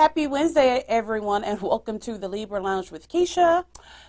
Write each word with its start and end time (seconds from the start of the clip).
Happy 0.00 0.26
Wednesday, 0.26 0.82
everyone, 0.88 1.44
and 1.44 1.60
welcome 1.60 1.98
to 1.98 2.16
the 2.16 2.26
Libra 2.26 2.58
Lounge 2.58 2.90
with 2.90 3.06
Keisha. 3.06 3.66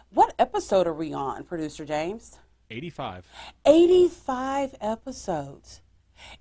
What 0.10 0.34
episode 0.40 0.88
are 0.88 0.94
we 0.94 1.12
on, 1.12 1.44
Producer 1.44 1.84
James? 1.84 2.40
85. 2.70 3.28
85 3.66 4.76
episodes. 4.80 5.82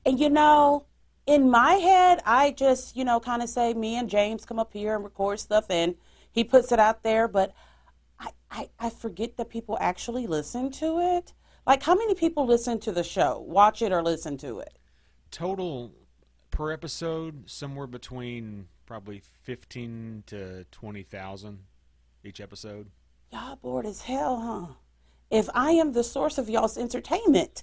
And 0.06 0.20
you 0.20 0.30
know, 0.30 0.86
in 1.26 1.50
my 1.50 1.72
head, 1.72 2.22
I 2.24 2.52
just, 2.52 2.96
you 2.96 3.04
know, 3.04 3.18
kind 3.18 3.42
of 3.42 3.48
say 3.48 3.74
me 3.74 3.96
and 3.96 4.08
James 4.08 4.44
come 4.44 4.60
up 4.60 4.72
here 4.72 4.94
and 4.94 5.02
record 5.02 5.40
stuff 5.40 5.64
and 5.68 5.96
he 6.30 6.44
puts 6.44 6.70
it 6.70 6.78
out 6.78 7.02
there, 7.02 7.26
but 7.26 7.52
I, 8.20 8.28
I, 8.52 8.68
I 8.78 8.90
forget 8.90 9.36
that 9.36 9.48
people 9.48 9.76
actually 9.80 10.28
listen 10.28 10.70
to 10.74 11.00
it. 11.00 11.32
Like, 11.66 11.82
how 11.82 11.96
many 11.96 12.14
people 12.14 12.46
listen 12.46 12.78
to 12.78 12.92
the 12.92 13.02
show, 13.02 13.40
watch 13.40 13.82
it, 13.82 13.90
or 13.90 14.00
listen 14.00 14.38
to 14.38 14.60
it? 14.60 14.78
Total 15.32 15.90
per 16.52 16.70
episode, 16.70 17.50
somewhere 17.50 17.88
between 17.88 18.68
probably 18.90 19.22
15 19.44 20.24
to 20.26 20.64
20,000 20.72 21.60
each 22.24 22.40
episode. 22.40 22.90
Y'all 23.30 23.54
bored 23.54 23.86
as 23.86 24.02
hell, 24.02 24.40
huh? 24.40 24.74
If 25.30 25.48
I 25.54 25.70
am 25.70 25.92
the 25.92 26.02
source 26.02 26.38
of 26.38 26.50
y'all's 26.50 26.76
entertainment, 26.76 27.62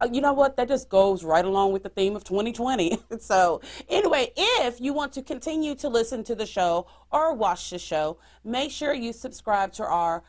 uh, 0.00 0.08
you 0.10 0.22
know 0.22 0.32
what? 0.32 0.56
That 0.56 0.68
just 0.68 0.88
goes 0.88 1.22
right 1.22 1.44
along 1.44 1.74
with 1.74 1.82
the 1.82 1.90
theme 1.90 2.16
of 2.16 2.24
2020. 2.24 2.98
so, 3.20 3.60
anyway, 3.90 4.32
if 4.38 4.80
you 4.80 4.94
want 4.94 5.12
to 5.12 5.22
continue 5.22 5.74
to 5.74 5.88
listen 5.90 6.24
to 6.24 6.34
the 6.34 6.46
show 6.46 6.86
or 7.12 7.34
watch 7.34 7.68
the 7.68 7.78
show, 7.78 8.16
make 8.42 8.70
sure 8.70 8.94
you 8.94 9.12
subscribe 9.12 9.74
to 9.74 9.84
our 9.84 10.22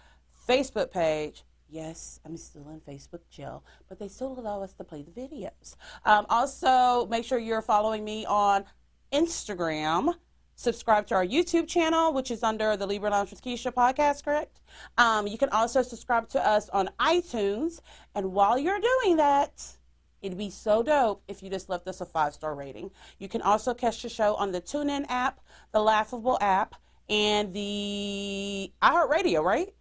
Facebook 0.50 0.92
page. 0.92 1.46
Yes, 1.70 2.20
I'm 2.26 2.36
still 2.36 2.68
in 2.70 2.82
Facebook 2.82 3.22
jail, 3.30 3.64
but 3.88 4.00
they 4.00 4.10
still 4.10 4.38
allow 4.38 4.64
us 4.64 4.74
to 4.74 4.84
play 4.84 5.02
the 5.04 5.12
videos. 5.12 5.76
Um, 6.04 6.26
also, 6.28 7.06
make 7.06 7.24
sure 7.24 7.38
you're 7.38 7.62
following 7.62 8.04
me 8.04 8.26
on 8.26 8.66
Instagram. 9.12 10.16
Subscribe 10.56 11.08
to 11.08 11.16
our 11.16 11.26
YouTube 11.26 11.68
channel, 11.68 12.12
which 12.12 12.32
is 12.32 12.44
under 12.44 12.76
the 12.76 12.86
Libra 12.86 13.10
Lounge 13.10 13.30
with 13.30 13.42
Keisha 13.42 13.74
podcast, 13.74 14.26
correct? 14.26 14.60
Um, 14.98 15.26
you 15.26 15.38
can 15.38 15.48
also 15.50 15.82
subscribe 15.82 16.28
to 16.30 16.46
us 16.46 16.68
on 16.70 16.90
iTunes. 17.00 17.80
And 18.14 18.34
while 18.34 18.60
you're 18.60 18.82
doing 18.82 19.16
that, 19.18 19.78
it'd 20.22 20.38
be 20.38 20.50
so 20.50 20.84
dope 20.84 21.24
if 21.30 21.42
you 21.42 21.50
just 21.50 21.70
left 21.70 21.88
us 21.88 22.02
a 22.02 22.06
five 22.06 22.34
star 22.34 22.56
rating. 22.56 22.92
You 23.20 23.30
can 23.30 23.42
also 23.42 23.74
catch 23.74 24.02
the 24.02 24.10
show 24.10 24.36
on 24.36 24.52
the 24.52 24.60
TuneIn 24.60 25.06
app, 25.08 25.40
the 25.72 25.82
Laughable 25.82 26.38
app, 26.42 26.76
and 27.10 27.54
the 27.54 28.72
iHeartRadio, 28.82 29.44
right? 29.44 29.74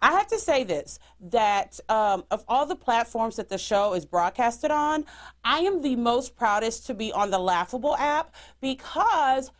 I 0.00 0.12
have 0.12 0.26
to 0.28 0.38
say 0.38 0.64
this 0.64 0.98
that 1.20 1.78
um, 1.88 2.24
of 2.30 2.44
all 2.48 2.66
the 2.66 2.76
platforms 2.76 3.36
that 3.36 3.48
the 3.48 3.58
show 3.58 3.94
is 3.94 4.04
broadcasted 4.04 4.70
on, 4.70 5.04
I 5.44 5.60
am 5.60 5.82
the 5.82 5.96
most 5.96 6.36
proudest 6.36 6.86
to 6.86 6.94
be 6.94 7.12
on 7.12 7.30
the 7.30 7.38
Laughable 7.38 7.96
app 7.96 8.34
because 8.60 9.50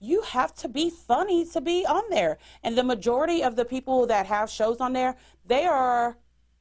you 0.00 0.22
have 0.22 0.54
to 0.54 0.68
be 0.68 0.90
funny 0.90 1.44
to 1.46 1.60
be 1.60 1.84
on 1.86 2.02
there. 2.10 2.38
And 2.62 2.76
the 2.76 2.82
majority 2.82 3.42
of 3.42 3.56
the 3.56 3.64
people 3.64 4.06
that 4.06 4.26
have 4.26 4.48
shows 4.50 4.80
on 4.80 4.94
there, 4.94 5.16
they 5.46 5.66
are 5.66 6.16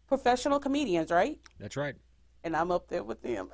professional 0.08 0.60
comedians, 0.60 1.10
right? 1.10 1.40
That's 1.60 1.78
right. 1.78 1.96
And 2.44 2.56
I'm 2.56 2.72
up 2.72 2.88
there 2.90 3.04
with 3.04 3.22
them. 3.22 3.50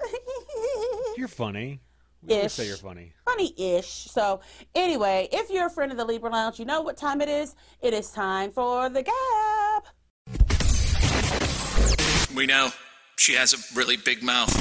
You're 1.17 1.27
funny. 1.27 1.81
We 2.27 2.35
Ish. 2.35 2.53
say 2.53 2.67
you're 2.67 2.77
funny. 2.77 3.13
Funny-ish. 3.25 4.05
So 4.05 4.41
anyway, 4.73 5.29
if 5.31 5.49
you're 5.49 5.67
a 5.67 5.69
friend 5.69 5.91
of 5.91 5.97
the 5.97 6.05
Libra 6.05 6.31
Lounge, 6.31 6.59
you 6.59 6.65
know 6.65 6.81
what 6.81 6.97
time 6.97 7.21
it 7.21 7.29
is. 7.29 7.55
It 7.81 7.93
is 7.93 8.11
time 8.11 8.51
for 8.51 8.89
the 8.89 9.03
Gab. 9.03 9.83
We 12.35 12.45
know 12.47 12.71
she 13.17 13.33
has 13.33 13.53
a 13.53 13.57
really 13.77 13.95
big 13.97 14.23
mouth, 14.23 14.51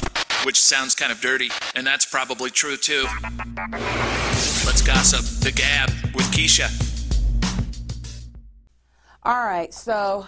which 0.45 0.61
sounds 0.61 0.95
kind 0.95 1.11
of 1.11 1.19
dirty, 1.21 1.49
and 1.75 1.85
that's 1.85 2.05
probably 2.05 2.49
true 2.51 2.77
too. 2.77 3.05
Let's 4.65 4.81
gossip 4.81 5.25
the 5.43 5.51
gab 5.51 5.89
with 6.13 6.25
Keisha. 6.31 6.69
All 9.23 9.43
right, 9.43 9.73
so 9.73 10.27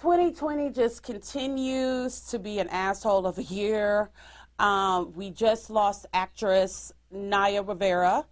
2020 0.00 0.70
just 0.70 1.02
continues 1.02 2.20
to 2.30 2.38
be 2.38 2.58
an 2.58 2.68
asshole 2.68 3.26
of 3.26 3.36
a 3.38 3.42
year. 3.42 4.10
Um, 4.58 5.12
we 5.14 5.30
just 5.30 5.70
lost 5.70 6.06
actress 6.12 6.92
Naya 7.10 7.62
Rivera. 7.62 8.26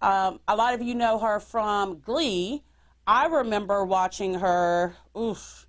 Um, 0.00 0.40
a 0.48 0.56
lot 0.56 0.74
of 0.74 0.82
you 0.82 0.94
know 0.94 1.18
her 1.18 1.40
from 1.40 2.00
Glee. 2.00 2.62
I 3.06 3.26
remember 3.26 3.84
watching 3.84 4.34
her 4.34 4.96
oof, 5.16 5.66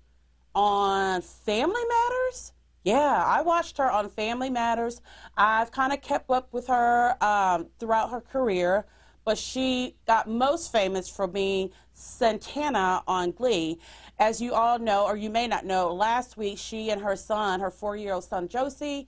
on 0.54 1.22
Family 1.22 1.82
Matters. 1.88 2.52
Yeah, 2.84 3.22
I 3.24 3.42
watched 3.42 3.78
her 3.78 3.90
on 3.90 4.08
Family 4.08 4.50
Matters. 4.50 5.00
I've 5.36 5.70
kind 5.70 5.92
of 5.92 6.00
kept 6.02 6.30
up 6.30 6.52
with 6.52 6.66
her 6.68 7.22
um, 7.22 7.66
throughout 7.78 8.10
her 8.10 8.20
career, 8.20 8.86
but 9.24 9.38
she 9.38 9.94
got 10.06 10.28
most 10.28 10.72
famous 10.72 11.08
for 11.08 11.26
being 11.26 11.70
Santana 11.92 13.02
on 13.06 13.32
Glee. 13.32 13.78
As 14.18 14.40
you 14.40 14.54
all 14.54 14.78
know, 14.78 15.04
or 15.04 15.16
you 15.16 15.30
may 15.30 15.46
not 15.46 15.64
know, 15.64 15.92
last 15.92 16.36
week 16.36 16.58
she 16.58 16.90
and 16.90 17.02
her 17.02 17.14
son, 17.14 17.60
her 17.60 17.70
four 17.70 17.96
year 17.96 18.14
old 18.14 18.24
son 18.24 18.48
Josey, 18.48 19.06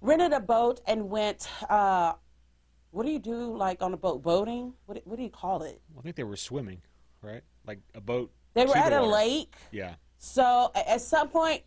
rented 0.00 0.32
a 0.32 0.40
boat 0.40 0.80
and 0.86 1.08
went. 1.10 1.48
Uh, 1.68 2.14
what 2.90 3.04
do 3.04 3.12
you 3.12 3.18
do 3.18 3.54
like 3.56 3.82
on 3.82 3.92
a 3.92 3.96
boat? 3.96 4.22
Boating? 4.22 4.72
What, 4.86 5.00
what 5.04 5.16
do 5.16 5.22
you 5.22 5.30
call 5.30 5.62
it? 5.62 5.80
I 5.98 6.02
think 6.02 6.16
they 6.16 6.24
were 6.24 6.36
swimming, 6.36 6.80
right? 7.20 7.42
Like 7.66 7.80
a 7.94 8.00
boat. 8.00 8.32
They 8.54 8.64
were 8.64 8.76
at 8.76 8.92
a 8.92 9.00
water. 9.00 9.12
lake. 9.12 9.54
Yeah. 9.70 9.94
So 10.18 10.70
at 10.74 11.00
some 11.02 11.28
point, 11.28 11.62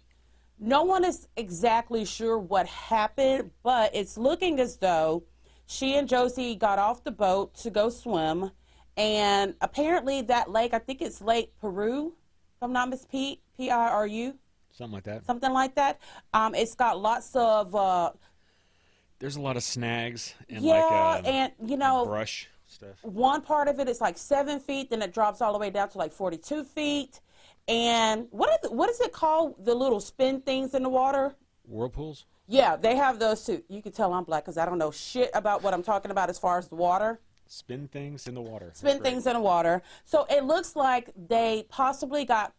no 0.59 0.83
one 0.83 1.05
is 1.05 1.27
exactly 1.37 2.03
sure 2.03 2.37
what 2.37 2.65
happened, 2.67 3.51
but 3.63 3.95
it's 3.95 4.17
looking 4.17 4.59
as 4.59 4.77
though 4.77 5.23
she 5.67 5.95
and 5.95 6.07
Josey 6.09 6.55
got 6.55 6.79
off 6.79 7.03
the 7.03 7.11
boat 7.11 7.53
to 7.57 7.69
go 7.69 7.89
swim, 7.89 8.51
and 8.97 9.53
apparently 9.61 10.23
that 10.23 10.49
lake, 10.49 10.73
I 10.73 10.79
think 10.79 11.01
it's 11.01 11.21
Lake 11.21 11.53
Piru, 11.61 12.07
if 12.07 12.63
I'm 12.63 12.73
not 12.73 12.89
mis 12.89 13.05
P 13.05 13.39
P 13.55 13.69
I 13.69 13.89
R 13.89 14.07
U, 14.07 14.33
Something 14.79 14.93
like 14.93 15.03
that. 15.03 15.25
something 15.25 15.51
like 15.51 15.75
that. 15.75 15.99
Um, 16.33 16.55
it's 16.55 16.73
got 16.73 17.01
lots 17.01 17.35
of 17.35 17.75
uh, 17.75 18.11
There's 19.19 19.35
a 19.35 19.41
lot 19.41 19.57
of 19.57 19.63
snags 19.63 20.33
and 20.49 20.63
yeah, 20.63 20.75
like 20.75 21.25
uh, 21.25 21.27
and 21.27 21.51
you 21.65 21.75
know, 21.75 22.05
brush 22.05 22.47
stuff. 22.65 22.95
one 23.01 23.41
part 23.41 23.67
of 23.67 23.81
it 23.81 23.89
is 23.89 23.99
like 23.99 24.17
seven 24.17 24.57
feet, 24.57 24.89
then 24.89 25.01
it 25.01 25.13
drops 25.13 25.41
all 25.41 25.51
the 25.51 25.59
way 25.59 25.69
down 25.69 25.89
to 25.89 25.97
like 25.97 26.13
42 26.13 26.63
feet. 26.63 27.19
And 27.67 28.27
what 28.31 28.49
are 28.51 28.57
the, 28.63 28.71
what 28.71 28.89
is 28.89 29.01
it 29.01 29.11
called? 29.11 29.65
The 29.65 29.75
little 29.75 29.99
spin 29.99 30.39
things 30.39 30.73
in 30.73 30.83
the 30.83 30.89
water? 30.89 31.35
Whirlpools? 31.65 32.25
Yeah, 32.47 32.77
they 32.77 32.95
have 32.95 33.19
those 33.19 33.45
too. 33.45 33.61
You 33.67 33.81
can 33.81 33.91
tell 33.91 34.13
I'm 34.13 34.23
black 34.23 34.45
because 34.45 34.57
I 34.57 34.65
don't 34.65 34.77
know 34.77 34.91
shit 34.91 35.29
about 35.33 35.61
what 35.61 35.73
I'm 35.73 35.83
talking 35.83 36.09
about 36.09 36.29
as 36.29 36.39
far 36.39 36.57
as 36.57 36.69
the 36.69 36.75
water. 36.75 37.19
Spin 37.47 37.89
things 37.89 38.27
in 38.27 38.33
the 38.33 38.41
water. 38.41 38.71
Spin 38.73 39.01
things 39.01 39.27
in 39.27 39.33
the 39.33 39.41
water. 39.41 39.81
So 40.05 40.25
it 40.29 40.45
looks 40.45 40.77
like 40.77 41.09
they 41.17 41.65
possibly 41.67 42.23
got 42.23 42.53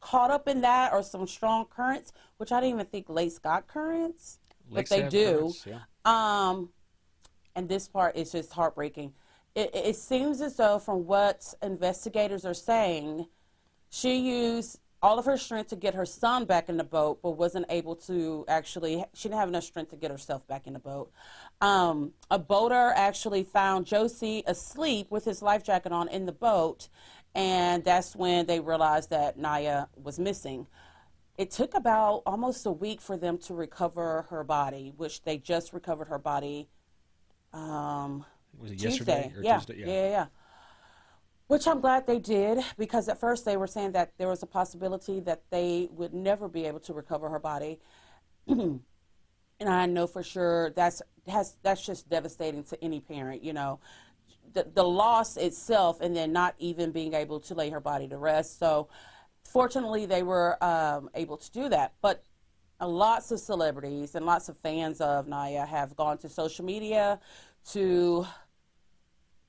caught 0.00 0.30
up 0.30 0.48
in 0.48 0.60
that 0.62 0.92
or 0.92 1.02
some 1.02 1.26
strong 1.26 1.66
currents, 1.66 2.12
which 2.36 2.52
I 2.52 2.60
didn't 2.60 2.74
even 2.74 2.86
think 2.86 3.08
lakes 3.08 3.38
got 3.38 3.66
currents, 3.66 4.38
Lakes 4.70 4.90
but 4.90 4.96
they 4.96 5.08
do. 5.08 5.38
currents, 5.38 5.66
yeah. 5.66 5.78
Um, 6.04 6.70
and 7.54 7.68
this 7.68 7.88
part 7.88 8.16
is 8.16 8.32
just 8.32 8.52
heartbreaking. 8.52 9.12
It, 9.54 9.70
it 9.74 9.96
seems 9.96 10.40
as 10.40 10.56
though, 10.56 10.78
from 10.78 11.06
what 11.06 11.52
investigators 11.62 12.44
are 12.44 12.54
saying, 12.54 13.26
she 13.90 14.16
used 14.16 14.78
all 15.00 15.18
of 15.18 15.24
her 15.24 15.36
strength 15.36 15.68
to 15.70 15.76
get 15.76 15.94
her 15.94 16.04
son 16.04 16.44
back 16.44 16.68
in 16.68 16.76
the 16.76 16.84
boat, 16.84 17.20
but 17.22 17.32
wasn't 17.32 17.64
able 17.68 17.94
to 17.94 18.44
actually, 18.48 19.04
she 19.14 19.28
didn't 19.28 19.38
have 19.40 19.48
enough 19.48 19.64
strength 19.64 19.90
to 19.90 19.96
get 19.96 20.10
herself 20.10 20.46
back 20.48 20.66
in 20.66 20.72
the 20.72 20.78
boat. 20.78 21.10
Um, 21.60 22.12
a 22.30 22.38
boater 22.38 22.92
actually 22.96 23.44
found 23.44 23.86
Josey 23.86 24.42
asleep 24.46 25.08
with 25.10 25.24
his 25.24 25.40
life 25.40 25.62
jacket 25.62 25.92
on 25.92 26.08
in 26.08 26.26
the 26.26 26.32
boat, 26.32 26.88
and 27.38 27.84
that's 27.84 28.16
when 28.16 28.46
they 28.46 28.58
realized 28.58 29.10
that 29.10 29.38
Naya 29.38 29.86
was 30.02 30.18
missing. 30.18 30.66
It 31.36 31.52
took 31.52 31.74
about 31.74 32.24
almost 32.26 32.66
a 32.66 32.72
week 32.72 33.00
for 33.00 33.16
them 33.16 33.38
to 33.38 33.54
recover 33.54 34.26
her 34.30 34.42
body, 34.42 34.92
which 34.96 35.22
they 35.22 35.38
just 35.38 35.72
recovered 35.72 36.08
her 36.08 36.18
body 36.18 36.68
um, 37.52 38.24
Was 38.58 38.72
it 38.72 38.80
Tuesday. 38.80 38.88
yesterday 38.88 39.32
or 39.36 39.42
yeah. 39.44 39.56
Tuesday? 39.58 39.78
yeah, 39.78 39.86
yeah, 39.86 40.08
yeah. 40.10 40.26
Which 41.46 41.68
I'm 41.68 41.80
glad 41.80 42.08
they 42.08 42.18
did 42.18 42.58
because 42.76 43.08
at 43.08 43.20
first 43.20 43.44
they 43.44 43.56
were 43.56 43.68
saying 43.68 43.92
that 43.92 44.14
there 44.18 44.28
was 44.28 44.42
a 44.42 44.46
possibility 44.46 45.20
that 45.20 45.42
they 45.50 45.88
would 45.92 46.12
never 46.12 46.48
be 46.48 46.66
able 46.66 46.80
to 46.80 46.92
recover 46.92 47.28
her 47.28 47.38
body. 47.38 47.78
and 48.48 48.82
I 49.60 49.86
know 49.86 50.08
for 50.08 50.24
sure 50.24 50.70
that's 50.70 51.02
has 51.28 51.56
that's 51.62 51.86
just 51.86 52.08
devastating 52.08 52.64
to 52.64 52.84
any 52.84 52.98
parent, 53.00 53.44
you 53.44 53.52
know. 53.52 53.78
The 54.58 54.70
the 54.74 54.84
loss 54.84 55.36
itself 55.36 56.00
and 56.00 56.16
then 56.16 56.32
not 56.32 56.54
even 56.58 56.90
being 56.90 57.14
able 57.14 57.40
to 57.40 57.54
lay 57.54 57.70
her 57.70 57.80
body 57.80 58.08
to 58.08 58.16
rest. 58.16 58.58
So 58.58 58.88
fortunately 59.44 60.06
they 60.06 60.22
were 60.22 60.62
um, 60.62 61.10
able 61.14 61.36
to 61.36 61.50
do 61.50 61.68
that. 61.68 61.94
But 62.00 62.24
uh, 62.80 62.88
lots 62.88 63.30
of 63.30 63.40
celebrities 63.40 64.14
and 64.14 64.24
lots 64.26 64.48
of 64.48 64.56
fans 64.58 65.00
of 65.00 65.26
Naya 65.26 65.66
have 65.66 65.96
gone 65.96 66.18
to 66.18 66.28
social 66.28 66.64
media 66.64 67.20
to 67.72 68.26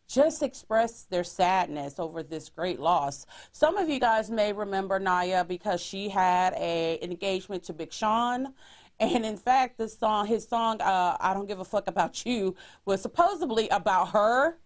just 0.08 0.42
express 0.42 1.04
their 1.04 1.24
sadness 1.24 2.00
over 2.00 2.24
this 2.24 2.50
great 2.50 2.80
loss. 2.80 3.28
Some 3.52 3.78
of 3.78 3.88
you 3.88 4.00
guys 4.00 4.32
may 4.32 4.52
remember 4.52 5.00
Naya 5.00 5.46
because 5.46 5.82
she 5.82 6.10
had 6.10 6.54
a 6.54 6.98
an 7.02 7.12
engagement 7.12 7.64
to 7.64 7.74
Big 7.74 7.94
Sean. 7.94 8.54
And 9.00 9.26
in 9.26 9.38
fact, 9.38 9.78
this 9.78 9.98
song, 9.98 10.26
his 10.26 10.48
song, 10.48 10.82
uh, 10.82 11.16
"I 11.20 11.34
Don't 11.34 11.48
Give 11.48 11.60
a 11.60 11.66
Fuck 11.66 11.88
About 11.88 12.26
You," 12.26 12.56
was 12.86 13.02
supposedly 13.02 13.70
about 13.70 14.10
her 14.10 14.58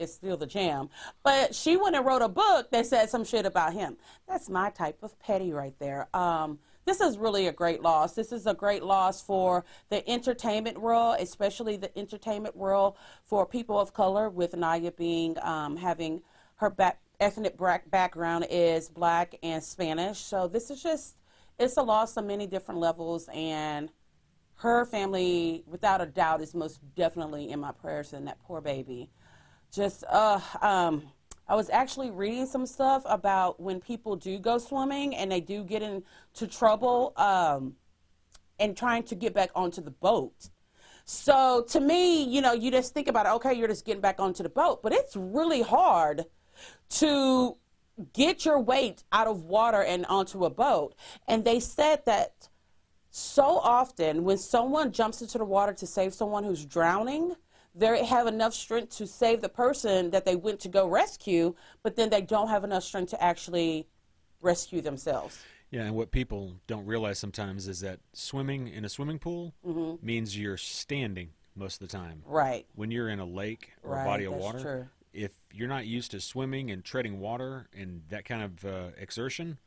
is 0.00 0.12
still 0.12 0.36
the 0.36 0.46
jam. 0.46 0.88
But 1.22 1.54
she 1.54 1.76
went 1.76 1.94
and 1.94 2.04
wrote 2.04 2.22
a 2.22 2.28
book 2.28 2.70
that 2.70 2.86
said 2.86 3.10
some 3.10 3.24
shit 3.24 3.46
about 3.46 3.74
him. 3.74 3.96
That's 4.26 4.48
my 4.48 4.70
type 4.70 4.98
of 5.02 5.18
petty 5.20 5.52
right 5.52 5.74
there. 5.78 6.08
Um, 6.14 6.58
this 6.86 7.00
is 7.00 7.18
really 7.18 7.46
a 7.46 7.52
great 7.52 7.82
loss. 7.82 8.14
This 8.14 8.32
is 8.32 8.46
a 8.46 8.54
great 8.54 8.82
loss 8.82 9.22
for 9.22 9.64
the 9.90 10.08
entertainment 10.08 10.80
world, 10.80 11.16
especially 11.20 11.76
the 11.76 11.96
entertainment 11.96 12.56
world 12.56 12.96
for 13.24 13.46
people 13.46 13.78
of 13.78 13.92
color, 13.92 14.30
with 14.30 14.56
Naya 14.56 14.90
being 14.90 15.36
um, 15.42 15.76
having 15.76 16.22
her 16.56 16.70
back, 16.70 16.98
ethnic 17.20 17.56
background 17.90 18.46
is 18.50 18.88
black 18.88 19.36
and 19.42 19.62
Spanish. 19.62 20.18
So 20.18 20.48
this 20.48 20.70
is 20.70 20.82
just 20.82 21.16
it's 21.58 21.76
a 21.76 21.82
loss 21.82 22.16
on 22.16 22.26
many 22.26 22.46
different 22.46 22.80
levels 22.80 23.28
and 23.32 23.90
her 24.60 24.84
family, 24.84 25.64
without 25.66 26.02
a 26.02 26.06
doubt, 26.06 26.42
is 26.42 26.54
most 26.54 26.80
definitely 26.94 27.50
in 27.50 27.60
my 27.60 27.72
prayers 27.72 28.12
and 28.12 28.26
that 28.26 28.38
poor 28.42 28.60
baby. 28.60 29.08
Just, 29.72 30.04
uh, 30.08 30.40
um, 30.60 31.04
I 31.48 31.54
was 31.54 31.70
actually 31.70 32.10
reading 32.10 32.46
some 32.46 32.66
stuff 32.66 33.02
about 33.06 33.60
when 33.60 33.80
people 33.80 34.16
do 34.16 34.38
go 34.38 34.58
swimming 34.58 35.14
and 35.14 35.30
they 35.30 35.40
do 35.40 35.64
get 35.64 35.82
into 35.82 36.46
trouble 36.48 37.12
um, 37.16 37.74
and 38.58 38.76
trying 38.76 39.02
to 39.04 39.14
get 39.14 39.34
back 39.34 39.50
onto 39.54 39.80
the 39.80 39.90
boat. 39.90 40.50
So 41.04 41.64
to 41.70 41.80
me, 41.80 42.22
you 42.22 42.40
know, 42.40 42.52
you 42.52 42.70
just 42.70 42.94
think 42.94 43.08
about 43.08 43.26
it, 43.26 43.30
okay, 43.30 43.54
you're 43.54 43.68
just 43.68 43.84
getting 43.84 44.00
back 44.00 44.20
onto 44.20 44.42
the 44.42 44.48
boat, 44.48 44.82
but 44.82 44.92
it's 44.92 45.16
really 45.16 45.62
hard 45.62 46.24
to 46.90 47.56
get 48.12 48.44
your 48.44 48.60
weight 48.60 49.02
out 49.12 49.26
of 49.26 49.42
water 49.42 49.82
and 49.82 50.06
onto 50.06 50.44
a 50.44 50.50
boat. 50.50 50.94
And 51.26 51.44
they 51.44 51.60
said 51.60 52.04
that 52.06 52.48
so 53.10 53.58
often 53.58 54.24
when 54.24 54.38
someone 54.38 54.92
jumps 54.92 55.20
into 55.20 55.38
the 55.38 55.44
water 55.44 55.72
to 55.72 55.86
save 55.86 56.14
someone 56.14 56.44
who's 56.44 56.64
drowning, 56.64 57.34
they 57.74 58.04
have 58.04 58.26
enough 58.26 58.54
strength 58.54 58.96
to 58.96 59.06
save 59.06 59.40
the 59.40 59.48
person 59.48 60.10
that 60.10 60.24
they 60.24 60.36
went 60.36 60.60
to 60.60 60.68
go 60.68 60.88
rescue, 60.88 61.54
but 61.82 61.96
then 61.96 62.10
they 62.10 62.22
don't 62.22 62.48
have 62.48 62.64
enough 62.64 62.82
strength 62.82 63.10
to 63.10 63.22
actually 63.22 63.86
rescue 64.40 64.80
themselves. 64.80 65.38
Yeah, 65.70 65.82
and 65.82 65.94
what 65.94 66.10
people 66.10 66.56
don't 66.66 66.84
realize 66.84 67.18
sometimes 67.18 67.68
is 67.68 67.80
that 67.80 68.00
swimming 68.12 68.68
in 68.68 68.84
a 68.84 68.88
swimming 68.88 69.20
pool 69.20 69.54
mm-hmm. 69.64 70.04
means 70.04 70.36
you're 70.36 70.56
standing 70.56 71.30
most 71.54 71.80
of 71.80 71.88
the 71.88 71.96
time. 71.96 72.22
Right. 72.26 72.66
When 72.74 72.90
you're 72.90 73.08
in 73.08 73.20
a 73.20 73.24
lake 73.24 73.70
or 73.84 73.92
right, 73.92 74.02
a 74.02 74.04
body 74.04 74.24
of 74.24 74.34
water, 74.34 74.60
true. 74.60 74.86
if 75.12 75.32
you're 75.52 75.68
not 75.68 75.86
used 75.86 76.10
to 76.10 76.20
swimming 76.20 76.72
and 76.72 76.84
treading 76.84 77.20
water 77.20 77.68
and 77.72 78.02
that 78.08 78.24
kind 78.24 78.42
of 78.42 78.64
uh, 78.64 78.88
exertion, 78.98 79.58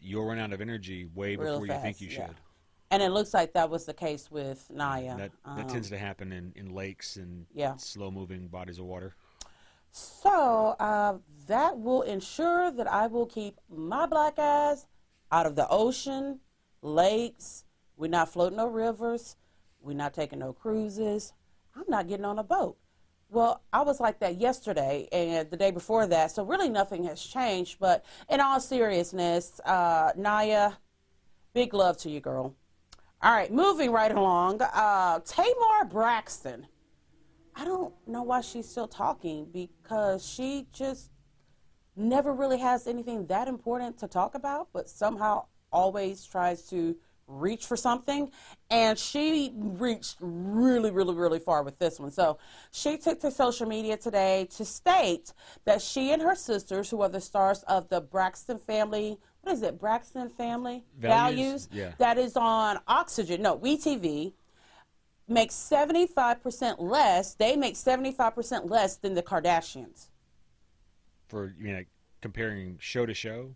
you'll 0.00 0.24
run 0.24 0.38
out 0.38 0.54
of 0.54 0.62
energy 0.62 1.06
way 1.14 1.36
Real 1.36 1.60
before 1.60 1.66
fast, 1.66 1.78
you 1.78 1.82
think 1.82 2.00
you 2.00 2.08
yeah. 2.08 2.26
should. 2.26 2.36
And 2.90 3.02
it 3.02 3.10
looks 3.10 3.32
like 3.32 3.52
that 3.52 3.70
was 3.70 3.86
the 3.86 3.94
case 3.94 4.30
with 4.30 4.68
Naya. 4.68 5.16
That, 5.16 5.32
that 5.44 5.60
um, 5.62 5.66
tends 5.68 5.90
to 5.90 5.98
happen 5.98 6.32
in, 6.32 6.52
in 6.56 6.74
lakes 6.74 7.16
and 7.16 7.46
yeah. 7.54 7.76
slow 7.76 8.10
moving 8.10 8.48
bodies 8.48 8.78
of 8.78 8.84
water. 8.86 9.14
So 9.92 10.76
uh, 10.80 11.18
that 11.46 11.78
will 11.78 12.02
ensure 12.02 12.70
that 12.70 12.90
I 12.90 13.06
will 13.06 13.26
keep 13.26 13.58
my 13.68 14.06
black 14.06 14.38
ass 14.38 14.86
out 15.30 15.46
of 15.46 15.56
the 15.56 15.68
ocean, 15.68 16.40
lakes. 16.82 17.64
We're 17.96 18.08
not 18.08 18.32
floating 18.32 18.56
no 18.56 18.66
rivers. 18.66 19.36
We're 19.80 19.94
not 19.94 20.14
taking 20.14 20.40
no 20.40 20.52
cruises. 20.52 21.32
I'm 21.76 21.84
not 21.88 22.08
getting 22.08 22.24
on 22.24 22.38
a 22.38 22.44
boat. 22.44 22.76
Well, 23.30 23.62
I 23.72 23.82
was 23.82 24.00
like 24.00 24.18
that 24.20 24.40
yesterday 24.40 25.08
and 25.12 25.48
the 25.50 25.56
day 25.56 25.70
before 25.70 26.06
that, 26.08 26.32
so 26.32 26.44
really 26.44 26.68
nothing 26.68 27.04
has 27.04 27.22
changed. 27.22 27.78
But 27.78 28.04
in 28.28 28.40
all 28.40 28.58
seriousness, 28.58 29.60
uh, 29.64 30.10
Naya, 30.16 30.72
big 31.54 31.72
love 31.72 31.96
to 31.98 32.10
you, 32.10 32.20
girl. 32.20 32.56
All 33.22 33.32
right, 33.32 33.52
moving 33.52 33.92
right 33.92 34.10
along. 34.10 34.62
Uh, 34.62 35.20
Tamar 35.20 35.84
Braxton. 35.90 36.66
I 37.54 37.66
don't 37.66 37.92
know 38.06 38.22
why 38.22 38.40
she's 38.40 38.66
still 38.66 38.88
talking 38.88 39.46
because 39.52 40.26
she 40.26 40.68
just 40.72 41.10
never 41.94 42.32
really 42.32 42.58
has 42.58 42.86
anything 42.86 43.26
that 43.26 43.46
important 43.46 43.98
to 43.98 44.08
talk 44.08 44.34
about, 44.34 44.68
but 44.72 44.88
somehow 44.88 45.44
always 45.70 46.24
tries 46.24 46.62
to 46.70 46.96
reach 47.26 47.66
for 47.66 47.76
something. 47.76 48.30
And 48.70 48.98
she 48.98 49.52
reached 49.54 50.16
really, 50.20 50.90
really, 50.90 51.14
really 51.14 51.40
far 51.40 51.62
with 51.62 51.78
this 51.78 52.00
one. 52.00 52.12
So 52.12 52.38
she 52.70 52.96
took 52.96 53.20
to 53.20 53.30
social 53.30 53.68
media 53.68 53.98
today 53.98 54.48
to 54.56 54.64
state 54.64 55.34
that 55.66 55.82
she 55.82 56.10
and 56.10 56.22
her 56.22 56.34
sisters, 56.34 56.88
who 56.88 57.02
are 57.02 57.10
the 57.10 57.20
stars 57.20 57.64
of 57.64 57.90
the 57.90 58.00
Braxton 58.00 58.58
family 58.58 59.18
what 59.42 59.52
is 59.52 59.62
it, 59.62 59.78
Braxton 59.78 60.28
Family 60.28 60.84
Values? 60.98 61.66
Values 61.66 61.68
yeah. 61.72 61.92
that 61.98 62.18
is 62.18 62.36
on 62.36 62.78
Oxygen, 62.86 63.42
no, 63.42 63.58
WeTV, 63.58 64.32
makes 65.28 65.54
75% 65.54 66.76
less, 66.78 67.34
they 67.34 67.56
make 67.56 67.74
75% 67.74 68.68
less 68.68 68.96
than 68.96 69.14
the 69.14 69.22
Kardashians. 69.22 70.08
For, 71.28 71.54
you 71.56 71.64
mean, 71.64 71.74
like 71.74 71.88
comparing 72.20 72.76
show 72.80 73.06
to 73.06 73.14
show? 73.14 73.54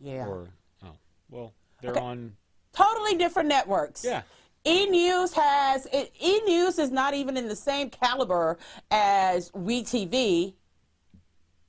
Yeah. 0.00 0.26
Or, 0.26 0.48
oh, 0.84 0.96
well, 1.28 1.52
they're 1.82 1.90
okay. 1.90 2.00
on. 2.00 2.36
Totally 2.72 3.16
different 3.16 3.48
networks. 3.48 4.04
Yeah. 4.04 4.22
E 4.64 4.86
News 4.86 5.32
has, 5.32 5.86
E 5.92 6.40
News 6.46 6.78
is 6.78 6.90
not 6.90 7.14
even 7.14 7.36
in 7.36 7.48
the 7.48 7.56
same 7.56 7.88
caliber 7.88 8.58
as 8.90 9.50
WeTV. 9.52 10.54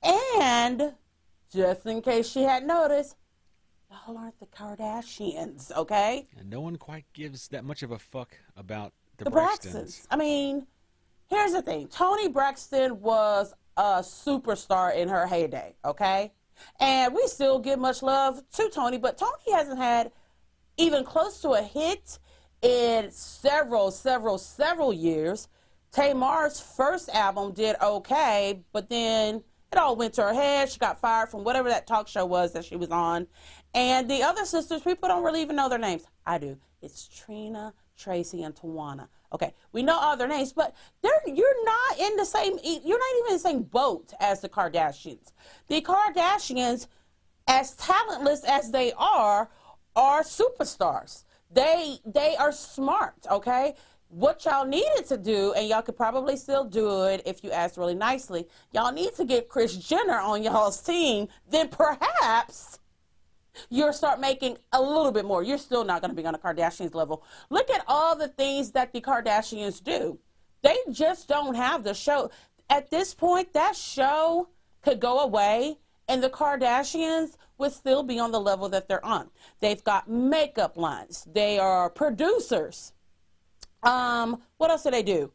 And 0.02 0.94
just 1.52 1.86
in 1.86 2.02
case 2.02 2.28
she 2.28 2.42
had 2.42 2.64
noticed, 2.64 3.16
y'all 3.90 4.18
aren't 4.18 4.38
the 4.40 4.46
Kardashians, 4.46 5.72
okay? 5.76 6.26
And 6.38 6.50
no 6.50 6.60
one 6.60 6.76
quite 6.76 7.04
gives 7.12 7.48
that 7.48 7.64
much 7.64 7.82
of 7.82 7.90
a 7.90 7.98
fuck 7.98 8.36
about 8.56 8.92
the, 9.16 9.24
the 9.24 9.30
Braxtons. 9.30 9.74
Braxtons. 9.74 10.06
I 10.10 10.16
mean, 10.16 10.66
here's 11.28 11.52
the 11.52 11.62
thing 11.62 11.88
Toni 11.88 12.28
Braxton 12.28 13.00
was 13.00 13.54
a 13.76 14.00
superstar 14.00 14.94
in 14.94 15.08
her 15.08 15.26
heyday, 15.26 15.76
okay? 15.84 16.32
And 16.80 17.14
we 17.14 17.26
still 17.28 17.58
give 17.58 17.78
much 17.78 18.02
love 18.02 18.42
to 18.54 18.68
Toni, 18.68 18.98
but 18.98 19.16
Toni 19.16 19.52
hasn't 19.52 19.78
had 19.78 20.10
even 20.76 21.04
close 21.04 21.40
to 21.42 21.50
a 21.50 21.62
hit 21.62 22.18
in 22.62 23.10
several, 23.10 23.90
several, 23.90 24.38
several 24.38 24.92
years. 24.92 25.48
Tamar's 25.92 26.60
first 26.60 27.08
album 27.10 27.52
did 27.52 27.76
okay, 27.80 28.60
but 28.72 28.88
then 28.88 29.42
it 29.72 29.78
all 29.78 29.96
went 29.96 30.14
to 30.14 30.22
her 30.22 30.34
head. 30.34 30.70
She 30.70 30.78
got 30.78 31.00
fired 31.00 31.28
from 31.28 31.44
whatever 31.44 31.68
that 31.68 31.86
talk 31.86 32.08
show 32.08 32.24
was 32.24 32.52
that 32.52 32.64
she 32.64 32.76
was 32.76 32.90
on. 32.90 33.26
And 33.74 34.10
the 34.10 34.22
other 34.22 34.44
sisters, 34.44 34.82
people 34.82 35.08
don't 35.08 35.24
really 35.24 35.42
even 35.42 35.56
know 35.56 35.68
their 35.68 35.78
names. 35.78 36.04
I 36.26 36.38
do. 36.38 36.56
It's 36.80 37.08
Trina, 37.08 37.74
Traci, 37.98 38.44
and 38.44 38.54
Tawana. 38.54 39.08
Okay, 39.32 39.52
we 39.72 39.82
know 39.82 39.98
all 39.98 40.16
their 40.16 40.28
names, 40.28 40.54
but 40.54 40.74
they're 41.02 41.20
you're 41.26 41.64
not 41.64 41.98
in 41.98 42.16
the 42.16 42.24
same. 42.24 42.58
You're 42.64 42.98
not 42.98 43.08
even 43.18 43.28
in 43.28 43.32
the 43.34 43.38
same 43.38 43.62
boat 43.62 44.14
as 44.20 44.40
the 44.40 44.48
Kardashians. 44.48 45.32
The 45.66 45.82
Kardashians, 45.82 46.86
as 47.46 47.76
talentless 47.76 48.42
as 48.44 48.70
they 48.70 48.92
are, 48.96 49.50
are 49.94 50.22
superstars. 50.22 51.24
They 51.50 51.98
they 52.06 52.36
are 52.36 52.52
smart. 52.52 53.26
Okay, 53.30 53.74
what 54.08 54.44
y'all 54.44 54.66
needed 54.66 55.06
to 55.06 55.16
do, 55.18 55.52
and 55.52 55.68
y'all 55.68 55.82
could 55.82 55.96
probably 55.96 56.36
still 56.36 56.64
do 56.64 57.04
it 57.04 57.22
if 57.26 57.44
you 57.44 57.50
asked 57.50 57.76
really 57.76 57.94
nicely. 57.94 58.46
Y'all 58.72 58.92
need 58.92 59.14
to 59.16 59.24
get 59.24 59.48
Kris 59.48 59.76
Jenner 59.76 60.18
on 60.18 60.42
y'all's 60.42 60.80
team. 60.80 61.28
Then 61.50 61.68
perhaps 61.68 62.78
you'll 63.68 63.92
start 63.92 64.20
making 64.20 64.56
a 64.72 64.80
little 64.80 65.12
bit 65.12 65.24
more. 65.24 65.42
You're 65.42 65.58
still 65.58 65.84
not 65.84 66.00
going 66.00 66.10
to 66.10 66.20
be 66.20 66.26
on 66.26 66.34
a 66.34 66.38
Kardashians 66.38 66.94
level. 66.94 67.22
Look 67.50 67.70
at 67.70 67.84
all 67.86 68.16
the 68.16 68.28
things 68.28 68.70
that 68.72 68.92
the 68.92 69.00
Kardashians 69.00 69.82
do. 69.82 70.18
They 70.62 70.76
just 70.90 71.28
don't 71.28 71.54
have 71.54 71.84
the 71.84 71.94
show. 71.94 72.30
At 72.70 72.90
this 72.90 73.14
point, 73.14 73.52
that 73.52 73.76
show 73.76 74.48
could 74.82 75.00
go 75.00 75.20
away 75.20 75.78
and 76.08 76.22
the 76.22 76.30
Kardashians 76.30 77.36
would 77.58 77.72
still 77.72 78.02
be 78.02 78.18
on 78.18 78.32
the 78.32 78.40
level 78.40 78.68
that 78.70 78.88
they're 78.88 79.04
on. 79.04 79.30
They've 79.60 79.82
got 79.82 80.08
makeup 80.08 80.76
lines. 80.76 81.26
They 81.30 81.58
are 81.58 81.90
producers. 81.90 82.92
Um, 83.82 84.42
what 84.56 84.70
else 84.70 84.82
do 84.82 84.90
they 84.90 85.02
do? 85.02 85.32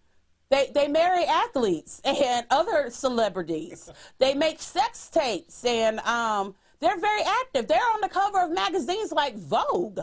They, 0.50 0.70
they 0.74 0.88
marry 0.88 1.26
athletes 1.26 2.00
and 2.06 2.46
other 2.52 2.90
celebrities. 2.90 3.92
They 4.20 4.36
make 4.36 4.62
sex 4.62 5.10
tapes 5.10 5.66
and 5.66 6.00
um, 6.02 6.54
they're 6.80 7.00
very 7.00 7.24
active. 7.24 7.68
They're 7.68 7.80
on 7.94 8.02
the 8.02 8.10
cover 8.10 8.42
of 8.42 8.52
magazines 8.52 9.12
like 9.12 9.36
Vogue. 9.36 10.00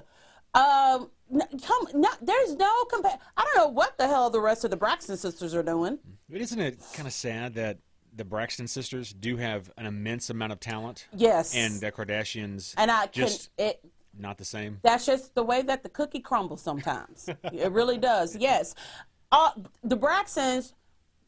Um, 0.54 1.10
come, 1.62 1.86
no, 1.94 2.08
there's 2.20 2.56
no 2.56 2.84
compa- 2.90 3.18
I 3.36 3.44
don't 3.44 3.56
know 3.56 3.68
what 3.68 3.96
the 3.98 4.08
hell 4.08 4.30
the 4.30 4.40
rest 4.40 4.64
of 4.64 4.70
the 4.70 4.76
Braxton 4.76 5.16
sisters 5.16 5.54
are 5.54 5.62
doing. 5.62 5.98
But 6.28 6.40
isn't 6.40 6.58
it 6.60 6.80
kind 6.94 7.06
of 7.06 7.12
sad 7.12 7.54
that 7.54 7.78
the 8.16 8.24
Braxton 8.24 8.66
sisters 8.66 9.12
do 9.12 9.36
have 9.36 9.70
an 9.76 9.86
immense 9.86 10.30
amount 10.30 10.52
of 10.52 10.58
talent? 10.58 11.06
Yes. 11.14 11.54
And 11.54 11.80
the 11.80 11.92
Kardashians 11.92 12.74
and 12.76 12.90
I 12.90 13.06
just 13.06 13.54
can, 13.56 13.68
it, 13.68 13.84
not 14.18 14.38
the 14.38 14.44
same. 14.44 14.78
That's 14.82 15.06
just 15.06 15.34
the 15.34 15.42
way 15.42 15.62
that 15.62 15.82
the 15.82 15.88
cookie 15.88 16.20
crumbles 16.20 16.62
sometimes. 16.62 17.28
it 17.44 17.72
really 17.72 17.98
does. 17.98 18.36
Yes. 18.40 18.74
Uh, 19.32 19.50
the 19.84 19.96
Braxtons, 19.96 20.72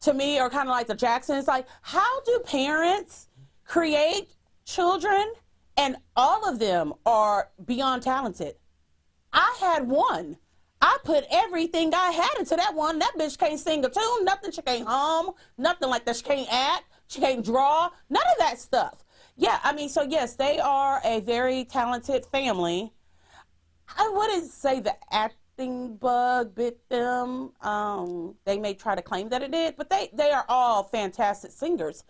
to 0.01 0.13
me, 0.13 0.37
are 0.37 0.49
kind 0.49 0.67
of 0.67 0.71
like 0.73 0.87
the 0.87 0.95
Jacksons. 0.95 1.47
Like, 1.47 1.65
how 1.81 2.21
do 2.21 2.41
parents 2.45 3.29
create 3.65 4.35
children 4.65 5.33
and 5.77 5.97
all 6.15 6.47
of 6.47 6.59
them 6.59 6.93
are 7.05 7.49
beyond 7.65 8.03
talented. 8.03 8.55
I 9.31 9.55
had 9.59 9.87
one. 9.87 10.37
I 10.81 10.97
put 11.03 11.25
everything 11.31 11.93
I 11.93 12.11
had 12.11 12.37
into 12.39 12.55
that 12.55 12.75
one. 12.75 12.99
That 12.99 13.13
bitch 13.17 13.37
can't 13.37 13.59
sing 13.59 13.83
a 13.85 13.89
tune, 13.89 14.25
nothing. 14.25 14.51
She 14.51 14.61
can't 14.61 14.87
hum, 14.87 15.31
nothing 15.57 15.89
like 15.89 16.05
that. 16.05 16.17
She 16.17 16.23
can't 16.23 16.47
act. 16.51 16.83
She 17.07 17.21
can't 17.21 17.43
draw. 17.43 17.89
None 18.09 18.23
of 18.23 18.37
that 18.39 18.59
stuff. 18.59 19.02
Yeah, 19.35 19.59
I 19.63 19.73
mean, 19.73 19.89
so 19.89 20.03
yes, 20.03 20.35
they 20.35 20.59
are 20.59 21.01
a 21.03 21.19
very 21.21 21.65
talented 21.65 22.25
family. 22.25 22.93
I 23.97 24.09
wouldn't 24.13 24.51
say 24.51 24.79
the 24.79 24.95
acting 25.11 25.95
bug 25.97 26.55
bit 26.55 26.87
them. 26.89 27.51
Um, 27.61 28.35
they 28.45 28.57
may 28.59 28.73
try 28.73 28.95
to 28.95 29.01
claim 29.01 29.29
that 29.29 29.41
it 29.41 29.51
did, 29.51 29.75
but 29.75 29.89
they, 29.89 30.09
they 30.13 30.31
are 30.31 30.45
all 30.47 30.83
fantastic 30.83 31.51
singers. 31.51 32.03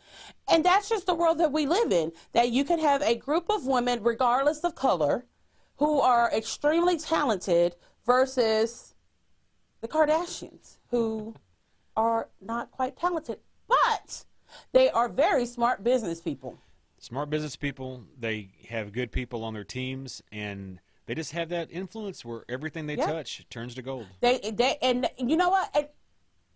And 0.49 0.63
that's 0.63 0.89
just 0.89 1.05
the 1.05 1.13
world 1.13 1.37
that 1.39 1.51
we 1.51 1.65
live 1.65 1.91
in, 1.91 2.11
that 2.33 2.51
you 2.51 2.65
can 2.65 2.79
have 2.79 3.01
a 3.01 3.15
group 3.15 3.45
of 3.49 3.65
women, 3.65 4.03
regardless 4.03 4.59
of 4.63 4.75
color, 4.75 5.25
who 5.77 6.01
are 6.01 6.31
extremely 6.31 6.97
talented 6.97 7.75
versus 8.05 8.93
the 9.81 9.87
Kardashians, 9.87 10.77
who 10.91 11.35
are 11.95 12.29
not 12.41 12.71
quite 12.71 12.97
talented, 12.97 13.39
but 13.67 14.25
they 14.71 14.89
are 14.89 15.09
very 15.09 15.45
smart 15.45 15.83
business 15.83 16.21
people. 16.21 16.57
Smart 17.03 17.29
business 17.29 17.57
people. 17.57 18.05
They 18.17 18.51
have 18.69 18.93
good 18.93 19.11
people 19.11 19.43
on 19.43 19.53
their 19.53 19.65
teams, 19.65 20.23
and 20.31 20.79
they 21.05 21.13
just 21.13 21.33
have 21.33 21.49
that 21.49 21.69
influence 21.69 22.23
where 22.23 22.45
everything 22.47 22.87
they 22.87 22.95
Yeah. 22.95 23.07
touch 23.07 23.45
turns 23.49 23.75
to 23.75 23.81
gold. 23.81 24.07
They, 24.21 24.39
they, 24.39 24.77
and 24.81 25.09
you 25.17 25.35
know 25.35 25.49
what? 25.49 25.69
And 25.75 25.89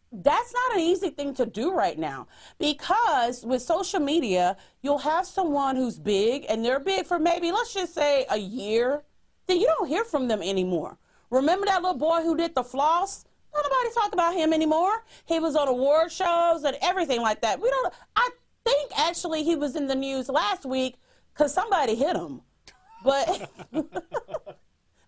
that's 0.10 0.54
not 0.54 0.76
an 0.76 0.80
easy 0.80 1.10
thing 1.10 1.34
to 1.34 1.46
do 1.46 1.74
right 1.74 2.00
now 2.00 2.28
because 2.60 3.46
with 3.46 3.62
social 3.62 4.00
media, 4.00 4.56
you'll 4.82 5.00
have 5.00 5.28
someone 5.28 5.76
who's 5.76 6.00
big 6.00 6.46
and 6.48 6.64
they're 6.64 6.80
big 6.80 7.06
for 7.06 7.20
maybe, 7.20 7.52
let's 7.52 7.74
just 7.74 7.94
say, 7.94 8.26
a 8.30 8.38
year. 8.38 9.04
Then 9.48 9.60
you 9.60 9.68
don't 9.68 9.90
hear 9.90 10.06
from 10.06 10.30
them 10.30 10.42
anymore. 10.42 10.98
Remember 11.30 11.66
that 11.66 11.82
little 11.82 11.98
boy 11.98 12.22
who 12.22 12.38
did 12.38 12.56
the 12.56 12.64
floss? 12.64 13.26
Nobody 13.54 13.94
talk 13.94 14.14
about 14.14 14.34
him 14.34 14.54
anymore. 14.54 15.04
He 15.26 15.42
was 15.42 15.58
on 15.58 15.68
award 15.68 16.10
shows 16.10 16.64
and 16.64 16.78
everything 16.82 17.22
like 17.22 17.42
that. 17.42 17.60
We 17.60 17.70
don't. 17.70 17.94
I 18.16 18.30
think 18.68 18.92
actually 18.98 19.44
he 19.44 19.56
was 19.56 19.76
in 19.76 19.88
the 19.88 19.96
news 19.96 20.30
last 20.30 20.66
week 20.66 20.96
because 21.34 21.54
somebody 21.54 21.96
hit 21.96 22.16
him, 22.16 22.42
but. 23.04 23.50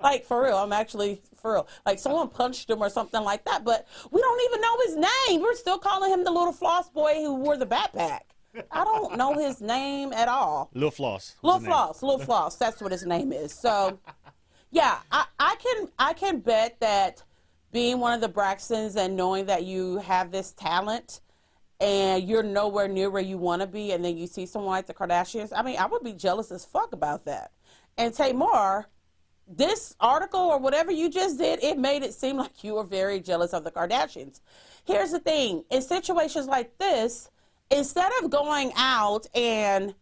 Like 0.01 0.23
for 0.25 0.41
real, 0.41 0.55
I'm 0.55 0.71
actually 0.71 1.21
for 1.35 1.53
real. 1.55 1.67
Like 1.85 1.99
someone 1.99 2.29
punched 2.29 2.69
him 2.69 2.81
or 2.81 2.89
something 2.89 3.21
like 3.21 3.43
that, 3.43 3.65
but 3.65 3.85
we 4.11 4.21
don't 4.21 4.41
even 4.45 4.61
know 4.61 4.77
his 4.85 4.95
name. 5.27 5.41
We're 5.41 5.55
still 5.55 5.77
calling 5.77 6.09
him 6.09 6.23
the 6.23 6.31
little 6.31 6.53
floss 6.53 6.89
boy 6.89 7.15
who 7.15 7.35
wore 7.35 7.57
the 7.57 7.65
backpack. 7.65 8.21
I 8.71 8.83
don't 8.83 9.17
know 9.17 9.33
his 9.33 9.61
name 9.61 10.13
at 10.13 10.27
all. 10.27 10.69
Lil 10.73 10.91
Floss. 10.91 11.35
Little. 11.43 11.59
Floss, 11.59 12.01
Little 12.01 12.19
Floss. 12.19 12.55
That's 12.55 12.81
what 12.81 12.91
his 12.91 13.05
name 13.05 13.31
is. 13.31 13.53
So, 13.53 13.99
yeah, 14.71 14.99
I, 15.11 15.25
I 15.39 15.55
can 15.55 15.89
I 15.99 16.13
can 16.13 16.39
bet 16.39 16.79
that 16.79 17.23
being 17.71 17.99
one 17.99 18.13
of 18.13 18.21
the 18.21 18.29
Braxtons 18.29 18.95
and 18.95 19.15
knowing 19.15 19.45
that 19.45 19.65
you 19.65 19.97
have 19.97 20.31
this 20.31 20.53
talent 20.53 21.21
and 21.79 22.27
you're 22.27 22.43
nowhere 22.43 22.87
near 22.87 23.09
where 23.09 23.21
you 23.21 23.37
want 23.37 23.61
to 23.61 23.67
be, 23.67 23.91
and 23.91 24.03
then 24.03 24.17
you 24.17 24.27
see 24.27 24.45
someone 24.45 24.71
like 24.71 24.87
the 24.87 24.93
Kardashians. 24.93 25.51
I 25.55 25.61
mean, 25.61 25.77
I 25.77 25.85
would 25.85 26.03
be 26.03 26.13
jealous 26.13 26.51
as 26.51 26.65
fuck 26.65 26.93
about 26.93 27.25
that. 27.25 27.51
And 27.97 28.13
Tamar, 28.13 28.87
this 29.47 29.95
article 29.99 30.41
or 30.41 30.59
whatever 30.59 30.91
you 30.91 31.09
just 31.09 31.37
did, 31.37 31.63
it 31.63 31.77
made 31.77 32.03
it 32.03 32.13
seem 32.13 32.37
like 32.37 32.63
you 32.63 32.75
were 32.75 32.83
very 32.83 33.19
jealous 33.19 33.53
of 33.53 33.63
the 33.63 33.71
Kardashians. 33.71 34.41
Here's 34.85 35.11
the 35.11 35.19
thing 35.19 35.63
in 35.69 35.81
situations 35.81 36.47
like 36.47 36.77
this, 36.77 37.29
instead 37.71 38.11
of 38.21 38.29
going 38.29 38.71
out 38.75 39.27
and 39.33 39.95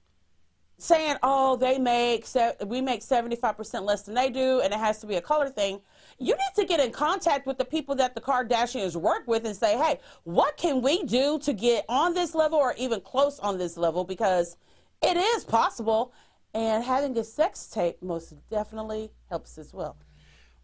saying, 0.80 1.18
"Oh, 1.24 1.56
they 1.56 1.78
make 1.78 2.28
we 2.66 2.82
make 2.82 3.02
seventy 3.04 3.36
five 3.36 3.58
percent 3.58 3.86
less 3.86 4.04
than 4.04 4.16
they 4.16 4.30
do, 4.30 4.62
and 4.62 4.74
it 4.74 4.80
has 4.80 5.00
to 5.00 5.08
be 5.08 5.16
a 5.16 5.22
color 5.22 5.50
thing." 5.50 5.82
You 6.20 6.34
need 6.34 6.54
to 6.56 6.66
get 6.66 6.80
in 6.80 6.92
contact 6.92 7.46
with 7.46 7.58
the 7.58 7.66
people 7.66 7.94
that 7.96 8.16
the 8.16 8.22
Kardashians 8.22 8.96
work 8.96 9.28
with 9.28 9.46
and 9.46 9.56
say, 9.56 9.78
"Hey, 9.78 10.00
what 10.24 10.58
can 10.58 10.82
we 10.82 11.04
do 11.04 11.38
to 11.40 11.54
get 11.54 11.86
on 11.88 12.14
this 12.16 12.34
level 12.34 12.58
or 12.58 12.74
even 12.78 13.02
close 13.02 13.40
on 13.40 13.58
this 13.60 13.78
level?" 13.78 14.04
Because 14.04 14.58
it 15.04 15.16
is 15.16 15.44
possible, 15.46 16.12
and 16.56 16.84
having 16.84 17.16
a 17.20 17.24
sex 17.24 17.68
tape 17.68 18.02
most 18.02 18.34
definitely 18.50 19.12
helps 19.30 19.60
as 19.60 19.74
well, 19.74 19.96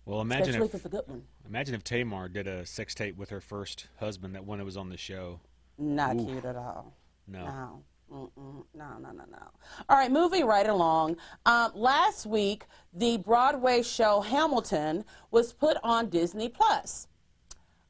Well, 0.06 0.22
imagine 0.22 0.50
especially 0.56 0.66
if 0.66 0.74
if 0.74 0.76
it's 0.76 0.86
a 0.86 0.90
good 0.90 1.08
one. 1.08 1.28
imagine 1.46 1.76
if 1.76 1.84
Tamar 1.84 2.30
did 2.30 2.48
a 2.48 2.66
sex 2.66 2.96
tape 2.96 3.16
with 3.16 3.30
her 3.30 3.42
first 3.42 3.88
husband 4.00 4.34
that 4.34 4.46
when 4.46 4.60
it 4.60 4.64
was 4.64 4.76
on 4.76 4.90
the 4.90 4.98
show. 4.98 5.40
Not 5.78 6.18
cute 6.18 6.46
at 6.46 6.56
all. 6.56 6.94
No. 7.28 7.46
No. 7.46 7.84
Mm-mm. 8.14 8.64
No, 8.76 8.98
no, 9.02 9.12
no, 9.12 9.24
no. 9.32 9.50
All 9.90 9.98
right, 9.98 10.12
moving 10.12 10.46
right 10.46 10.68
along. 10.68 11.18
Um, 11.48 11.72
last 11.74 12.28
week, 12.28 12.66
the 12.94 13.18
Broadway 13.18 13.82
show 13.82 14.22
Hamilton 14.22 15.04
was 15.32 15.52
put 15.52 15.78
on 15.84 16.10
Disney 16.10 16.48
Plus. 16.48 17.08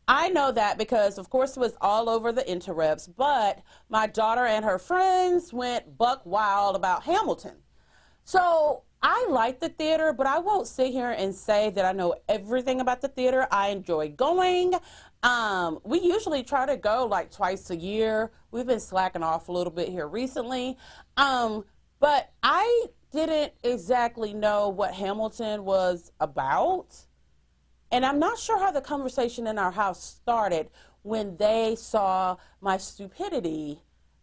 I 0.07 0.29
know 0.29 0.51
that 0.53 0.77
because, 0.77 1.17
of 1.17 1.29
course, 1.29 1.57
it 1.57 1.59
was 1.59 1.73
all 1.81 2.09
over 2.09 2.31
the 2.31 2.43
interwebs, 2.43 3.09
but 3.15 3.61
my 3.89 4.07
daughter 4.07 4.45
and 4.45 4.63
her 4.63 4.79
friends 4.79 5.51
went 5.51 5.97
buck 5.97 6.25
wild 6.25 6.75
about 6.77 7.03
Hamilton. 7.03 7.55
So 8.23 8.83
I 9.01 9.25
like 9.29 9.59
the 9.59 9.69
theater, 9.69 10.13
but 10.13 10.27
I 10.27 10.39
won't 10.39 10.67
sit 10.67 10.91
here 10.91 11.11
and 11.11 11.35
say 11.35 11.69
that 11.71 11.83
I 11.83 11.91
know 11.91 12.15
everything 12.29 12.79
about 12.79 13.01
the 13.01 13.09
theater. 13.09 13.47
I 13.51 13.69
enjoy 13.69 14.09
going. 14.09 14.73
Um, 15.23 15.79
we 15.83 16.01
usually 16.01 16.43
try 16.43 16.65
to 16.65 16.77
go 16.77 17.05
like 17.05 17.31
twice 17.31 17.69
a 17.69 17.75
year. 17.75 18.31
We've 18.51 18.67
been 18.67 18.79
slacking 18.79 19.23
off 19.23 19.47
a 19.47 19.51
little 19.51 19.71
bit 19.71 19.89
here 19.89 20.07
recently. 20.07 20.77
Um, 21.17 21.63
but 21.99 22.31
I 22.43 22.87
didn't 23.11 23.53
exactly 23.63 24.33
know 24.33 24.69
what 24.69 24.93
Hamilton 24.93 25.63
was 25.63 26.11
about. 26.19 26.95
And 27.91 28.05
I'm 28.05 28.19
not 28.19 28.37
sure 28.37 28.59
how 28.59 28.71
the 28.71 28.81
conversation 28.81 29.47
in 29.47 29.57
our 29.57 29.71
house 29.71 30.03
started 30.03 30.69
when 31.03 31.37
they 31.37 31.75
saw 31.75 32.35
my 32.59 32.77
stupidity 32.77 33.79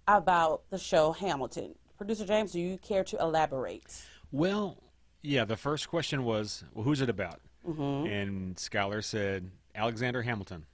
about 0.09 0.69
the 0.71 0.78
show 0.78 1.12
Hamilton. 1.12 1.75
Producer 1.97 2.26
James, 2.26 2.52
do 2.52 2.61
you 2.61 2.78
care 2.78 3.04
to 3.04 3.16
elaborate? 3.19 4.02
Well, 4.33 4.76
yeah, 5.23 5.45
the 5.45 5.57
first 5.57 5.88
question 5.88 6.25
was, 6.25 6.64
well, 6.75 6.85
who's 6.85 7.00
it 7.00 7.09
about? 7.09 7.40
Mm-hmm. 7.66 8.07
And 8.07 8.57
Skylar 8.57 9.04
said, 9.04 9.50
Alexander 9.75 10.23
Hamilton. 10.23 10.64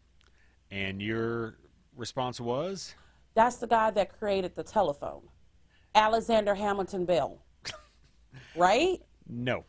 And 0.70 1.00
your 1.00 1.58
response 1.96 2.40
was, 2.40 2.94
That's 3.34 3.56
the 3.56 3.66
guy 3.66 3.90
that 3.92 4.18
created 4.18 4.54
the 4.56 4.62
telephone, 4.62 5.22
Alexander 5.94 6.54
Hamilton 6.54 7.04
Bell. 7.04 7.42
right? 8.56 9.00
no. 9.28 9.64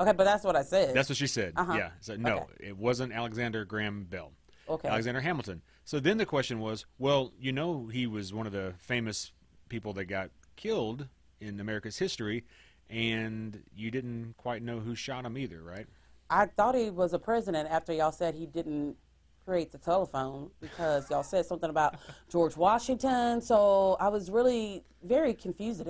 Okay, 0.00 0.10
but 0.10 0.24
that's 0.24 0.42
what 0.42 0.56
I 0.56 0.62
said. 0.62 0.92
That's 0.92 1.08
what 1.08 1.16
she 1.16 1.28
said. 1.28 1.52
Uh-huh. 1.54 1.74
Yeah. 1.74 1.90
So, 2.00 2.16
no, 2.16 2.38
Okay. 2.38 2.66
it 2.68 2.76
wasn't 2.76 3.12
Alexander 3.12 3.64
Graham 3.64 4.02
Bell. 4.10 4.32
Okay. 4.68 4.88
Alexander 4.88 5.20
Hamilton. 5.20 5.62
So 5.84 6.00
then 6.00 6.18
the 6.18 6.26
question 6.26 6.58
was, 6.58 6.84
well, 6.98 7.32
you 7.38 7.52
know, 7.52 7.86
he 7.86 8.08
was 8.08 8.34
one 8.34 8.44
of 8.44 8.52
the 8.52 8.74
famous 8.78 9.30
people 9.68 9.92
that 9.92 10.06
got 10.06 10.30
killed 10.56 11.06
in 11.40 11.60
America's 11.60 11.96
history, 11.96 12.44
and 12.90 13.62
you 13.72 13.92
didn't 13.92 14.34
quite 14.36 14.62
know 14.64 14.80
who 14.80 14.96
shot 14.96 15.24
him 15.24 15.38
either, 15.38 15.62
right? 15.62 15.86
I 16.28 16.46
thought 16.46 16.74
he 16.74 16.90
was 16.90 17.12
a 17.12 17.18
president 17.20 17.70
after 17.70 17.92
y'all 17.92 18.10
said 18.10 18.34
he 18.34 18.46
didn't 18.46 18.96
create 19.44 19.70
the 19.72 19.78
telephone 19.78 20.50
because 20.60 21.10
y'all 21.10 21.22
said 21.22 21.46
something 21.46 21.70
about 21.70 21.96
George 22.30 22.56
Washington. 22.56 23.40
So 23.40 23.96
I 24.00 24.08
was 24.08 24.30
really 24.30 24.84
very 25.02 25.34
confused. 25.34 25.84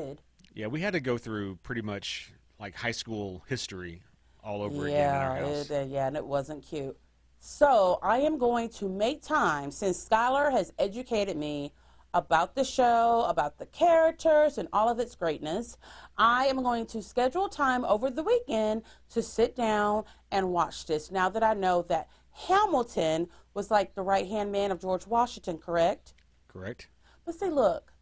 Yeah, 0.55 0.67
we 0.67 0.81
had 0.81 0.93
to 0.95 1.01
go 1.01 1.19
through 1.19 1.57
pretty 1.63 1.83
much 1.83 2.33
like 2.59 2.75
high 2.75 2.91
school 2.91 3.45
history 3.49 4.03
all 4.43 4.63
over 4.63 4.87
again 4.87 5.15
in 5.15 5.23
our 5.23 5.37
Yeah, 5.37 5.47
house. 5.57 5.71
it, 5.71 5.75
uh, 5.75 5.85
yeah, 5.89 6.07
and 6.07 6.17
it 6.17 6.25
wasn't 6.25 6.65
cute. 6.65 6.97
So 7.39 7.99
I 8.03 8.19
am 8.19 8.39
going 8.39 8.71
to 8.71 8.89
make 8.89 9.23
time 9.23 9.71
since 9.71 10.09
Skylar 10.09 10.51
has 10.51 10.73
educated 10.79 11.37
me 11.37 11.73
about 12.15 12.55
the 12.55 12.65
show, 12.65 13.27
about 13.29 13.59
the 13.59 13.67
characters, 13.67 14.57
and 14.57 14.69
all 14.73 14.89
of 14.89 14.99
its 15.01 15.15
greatness. 15.15 15.77
I 16.17 16.47
am 16.47 16.63
going 16.63 16.87
to 16.87 17.03
schedule 17.03 17.49
time 17.49 17.85
over 17.85 18.09
the 18.09 18.23
weekend 18.23 18.83
to 19.11 19.23
sit 19.23 19.57
down 19.57 20.05
and 20.31 20.51
watch 20.53 20.87
this. 20.87 21.11
Now 21.11 21.29
that 21.29 21.43
I 21.43 21.55
know 21.55 21.83
that 21.89 22.09
Hamilton 22.35 23.29
was 23.55 23.71
like 23.71 23.95
the 23.95 24.03
right 24.03 24.27
hand 24.27 24.53
man 24.53 24.71
of 24.71 24.81
George 24.81 25.07
Washington, 25.07 25.59
correct? 25.59 26.15
Correct? 26.49 26.89
But 27.25 27.37
say, 27.37 27.49
look, 27.49 27.93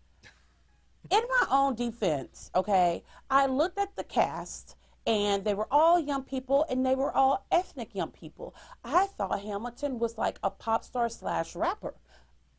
in 1.11 1.23
my 1.41 1.47
own 1.51 1.75
defense, 1.75 2.51
okay, 2.55 3.05
I 3.31 3.47
looked 3.47 3.79
at 3.79 3.95
the 3.95 4.05
cast 4.05 4.77
and 5.07 5.45
they 5.45 5.55
were 5.55 5.69
all 5.71 6.01
young 6.01 6.23
people 6.23 6.65
and 6.71 6.85
they 6.85 6.95
were 6.95 7.15
all 7.15 7.47
ethnic 7.51 7.95
young 7.95 8.11
people. 8.11 8.55
I 8.83 9.07
thought 9.07 9.41
Hamilton 9.41 9.99
was 9.99 10.17
like 10.17 10.39
a 10.43 10.51
pop 10.51 10.85
star 10.85 11.09
slash 11.09 11.55
rapper. 11.55 11.95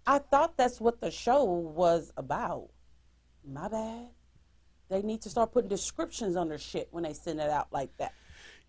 I 0.05 0.19
thought 0.19 0.57
that's 0.57 0.79
what 0.79 1.01
the 1.01 1.11
show 1.11 1.43
was 1.43 2.11
about. 2.17 2.69
My 3.45 3.67
bad. 3.67 4.09
They 4.89 5.01
need 5.01 5.21
to 5.23 5.29
start 5.29 5.53
putting 5.53 5.69
descriptions 5.69 6.35
on 6.35 6.49
their 6.49 6.59
shit 6.59 6.89
when 6.91 7.03
they 7.03 7.13
send 7.13 7.39
it 7.39 7.49
out 7.49 7.67
like 7.71 7.95
that. 7.97 8.13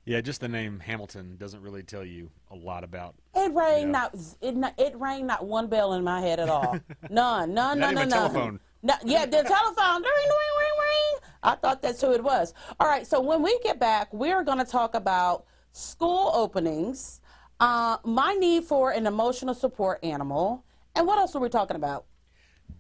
Yeah, 0.06 0.20
just 0.20 0.40
the 0.42 0.48
name 0.48 0.80
Hamilton 0.80 1.36
doesn't 1.38 1.62
really 1.62 1.82
tell 1.82 2.04
you 2.04 2.30
a 2.50 2.54
lot 2.54 2.84
about. 2.84 3.14
It 3.34 3.52
rang 3.52 3.86
Yeah. 3.86 3.90
not 3.90 4.14
it, 4.42 4.54
not 4.54 4.74
it 4.78 4.94
rang 4.96 5.26
not 5.26 5.46
one 5.46 5.66
bell 5.68 5.94
in 5.94 6.04
my 6.04 6.20
head 6.20 6.40
at 6.40 6.48
all. 6.50 6.78
None, 7.10 7.54
none, 7.54 7.78
none, 7.78 7.78
none, 7.78 7.94
none. 7.94 8.08
telephone. 8.10 8.60
No, 8.82 8.94
yeah, 9.02 9.24
the 9.24 9.42
telephone. 9.42 10.02
Ring, 10.02 10.12
ring, 10.28 10.54
ring, 10.58 10.72
ring. 10.78 11.20
I 11.42 11.54
thought 11.54 11.80
that's 11.80 12.02
who 12.02 12.12
it 12.12 12.22
was. 12.22 12.52
All 12.78 12.86
right, 12.86 13.06
so 13.06 13.18
when 13.20 13.42
we 13.42 13.58
get 13.62 13.80
back, 13.80 14.12
we're 14.12 14.42
going 14.44 14.58
to 14.58 14.64
talk 14.64 14.94
about 14.94 15.46
school 15.72 16.30
openings, 16.34 17.22
uh, 17.60 17.96
my 18.04 18.34
need 18.34 18.64
for 18.64 18.90
an 18.90 19.06
emotional 19.06 19.54
support 19.54 20.04
animal, 20.04 20.64
and 20.94 21.06
what 21.06 21.18
else 21.18 21.34
are 21.34 21.40
we 21.40 21.48
talking 21.48 21.76
about? 21.76 22.04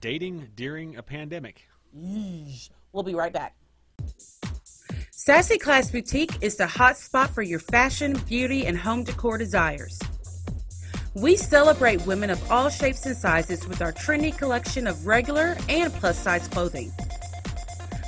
Dating 0.00 0.48
during 0.56 0.96
a 0.96 1.02
pandemic. 1.02 1.62
Yeesh. 1.96 2.68
We'll 2.92 3.02
be 3.02 3.14
right 3.14 3.32
back. 3.32 3.54
Sassy 5.26 5.56
Class 5.56 5.90
Boutique 5.90 6.42
is 6.42 6.56
the 6.56 6.66
hot 6.66 6.98
spot 6.98 7.30
for 7.30 7.40
your 7.40 7.58
fashion, 7.58 8.12
beauty, 8.28 8.66
and 8.66 8.76
home 8.76 9.04
decor 9.04 9.38
desires. 9.38 9.98
We 11.14 11.36
celebrate 11.36 12.04
women 12.04 12.28
of 12.28 12.52
all 12.52 12.68
shapes 12.68 13.06
and 13.06 13.16
sizes 13.16 13.66
with 13.66 13.80
our 13.80 13.90
trendy 13.90 14.36
collection 14.36 14.86
of 14.86 15.06
regular 15.06 15.56
and 15.70 15.90
plus 15.94 16.18
size 16.18 16.46
clothing. 16.48 16.92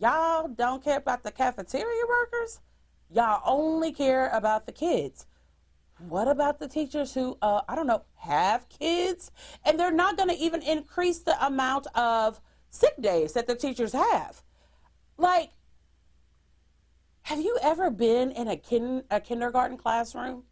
Y'all 0.00 0.48
don't 0.48 0.82
care 0.82 0.98
about 0.98 1.22
the 1.22 1.30
cafeteria 1.30 2.02
workers? 2.08 2.60
Y'all 3.10 3.42
only 3.44 3.92
care 3.92 4.28
about 4.30 4.66
the 4.66 4.72
kids." 4.72 5.26
What 5.98 6.28
about 6.28 6.58
the 6.58 6.68
teachers 6.68 7.14
who, 7.14 7.38
uh, 7.40 7.62
I 7.68 7.76
don't 7.76 7.86
know, 7.86 8.02
have 8.16 8.68
kids? 8.68 9.30
And 9.64 9.78
they're 9.78 9.92
not 9.92 10.16
going 10.16 10.28
to 10.28 10.34
even 10.36 10.60
increase 10.62 11.20
the 11.20 11.44
amount 11.44 11.86
of 11.94 12.40
sick 12.70 13.00
days 13.00 13.32
that 13.34 13.46
the 13.46 13.54
teachers 13.54 13.92
have. 13.92 14.42
Like, 15.16 15.52
have 17.22 17.40
you 17.40 17.58
ever 17.62 17.90
been 17.90 18.32
in 18.32 18.48
a, 18.48 18.56
kin- 18.56 19.04
a 19.10 19.20
kindergarten 19.20 19.78
classroom? 19.78 20.44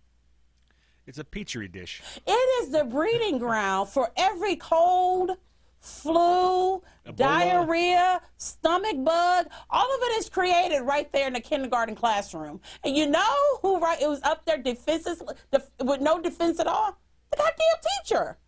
It's 1.07 1.19
a 1.19 1.25
petri 1.25 1.69
dish. 1.69 2.03
It 2.27 2.63
is 2.63 2.71
the 2.71 2.85
breeding 2.85 3.39
ground 3.39 3.89
for 3.89 4.11
every 4.17 4.57
cold, 4.57 5.33
flu, 5.81 6.83
Ebola. 7.07 7.17
diarrhea, 7.17 8.21
stomach 8.37 9.03
bug. 9.05 9.47
All 9.71 9.95
of 9.95 10.03
it 10.03 10.19
is 10.19 10.29
created 10.29 10.83
right 10.83 11.11
there 11.13 11.27
in 11.27 11.33
the 11.33 11.41
kindergarten 11.41 11.97
classroom. 11.97 12.61
And 12.85 12.97
you 12.97 13.07
know 13.09 13.37
who 13.63 13.81
right 13.81 14.01
it 14.01 14.09
was 14.09 14.23
up 14.23 14.45
there 14.45 14.59
defenses 14.59 15.23
def, 15.51 15.69
with 15.81 16.01
no 16.01 16.21
defense 16.21 16.61
at 16.61 16.69
all? 16.69 16.97
The 17.33 17.37
goddamn 17.37 17.91
teacher. 18.05 18.39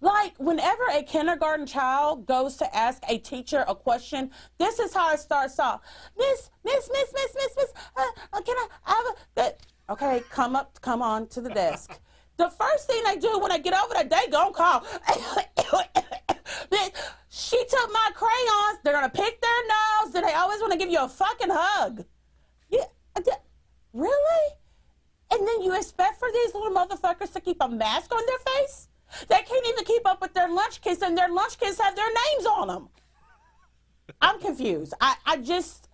Like 0.00 0.34
whenever 0.38 0.84
a 0.92 1.02
kindergarten 1.02 1.66
child 1.66 2.26
goes 2.26 2.56
to 2.56 2.76
ask 2.76 3.02
a 3.08 3.18
teacher 3.18 3.64
a 3.68 3.74
question, 3.74 4.30
this 4.58 4.78
is 4.78 4.94
how 4.94 5.12
it 5.12 5.20
starts 5.20 5.58
off. 5.58 5.82
Miss, 6.16 6.50
miss, 6.64 6.88
miss, 6.90 7.12
miss, 7.12 7.34
miss, 7.34 7.56
miss. 7.56 7.72
Uh, 7.96 8.02
uh, 8.32 8.40
can 8.40 8.56
I 8.56 8.68
have 8.84 9.04
a 9.04 9.14
that? 9.34 9.66
Okay, 9.90 10.22
come 10.30 10.54
up, 10.54 10.78
come 10.80 11.02
on 11.02 11.28
to 11.28 11.40
the 11.40 11.50
desk. 11.50 11.98
The 12.36 12.50
first 12.50 12.86
thing 12.86 13.02
they 13.04 13.16
do 13.16 13.38
when 13.38 13.50
I 13.50 13.58
get 13.58 13.74
over 13.74 13.94
there, 13.94 14.04
they 14.04 14.30
gon' 14.30 14.52
call. 14.52 14.84
She 17.30 17.64
took 17.64 17.92
my 17.92 18.10
crayons. 18.14 18.80
They're 18.82 18.92
gonna 18.92 19.08
pick 19.08 19.40
their 19.40 19.50
nose. 19.68 20.12
Then 20.12 20.24
they 20.24 20.34
always 20.34 20.60
want 20.60 20.72
to 20.72 20.78
give 20.78 20.90
you 20.90 21.00
a 21.02 21.08
fucking 21.08 21.48
hug. 21.50 22.04
Yeah, 22.68 22.84
really? 23.92 24.54
And 25.30 25.46
then 25.46 25.62
you 25.62 25.74
expect 25.76 26.18
for 26.18 26.28
these 26.32 26.52
little 26.54 26.70
motherfuckers 26.70 27.32
to 27.32 27.40
keep 27.40 27.56
a 27.60 27.68
mask 27.68 28.14
on 28.14 28.22
their 28.26 28.54
face? 28.54 28.88
They 29.28 29.36
can't 29.36 29.66
even 29.66 29.84
keep 29.84 30.06
up 30.06 30.20
with 30.20 30.34
their 30.34 30.48
lunch 30.48 30.80
kits, 30.80 31.00
and 31.02 31.16
their 31.16 31.28
lunch 31.28 31.58
kits 31.58 31.80
have 31.80 31.96
their 31.96 32.08
names 32.08 32.46
on 32.46 32.68
them. 32.68 32.88
I'm 34.20 34.40
confused. 34.40 34.94
I, 35.00 35.16
I 35.24 35.36
just, 35.38 35.87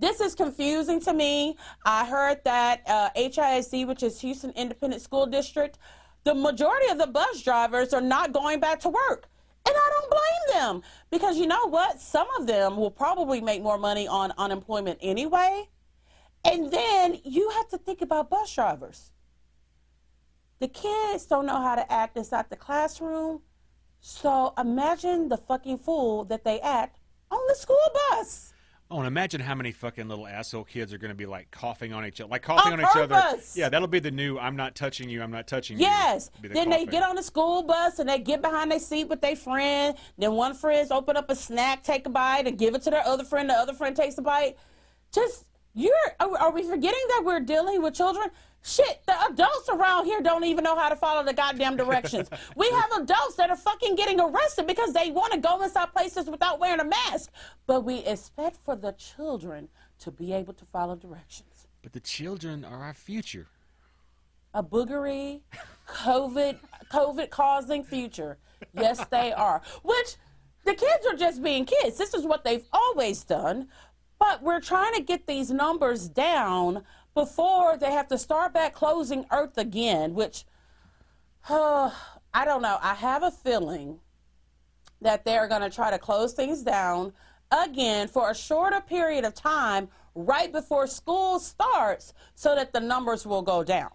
this 0.00 0.20
is 0.20 0.34
confusing 0.34 1.00
to 1.02 1.12
me. 1.12 1.56
I 1.84 2.06
heard 2.06 2.42
that 2.44 2.82
uh, 2.86 3.10
HISD, 3.14 3.86
which 3.86 4.02
is 4.02 4.20
Houston 4.20 4.50
Independent 4.56 5.02
School 5.02 5.26
District, 5.26 5.78
the 6.24 6.34
majority 6.34 6.90
of 6.90 6.98
the 6.98 7.06
bus 7.06 7.42
drivers 7.42 7.92
are 7.92 8.00
not 8.00 8.32
going 8.32 8.60
back 8.60 8.80
to 8.80 8.88
work. 8.88 9.28
And 9.66 9.76
I 9.76 9.90
don't 9.90 10.10
blame 10.10 10.60
them 10.60 10.82
because 11.10 11.36
you 11.36 11.46
know 11.46 11.68
what? 11.68 12.00
Some 12.00 12.26
of 12.38 12.46
them 12.46 12.76
will 12.76 12.90
probably 12.90 13.40
make 13.40 13.62
more 13.62 13.78
money 13.78 14.08
on 14.08 14.32
unemployment 14.38 14.98
anyway. 15.02 15.68
And 16.44 16.70
then 16.70 17.20
you 17.22 17.50
have 17.50 17.68
to 17.68 17.78
think 17.78 18.00
about 18.00 18.30
bus 18.30 18.54
drivers. 18.54 19.12
The 20.60 20.68
kids 20.68 21.26
don't 21.26 21.46
know 21.46 21.60
how 21.60 21.74
to 21.74 21.92
act 21.92 22.16
inside 22.16 22.46
the 22.48 22.56
classroom. 22.56 23.42
So 24.00 24.54
imagine 24.56 25.28
the 25.28 25.36
fucking 25.36 25.78
fool 25.78 26.24
that 26.24 26.44
they 26.44 26.58
act 26.60 26.98
on 27.30 27.40
the 27.48 27.54
school 27.54 27.76
bus. 28.10 28.54
Oh, 28.92 28.98
and 28.98 29.06
imagine 29.06 29.40
how 29.40 29.54
many 29.54 29.70
fucking 29.70 30.08
little 30.08 30.26
asshole 30.26 30.64
kids 30.64 30.92
are 30.92 30.98
going 30.98 31.12
to 31.12 31.16
be 31.16 31.26
like 31.26 31.50
coughing 31.52 31.92
on 31.92 32.04
each 32.04 32.20
other, 32.20 32.28
like 32.28 32.42
coughing 32.42 32.72
On 32.72 32.80
on, 32.80 32.86
each 32.86 32.96
other. 32.96 33.38
Yeah, 33.54 33.68
that'll 33.68 33.86
be 33.86 34.00
the 34.00 34.10
new 34.10 34.36
"I'm 34.36 34.56
not 34.56 34.74
touching 34.74 35.08
you, 35.08 35.22
I'm 35.22 35.30
not 35.30 35.46
touching 35.46 35.78
Yes. 35.78 36.30
you." 36.42 36.48
Yes. 36.48 36.48
the 36.48 36.48
Then 36.48 36.70
they 36.70 36.86
get 36.86 37.04
on 37.04 37.14
the 37.14 37.22
school 37.22 37.62
bus 37.62 38.00
and 38.00 38.08
they 38.08 38.18
get 38.18 38.42
behind 38.42 38.72
their 38.72 38.80
seat 38.80 39.04
with 39.08 39.20
their 39.20 39.36
friend. 39.36 39.96
Then 40.18 40.32
one 40.32 40.54
friend's 40.54 40.90
open 40.90 41.16
up 41.16 41.30
a 41.30 41.36
snack, 41.36 41.84
take 41.84 42.04
a 42.06 42.10
bite, 42.10 42.48
and 42.48 42.58
give 42.58 42.74
it 42.74 42.82
to 42.82 42.90
their 42.90 43.06
other 43.06 43.22
friend. 43.22 43.48
The 43.48 43.54
other 43.54 43.74
friend 43.74 43.94
takes 43.94 44.18
a 44.18 44.22
bite. 44.22 44.56
Just 45.12 45.44
you're. 45.72 45.94
Are, 46.18 46.36
are 46.38 46.50
we 46.52 46.64
forgetting 46.64 47.00
that 47.10 47.22
we're 47.24 47.40
dealing 47.40 47.82
with 47.82 47.94
children? 47.94 48.28
Shit, 48.62 49.00
the 49.06 49.14
adults 49.30 49.68
around 49.70 50.04
here 50.04 50.20
don't 50.20 50.44
even 50.44 50.64
know 50.64 50.76
how 50.76 50.90
to 50.90 50.96
follow 50.96 51.24
the 51.24 51.32
goddamn 51.32 51.76
directions. 51.76 52.28
we 52.56 52.68
have 52.70 52.92
adults 53.00 53.36
that 53.36 53.48
are 53.50 53.56
fucking 53.56 53.96
getting 53.96 54.20
arrested 54.20 54.66
because 54.66 54.92
they 54.92 55.10
want 55.10 55.32
to 55.32 55.38
go 55.38 55.62
inside 55.62 55.92
places 55.92 56.28
without 56.28 56.60
wearing 56.60 56.80
a 56.80 56.84
mask. 56.84 57.30
But 57.66 57.84
we 57.84 57.98
expect 58.00 58.58
for 58.62 58.76
the 58.76 58.92
children 58.92 59.68
to 60.00 60.10
be 60.10 60.32
able 60.34 60.52
to 60.54 60.64
follow 60.66 60.94
directions. 60.96 61.68
But 61.82 61.92
the 61.92 62.00
children 62.00 62.64
are 62.64 62.82
our 62.82 62.94
future. 62.94 63.46
a 64.52 64.62
boogery, 64.62 65.40
COVID, 65.88 66.58
COVID 66.92 67.30
causing 67.30 67.82
future. 67.84 68.36
Yes, 68.74 69.02
they 69.10 69.32
are. 69.32 69.62
Which 69.82 70.16
the 70.64 70.74
kids 70.74 71.06
are 71.06 71.16
just 71.16 71.42
being 71.42 71.64
kids. 71.64 71.96
This 71.96 72.12
is 72.12 72.26
what 72.26 72.44
they've 72.44 72.66
always 72.72 73.24
done. 73.24 73.68
But 74.18 74.42
we're 74.42 74.60
trying 74.60 74.94
to 74.96 75.02
get 75.02 75.26
these 75.26 75.50
numbers 75.50 76.08
down 76.08 76.84
before 77.14 77.76
they 77.76 77.92
have 77.92 78.08
to 78.08 78.18
start 78.18 78.52
back 78.54 78.74
closing 78.74 79.26
Earth 79.32 79.58
again, 79.58 80.14
which 80.14 80.44
uh, 81.48 81.90
I 82.32 82.44
don't 82.44 82.62
know. 82.62 82.78
I 82.80 82.94
have 82.94 83.22
a 83.22 83.30
feeling 83.30 83.98
that 85.00 85.24
they're 85.24 85.48
going 85.48 85.62
to 85.62 85.70
try 85.70 85.90
to 85.90 85.98
close 85.98 86.32
things 86.34 86.62
down 86.62 87.12
again 87.50 88.06
for 88.06 88.30
a 88.30 88.34
shorter 88.34 88.80
period 88.80 89.24
of 89.24 89.34
time 89.34 89.88
right 90.14 90.52
before 90.52 90.86
school 90.86 91.38
starts 91.40 92.12
so 92.34 92.54
that 92.54 92.72
the 92.72 92.80
numbers 92.80 93.26
will 93.26 93.42
go 93.42 93.64
down. 93.64 93.90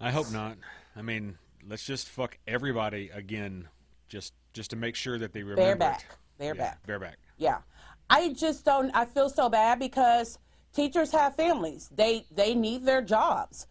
I 0.00 0.10
hope 0.10 0.30
not. 0.30 0.58
I 0.94 1.02
mean, 1.02 1.38
let's 1.66 1.84
just 1.84 2.08
fuck 2.08 2.38
everybody 2.46 3.10
again, 3.10 3.68
just 4.08 4.34
just 4.52 4.70
to 4.70 4.76
make 4.76 4.94
sure 4.94 5.18
that 5.18 5.32
they 5.32 5.42
remember. 5.42 5.72
it. 5.72 5.78
back. 5.78 6.16
They're 6.38 6.54
Yeah, 6.54 6.62
back. 6.62 6.86
Bareback. 6.86 7.18
Yeah. 7.38 7.58
I 8.08 8.32
just 8.32 8.64
don't 8.64 8.90
I 8.94 9.04
feel 9.04 9.28
so 9.28 9.48
bad 9.48 9.78
because 9.78 10.38
teachers 10.76 11.10
have 11.10 11.34
families. 11.34 11.90
They 11.94 12.26
they 12.30 12.54
need 12.54 12.84
their 12.84 13.02
jobs. 13.02 13.66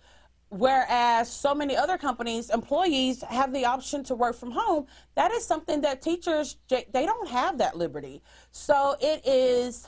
Whereas 0.49 1.31
so 1.31 1.55
many 1.55 1.75
other 1.75 1.97
companies, 1.97 2.49
employees 2.49 3.21
have 3.23 3.51
the 3.51 3.65
option 3.65 4.03
to 4.05 4.15
work 4.15 4.35
from 4.35 4.51
home. 4.51 4.85
That 5.15 5.31
is 5.31 5.45
something 5.45 5.81
that 5.81 6.01
teachers 6.01 6.57
they 6.69 7.05
don't 7.05 7.29
have 7.29 7.57
that 7.59 7.77
liberty. 7.77 8.21
So 8.51 8.95
it 8.99 9.25
is 9.25 9.87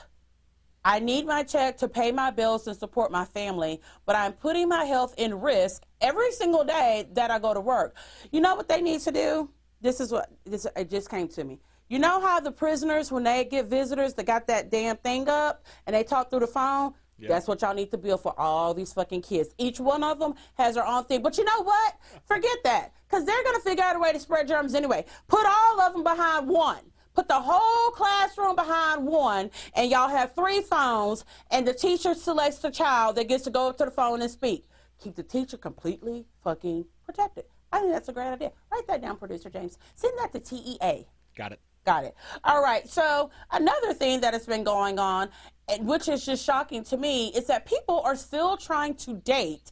I 0.85 0.99
need 0.99 1.25
my 1.25 1.43
check 1.43 1.77
to 1.79 1.89
pay 1.89 2.11
my 2.11 2.31
bills 2.31 2.65
and 2.67 2.77
support 2.77 3.11
my 3.11 3.25
family, 3.25 3.81
but 4.05 4.15
I'm 4.15 4.31
putting 4.31 4.69
my 4.69 4.85
health 4.85 5.13
in 5.17 5.41
risk 5.41 5.83
every 5.99 6.31
single 6.31 6.63
day 6.63 7.07
that 7.13 7.29
I 7.29 7.39
go 7.39 7.53
to 7.53 7.59
work. 7.59 7.97
You 8.31 8.39
know 8.39 8.55
what 8.55 8.69
they 8.69 8.81
need 8.81 9.01
to 9.01 9.11
do? 9.11 9.49
This 9.81 9.99
is 9.99 10.11
what 10.11 10.31
this 10.45 10.65
it 10.75 10.89
just 10.89 11.09
came 11.09 11.27
to 11.29 11.43
me. 11.43 11.59
You 11.89 11.99
know 11.99 12.19
how 12.19 12.39
the 12.41 12.51
prisoners 12.51 13.11
when 13.11 13.23
they 13.23 13.45
get 13.45 13.67
visitors, 13.67 14.13
they 14.13 14.23
got 14.23 14.47
that 14.47 14.69
damn 14.69 14.97
thing 14.97 15.29
up 15.29 15.65
and 15.85 15.95
they 15.95 16.03
talk 16.03 16.29
through 16.29 16.41
the 16.41 16.47
phone? 16.47 16.93
Yeah. 17.17 17.29
That's 17.29 17.47
what 17.47 17.61
y'all 17.61 17.73
need 17.73 17.91
to 17.91 17.97
build 17.97 18.21
for 18.21 18.39
all 18.39 18.73
these 18.73 18.93
fucking 18.93 19.21
kids. 19.23 19.49
Each 19.57 19.79
one 19.79 20.03
of 20.03 20.19
them 20.19 20.35
has 20.55 20.75
their 20.75 20.85
own 20.85 21.05
thing. 21.05 21.21
But 21.21 21.37
you 21.37 21.43
know 21.43 21.63
what? 21.63 21.95
Forget 22.25 22.57
that. 22.63 22.93
Because 23.07 23.25
they're 23.25 23.43
going 23.43 23.55
to 23.55 23.61
figure 23.61 23.83
out 23.83 23.95
a 23.95 23.99
way 23.99 24.13
to 24.13 24.19
spread 24.19 24.47
germs 24.47 24.75
anyway. 24.75 25.05
Put 25.27 25.45
all 25.45 25.81
of 25.81 25.93
them 25.93 26.03
behind 26.03 26.47
one. 26.47 26.91
Put 27.15 27.27
the 27.27 27.39
whole 27.39 27.91
classroom 27.93 28.55
behind 28.55 29.03
one, 29.03 29.49
and 29.73 29.89
y'all 29.89 30.07
have 30.07 30.35
three 30.35 30.61
phones, 30.61 31.25
and 31.49 31.67
the 31.67 31.73
teacher 31.73 32.13
selects 32.13 32.59
the 32.59 32.69
child 32.69 33.15
that 33.15 33.27
gets 33.27 33.43
to 33.45 33.49
go 33.49 33.69
up 33.69 33.77
to 33.79 33.85
the 33.85 33.91
phone 33.91 34.21
and 34.21 34.29
speak. 34.29 34.69
Keep 34.99 35.15
the 35.15 35.23
teacher 35.23 35.57
completely 35.57 36.27
fucking 36.43 36.85
protected. 37.05 37.45
I 37.71 37.79
think 37.79 37.91
that's 37.91 38.09
a 38.09 38.13
great 38.13 38.27
idea. 38.27 38.51
Write 38.71 38.85
that 38.85 39.01
down, 39.01 39.17
producer 39.17 39.49
James. 39.49 39.79
Send 39.95 40.13
that 40.19 40.31
to 40.33 40.39
TEA. 40.39 41.07
Got 41.35 41.53
it. 41.53 41.59
Got 41.87 42.03
it. 42.03 42.15
All 42.43 42.61
right. 42.61 42.85
So 42.85 43.31
another 43.49 43.93
thing 43.93 44.19
that 44.19 44.33
has 44.33 44.45
been 44.45 44.65
going 44.65 44.99
on, 44.99 45.29
and 45.69 45.87
which 45.87 46.09
is 46.09 46.25
just 46.25 46.43
shocking 46.43 46.83
to 46.83 46.97
me, 46.97 47.29
is 47.29 47.47
that 47.47 47.65
people 47.65 48.01
are 48.01 48.17
still 48.17 48.57
trying 48.57 48.93
to 48.95 49.13
date 49.13 49.71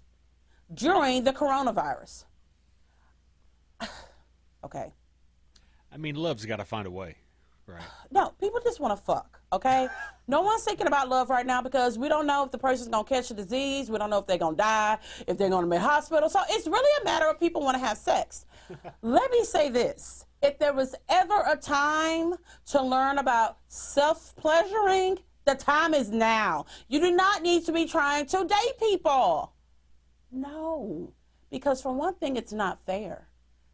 during 0.74 1.26
the 1.26 1.34
coronavirus. 1.34 2.24
okay. 4.64 4.94
I 5.92 5.98
mean, 5.98 6.16
love's 6.16 6.46
got 6.46 6.58
to 6.58 6.64
find 6.64 6.88
a 6.88 6.92
way, 6.92 7.18
right? 7.68 7.84
No, 8.12 8.30
people 8.40 8.62
just 8.64 8.80
want 8.80 8.98
to 8.98 9.04
fuck. 9.04 9.42
Okay. 9.52 9.90
no 10.30 10.42
one's 10.42 10.64
thinking 10.64 10.88
about 10.88 11.10
love 11.10 11.30
right 11.30 11.46
now 11.46 11.62
because 11.62 11.98
we 11.98 12.08
don't 12.08 12.26
know 12.26 12.46
if 12.46 12.52
the 12.52 12.58
person's 12.58 12.88
gonna 12.88 13.04
catch 13.04 13.30
a 13.30 13.34
disease. 13.34 13.90
We 13.90 13.98
don't 13.98 14.10
know 14.10 14.20
if 14.20 14.28
they're 14.28 14.38
gonna 14.38 14.56
die, 14.56 15.00
if 15.28 15.38
they're 15.38 15.50
gonna 15.50 15.68
be 15.68 15.76
in 15.76 15.82
hospital. 15.82 16.30
So 16.30 16.40
it's 16.50 16.66
really 16.66 17.02
a 17.02 17.04
matter 17.04 17.28
of 17.28 17.42
people 17.42 17.62
want 17.62 17.76
to 17.76 17.86
have 17.86 17.98
sex. 17.98 18.46
Let 19.02 19.30
me 19.32 19.44
say 19.44 19.68
this: 19.68 20.25
if 20.46 20.60
there 20.60 20.74
was 20.74 20.96
ever 21.10 21.44
a 21.48 21.58
time 21.58 22.36
to 22.68 22.82
learn 22.82 23.18
about 23.18 23.58
self 23.68 24.36
pleasuring, 24.36 25.18
the 25.46 25.56
time 25.56 25.94
is 25.94 26.12
now. 26.12 26.66
You 26.88 27.00
do 27.00 27.12
not 27.12 27.42
need 27.42 27.66
to 27.66 27.74
be 27.74 27.86
trying 27.86 28.28
to 28.28 28.46
date 28.46 28.80
people. 28.80 29.54
No, 30.32 31.14
because 31.50 31.82
for 31.82 31.94
one 31.94 32.16
thing, 32.16 32.36
it's 32.36 32.54
not 32.54 32.86
fair. 32.86 33.28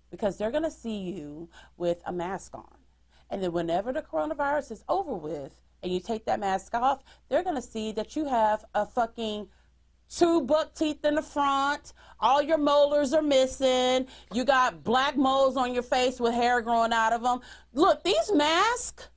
Because 0.09 0.37
they're 0.37 0.51
going 0.51 0.63
to 0.63 0.71
see 0.71 0.97
you 0.97 1.49
with 1.77 2.01
a 2.05 2.11
mask 2.11 2.55
on. 2.55 2.77
And 3.29 3.41
then 3.41 3.51
whenever 3.53 3.93
the 3.93 4.01
coronavirus 4.01 4.71
is 4.71 4.83
over 4.89 5.13
with 5.13 5.61
and 5.83 5.91
you 5.91 5.99
take 5.99 6.25
that 6.25 6.39
mask 6.39 6.73
off, 6.73 7.03
they're 7.29 7.43
going 7.43 7.55
to 7.55 7.61
see 7.61 7.91
that 7.93 8.15
you 8.15 8.25
have 8.25 8.65
a 8.73 8.85
fucking 8.85 9.47
two 10.15 10.41
buck 10.41 10.73
teeth 10.73 11.03
in 11.05 11.15
the 11.15 11.21
front, 11.21 11.93
all 12.19 12.41
your 12.41 12.57
molars 12.57 13.13
are 13.13 13.21
missing, 13.21 14.05
you 14.33 14.43
got 14.43 14.83
black 14.83 15.17
moles 15.17 15.57
on 15.57 15.73
your 15.73 15.83
face 15.83 16.19
with 16.19 16.33
hair 16.33 16.61
growing 16.61 16.93
out 16.93 17.13
of 17.13 17.23
them. 17.23 17.39
Look, 17.73 18.03
these 18.03 18.31
masks 18.33 19.09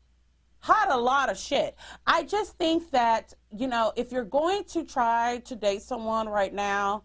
hide 0.60 0.88
a 0.90 0.96
lot 0.96 1.30
of 1.30 1.36
shit. 1.36 1.76
I 2.06 2.22
just 2.22 2.56
think 2.56 2.90
that, 2.92 3.34
you 3.50 3.66
know, 3.66 3.92
if 3.96 4.12
you're 4.12 4.24
going 4.24 4.64
to 4.64 4.84
try 4.84 5.42
to 5.44 5.56
date 5.56 5.82
someone 5.82 6.28
right 6.28 6.54
now, 6.54 7.02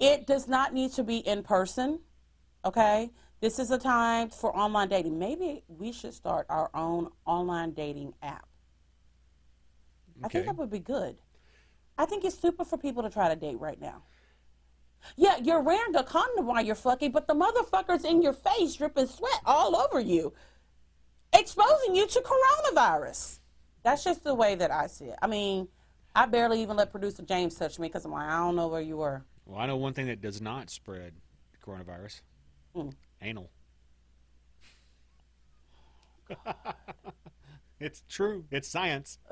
it 0.00 0.26
does 0.26 0.48
not 0.48 0.74
need 0.74 0.92
to 0.92 1.04
be 1.04 1.18
in 1.18 1.42
person, 1.42 2.00
okay? 2.64 3.10
This 3.40 3.58
is 3.60 3.70
a 3.70 3.78
time 3.78 4.30
for 4.30 4.56
online 4.56 4.88
dating. 4.88 5.18
Maybe 5.18 5.62
we 5.68 5.92
should 5.92 6.14
start 6.14 6.46
our 6.48 6.70
own 6.74 7.10
online 7.26 7.72
dating 7.72 8.14
app. 8.22 8.48
I 10.24 10.28
think 10.28 10.46
that 10.46 10.56
would 10.56 10.70
be 10.70 10.80
good. 10.80 11.16
I 11.98 12.06
think 12.06 12.24
it's 12.24 12.36
stupid 12.36 12.66
for 12.68 12.78
people 12.78 13.02
to 13.02 13.10
try 13.10 13.28
to 13.28 13.36
date 13.36 13.58
right 13.58 13.80
now. 13.80 14.04
Yeah, 15.16 15.36
you're 15.42 15.60
wearing 15.60 15.94
a 15.96 16.04
condom 16.04 16.46
while 16.46 16.64
you're 16.64 16.74
fucking, 16.74 17.10
but 17.10 17.26
the 17.26 17.34
motherfucker's 17.34 18.04
in 18.04 18.22
your 18.22 18.32
face, 18.32 18.76
dripping 18.76 19.06
sweat 19.06 19.40
all 19.44 19.76
over 19.76 20.00
you, 20.00 20.32
exposing 21.32 21.94
you 21.96 22.06
to 22.06 22.20
coronavirus. 22.20 23.40
That's 23.82 24.04
just 24.04 24.22
the 24.24 24.34
way 24.34 24.54
that 24.54 24.70
I 24.70 24.86
see 24.86 25.06
it. 25.06 25.18
I 25.20 25.26
mean, 25.26 25.68
I 26.14 26.26
barely 26.26 26.62
even 26.62 26.76
let 26.76 26.90
producer 26.90 27.22
James 27.22 27.54
touch 27.56 27.78
me 27.78 27.88
because 27.88 28.04
I'm 28.04 28.12
like, 28.12 28.28
I 28.28 28.38
don't 28.38 28.56
know 28.56 28.68
where 28.68 28.80
you 28.80 28.96
were. 28.98 29.24
Well, 29.46 29.58
I 29.60 29.66
know 29.66 29.76
one 29.76 29.92
thing 29.92 30.06
that 30.06 30.20
does 30.20 30.40
not 30.40 30.70
spread 30.70 31.14
coronavirus: 31.64 32.20
Mm. 32.76 32.92
anal. 33.22 33.50
it's 37.80 38.02
true. 38.08 38.44
It's 38.50 38.68
science. 38.68 39.18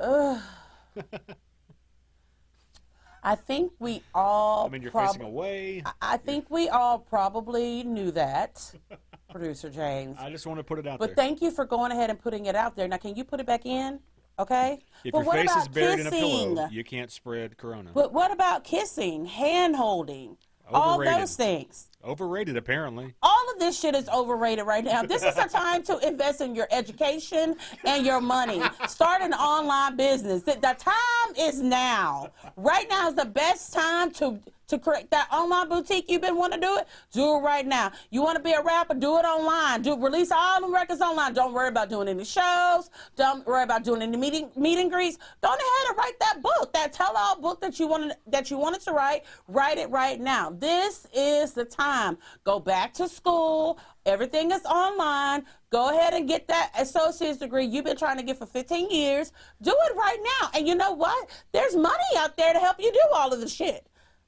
I 3.26 3.34
think 3.34 3.72
we 3.80 4.02
all. 4.14 4.66
I 4.66 4.68
mean, 4.70 4.82
you're 4.82 4.92
prob- 4.92 5.08
facing 5.08 5.22
away. 5.26 5.82
I- 5.84 5.92
I 6.00 6.16
think 6.16 6.48
we 6.48 6.68
all 6.68 7.00
probably 7.00 7.82
knew 7.82 8.12
that, 8.12 8.72
producer 9.30 9.68
James. 9.68 10.16
I 10.20 10.30
just 10.30 10.46
want 10.46 10.60
to 10.60 10.64
put 10.64 10.78
it 10.78 10.86
out 10.86 11.00
But 11.00 11.06
there. 11.08 11.16
But 11.16 11.22
thank 11.22 11.42
you 11.42 11.50
for 11.50 11.64
going 11.64 11.90
ahead 11.90 12.08
and 12.08 12.20
putting 12.20 12.46
it 12.46 12.54
out 12.54 12.76
there. 12.76 12.86
Now, 12.86 12.98
can 12.98 13.16
you 13.16 13.24
put 13.24 13.40
it 13.40 13.46
back 13.46 13.66
in? 13.66 13.98
Okay. 14.38 14.78
if 15.02 15.10
but 15.12 15.18
your 15.18 15.26
what 15.26 15.36
face 15.36 15.50
about 15.50 15.62
is 15.62 15.68
buried 15.68 15.96
kissing? 15.96 16.06
in 16.06 16.12
a 16.12 16.54
pillow, 16.54 16.68
you 16.70 16.84
can't 16.84 17.10
spread 17.10 17.56
corona. 17.56 17.90
But 17.92 18.12
what 18.12 18.30
about 18.30 18.62
kissing, 18.62 19.24
hand 19.24 19.74
holding, 19.74 20.36
all 20.70 21.02
those 21.02 21.34
things? 21.34 21.88
Overrated, 22.04 22.56
apparently. 22.56 23.14
All 23.22 23.35
this 23.58 23.78
shit 23.78 23.94
is 23.94 24.08
overrated 24.08 24.66
right 24.66 24.84
now. 24.84 25.02
This 25.02 25.22
is 25.22 25.36
a 25.36 25.48
time 25.48 25.82
to 25.84 25.98
invest 26.06 26.40
in 26.40 26.54
your 26.54 26.68
education 26.70 27.56
and 27.84 28.06
your 28.06 28.20
money. 28.20 28.62
Start 28.88 29.22
an 29.22 29.32
online 29.34 29.96
business. 29.96 30.42
The, 30.42 30.52
the 30.54 30.76
time 30.78 31.34
is 31.38 31.60
now. 31.60 32.30
Right 32.56 32.88
now 32.88 33.08
is 33.08 33.14
the 33.14 33.24
best 33.24 33.72
time 33.72 34.10
to 34.12 34.38
to 34.68 34.78
create 34.78 35.10
that 35.10 35.28
online 35.32 35.68
boutique 35.68 36.06
you've 36.08 36.22
been 36.22 36.36
wanting 36.36 36.60
to 36.60 36.66
do 36.66 36.76
it. 36.76 36.86
Do 37.12 37.36
it 37.36 37.40
right 37.40 37.66
now. 37.66 37.92
You 38.10 38.22
want 38.22 38.36
to 38.36 38.42
be 38.42 38.52
a 38.52 38.62
rapper? 38.62 38.94
Do 38.94 39.18
it 39.18 39.24
online. 39.24 39.82
Do 39.82 39.96
release 39.96 40.30
all 40.30 40.60
the 40.60 40.68
records 40.68 41.00
online. 41.00 41.34
Don't 41.34 41.52
worry 41.52 41.68
about 41.68 41.88
doing 41.88 42.08
any 42.08 42.24
shows. 42.24 42.90
Don't 43.16 43.46
worry 43.46 43.62
about 43.62 43.84
doing 43.84 44.02
any 44.02 44.16
meeting 44.16 44.50
meet 44.56 44.78
and 44.78 44.90
greets. 44.90 45.18
Go 45.42 45.48
ahead 45.48 45.60
and 45.88 45.96
write 45.96 46.18
that 46.20 46.42
book, 46.42 46.72
that 46.72 46.92
tell-all 46.92 47.40
book 47.40 47.60
that 47.60 47.78
you 47.78 47.86
wanted 47.86 48.16
that 48.26 48.50
you 48.50 48.58
wanted 48.58 48.80
to 48.82 48.92
write. 48.92 49.24
Write 49.48 49.78
it 49.78 49.90
right 49.90 50.20
now. 50.20 50.50
This 50.50 51.06
is 51.14 51.52
the 51.52 51.64
time. 51.64 52.18
Go 52.44 52.58
back 52.58 52.92
to 52.94 53.08
school. 53.08 53.78
Everything 54.04 54.52
is 54.52 54.64
online. 54.64 55.44
Go 55.70 55.90
ahead 55.90 56.14
and 56.14 56.28
get 56.28 56.46
that 56.48 56.70
associate's 56.78 57.38
degree 57.38 57.66
you've 57.66 57.84
been 57.84 57.96
trying 57.96 58.16
to 58.18 58.22
get 58.22 58.38
for 58.38 58.46
15 58.46 58.90
years. 58.90 59.32
Do 59.62 59.72
it 59.72 59.96
right 59.96 60.18
now. 60.22 60.50
And 60.54 60.66
you 60.66 60.76
know 60.76 60.92
what? 60.92 61.28
There's 61.52 61.74
money 61.74 61.96
out 62.16 62.36
there 62.36 62.52
to 62.52 62.58
help 62.58 62.76
you 62.78 62.92
do 62.92 63.00
all 63.12 63.32
of 63.32 63.40
the 63.40 63.48
shit. 63.48 63.86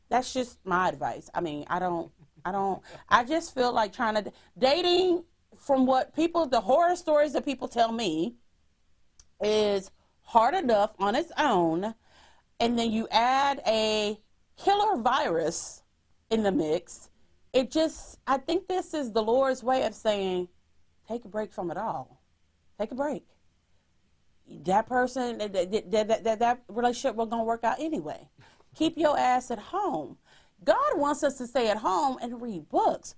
That's 0.09 0.33
just 0.33 0.59
my 0.65 0.89
advice. 0.89 1.31
I 1.35 1.41
mean, 1.41 1.65
I 1.69 1.79
don't, 1.79 2.11
I 2.45 2.53
don't, 2.53 2.83
I 3.09 3.25
just 3.25 3.55
feel 3.55 3.73
like 3.73 3.93
trying 3.93 4.23
to, 4.23 4.33
dating 4.59 5.25
from 5.57 5.87
what 5.87 6.15
people, 6.15 6.47
the 6.47 6.61
horror 6.61 6.97
stories 6.97 7.33
that 7.35 7.45
people 7.45 7.69
tell 7.69 7.93
me 7.93 8.37
is 9.43 9.91
hard 10.23 10.55
enough 10.55 10.95
on 10.99 11.15
its 11.15 11.33
own. 11.39 11.95
And 12.61 12.79
then 12.79 12.91
you 12.91 13.07
add 13.11 13.61
a 13.67 14.19
killer 14.57 14.97
virus 14.97 15.83
in 16.31 16.43
the 16.43 16.53
mix. 16.53 17.11
It 17.53 17.71
just, 17.71 18.19
I 18.27 18.39
think 18.39 18.69
this 18.69 18.95
is 18.95 19.13
the 19.13 19.23
Lord's 19.23 19.63
way 19.63 19.85
of 19.85 19.95
saying, 19.95 20.49
take 21.07 21.25
a 21.25 21.29
break 21.29 21.53
from 21.53 21.71
it 21.71 21.77
all. 21.77 22.21
Take 22.79 22.93
a 22.93 22.95
break. 22.95 23.25
That 24.65 24.87
person, 24.87 25.39
that, 25.39 25.53
that, 25.53 25.91
that, 25.91 26.25
that, 26.25 26.39
that 26.39 26.63
relationship 26.69 27.17
was 27.17 27.29
going 27.29 27.41
to 27.41 27.47
work 27.47 27.65
out 27.65 27.81
anyway. 27.81 28.29
Keep 28.79 28.97
your 28.97 29.19
ass 29.19 29.51
at 29.51 29.59
home. 29.59 30.19
God 30.63 30.97
wants 30.97 31.25
us 31.25 31.37
to 31.39 31.49
stay 31.49 31.69
at 31.69 31.79
home 31.79 32.17
and 32.23 32.41
read 32.41 32.69
books, 32.69 33.17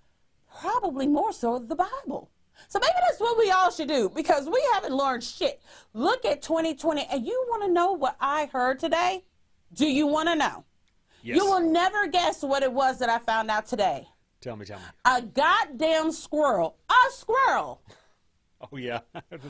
probably 0.59 1.07
more 1.07 1.35
so 1.35 1.59
the 1.59 1.77
Bible. 1.77 2.31
So 2.69 2.79
maybe 2.79 2.95
that's 3.07 3.21
what 3.21 3.37
we 3.37 3.51
all 3.51 3.71
should 3.71 3.89
do 3.89 4.09
because 4.09 4.49
we 4.49 4.63
haven't 4.73 4.95
learned 4.95 5.23
shit. 5.23 5.61
Look 5.93 6.25
at 6.25 6.41
2020, 6.41 7.07
and 7.13 7.27
you 7.27 7.45
want 7.51 7.65
to 7.65 7.71
know 7.71 7.93
what 7.93 8.17
I 8.23 8.47
heard 8.47 8.79
today? 8.79 9.25
Do 9.75 9.87
you 9.87 10.07
want 10.07 10.31
to 10.31 10.35
know? 10.35 10.65
Yes. 11.23 11.37
You 11.37 11.45
will 11.45 11.61
never 11.61 12.07
guess 12.07 12.43
what 12.43 12.63
it 12.63 12.73
was 12.73 12.99
that 12.99 13.11
I 13.11 13.19
found 13.19 13.51
out 13.51 13.67
today. 13.67 14.09
Tell 14.41 14.57
me, 14.57 14.65
tell 14.65 14.79
me. 14.79 14.85
A 15.05 15.21
goddamn 15.21 16.11
squirrel. 16.11 16.77
A 16.89 17.13
squirrel. 17.13 17.83
Oh 18.73 18.77
yeah. 18.77 19.01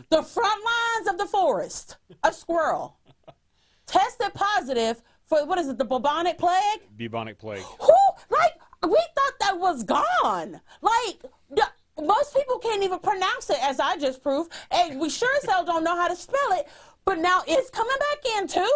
The 0.09 0.23
front 0.23 0.63
lines 0.65 1.09
of 1.09 1.19
the 1.19 1.27
forest. 1.27 1.97
A 2.23 2.33
squirrel. 2.33 2.97
Tested 3.87 4.33
positive 4.35 5.03
for 5.31 5.47
what 5.47 5.59
is 5.59 5.69
it, 5.69 5.79
the 5.79 5.85
bubonic 5.85 6.37
plague? 6.37 6.81
Bubonic 6.99 7.39
plague. 7.39 7.63
Who 7.81 7.95
like 8.31 8.53
we 8.83 8.99
thought 9.15 9.33
that 9.41 9.59
was 9.59 9.85
gone. 9.85 10.61
Like 10.83 11.23
the- 11.49 11.69
most 12.03 12.35
people 12.35 12.59
can't 12.59 12.83
even 12.83 12.99
pronounce 12.99 13.51
it, 13.51 13.59
as 13.63 13.79
I 13.79 13.97
just 13.97 14.23
proved, 14.23 14.53
and 14.71 14.99
we 14.99 15.11
sure 15.11 15.29
as 15.37 15.45
hell 15.49 15.65
don't 15.65 15.85
know 15.85 15.95
how 15.95 16.09
to 16.09 16.17
spell 16.17 16.53
it. 16.53 16.67
But 17.05 17.19
now 17.19 17.43
it's 17.47 17.71
coming 17.71 17.97
back 17.99 18.39
in 18.39 18.49
too. 18.49 18.73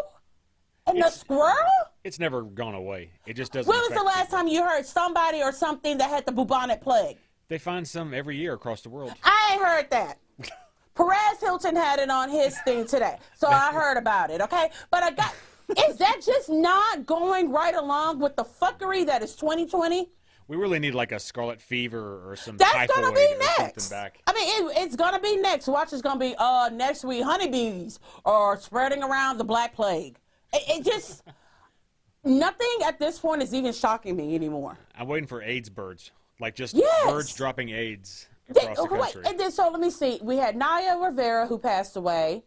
And 0.87 1.03
the 1.03 1.09
squirrel? 1.09 1.55
It's 2.05 2.19
never 2.19 2.43
gone 2.43 2.75
away. 2.75 3.11
It 3.27 3.35
just 3.35 3.53
doesn't. 3.53 3.69
When 3.69 3.79
was 3.81 3.99
the 3.99 4.05
last 4.05 4.27
people. 4.27 4.39
time 4.39 4.49
you 4.49 4.63
heard 4.63 4.85
somebody 4.85 5.43
or 5.43 5.51
something 5.53 5.97
that 5.99 6.11
had 6.11 6.27
the 6.27 6.33
bubonic 6.33 6.83
plague? 6.83 7.17
They 7.49 7.59
find 7.59 7.89
some 7.89 8.13
every 8.13 8.37
year 8.37 8.53
across 8.53 8.83
the 8.83 8.91
world. 8.91 9.13
I 9.23 9.51
ain't 9.53 9.63
heard 9.63 9.91
that. 9.91 10.19
Perez 10.95 11.41
Hilton 11.41 11.75
had 11.75 11.99
it 11.99 12.11
on 12.11 12.29
his 12.29 12.59
thing 12.61 12.87
today, 12.87 13.17
so 13.35 13.49
I 13.49 13.73
heard 13.73 13.97
about 13.97 14.31
it. 14.31 14.41
Okay, 14.43 14.71
but 14.91 15.03
I 15.03 15.11
got. 15.11 15.35
Is 15.89 15.97
that 15.97 16.21
just 16.25 16.49
not 16.51 17.07
going 17.07 17.51
right 17.51 17.75
along 17.75 18.19
with 18.21 18.37
the 18.37 18.45
fuckery 18.45 19.07
that 19.07 19.23
is 19.23 19.35
2020? 19.35 20.09
We 20.47 20.57
really 20.59 20.79
need 20.79 20.95
like 20.95 21.13
a 21.13 21.19
scarlet 21.19 21.61
fever 21.61 22.23
or 22.31 22.37
some 22.37 22.59
That's 22.59 22.93
gonna 22.95 23.13
be 23.15 23.35
next. 23.59 23.89
back. 23.89 24.21
I 24.27 24.33
mean, 24.35 24.47
it, 24.71 24.83
it's 24.85 24.95
gonna 24.97 25.19
be 25.21 25.37
next. 25.39 25.67
Watch, 25.69 25.93
it's 25.95 26.03
gonna 26.03 26.21
be 26.21 26.35
uh 26.39 26.69
next 26.71 27.03
week. 27.05 27.23
Honeybees 27.23 27.99
are 28.27 28.59
spreading 28.61 29.03
around 29.03 29.39
the 29.39 29.45
black 29.45 29.75
plague. 29.75 30.19
It, 30.53 30.63
it 30.81 30.85
just 30.85 31.23
nothing 32.25 32.69
at 32.85 32.99
this 32.99 33.19
point 33.19 33.43
is 33.43 33.55
even 33.55 33.73
shocking 33.73 34.17
me 34.17 34.35
anymore. 34.35 34.77
I'm 34.99 35.09
waiting 35.09 35.27
for 35.27 35.43
AIDS 35.43 35.71
birds, 35.71 36.11
like 36.41 36.55
just 36.55 36.75
Yes. 36.75 37.11
birds 37.11 37.35
dropping 37.35 37.71
AIDS 37.71 38.29
They- 38.49 38.61
across 38.61 38.77
the 38.77 38.83
okay, 38.83 38.95
wait, 38.97 39.13
country. 39.15 39.23
and 39.31 39.41
then 39.41 39.51
so 39.51 39.71
let 39.71 39.81
me 39.81 39.91
see. 39.91 40.19
We 40.23 40.37
had 40.37 40.57
Naya 40.57 40.99
Rivera 40.99 41.47
who 41.47 41.59
passed 41.59 41.97
away. 41.97 42.45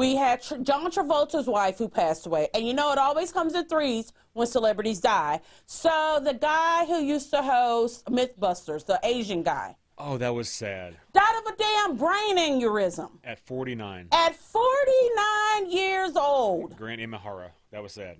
We 0.00 0.16
had 0.16 0.40
Tr- 0.40 0.56
John 0.62 0.90
Travolta's 0.90 1.46
wife 1.46 1.76
who 1.76 1.86
passed 1.86 2.24
away. 2.26 2.48
And 2.54 2.66
you 2.66 2.72
know, 2.72 2.90
it 2.90 2.96
always 2.96 3.32
comes 3.32 3.54
in 3.54 3.66
threes 3.66 4.14
when 4.32 4.46
celebrities 4.46 4.98
die. 4.98 5.42
So 5.66 6.18
the 6.24 6.32
guy 6.32 6.86
who 6.86 7.02
used 7.04 7.28
to 7.32 7.42
host 7.42 8.06
Mythbusters, 8.06 8.86
the 8.86 8.98
Asian 9.02 9.42
guy, 9.42 9.76
Oh, 9.98 10.16
that 10.16 10.30
was 10.34 10.48
sad. 10.48 10.96
died 11.12 11.42
of 11.44 11.52
a 11.52 11.56
damn 11.58 11.96
brain 11.98 12.38
aneurysm 12.38 13.10
At 13.22 13.38
49, 13.40 14.08
at 14.10 14.34
49 14.34 15.70
years 15.70 16.16
old. 16.16 16.78
Grant 16.78 17.02
Imahara. 17.02 17.50
That 17.70 17.82
was 17.82 17.92
sad. 17.92 18.16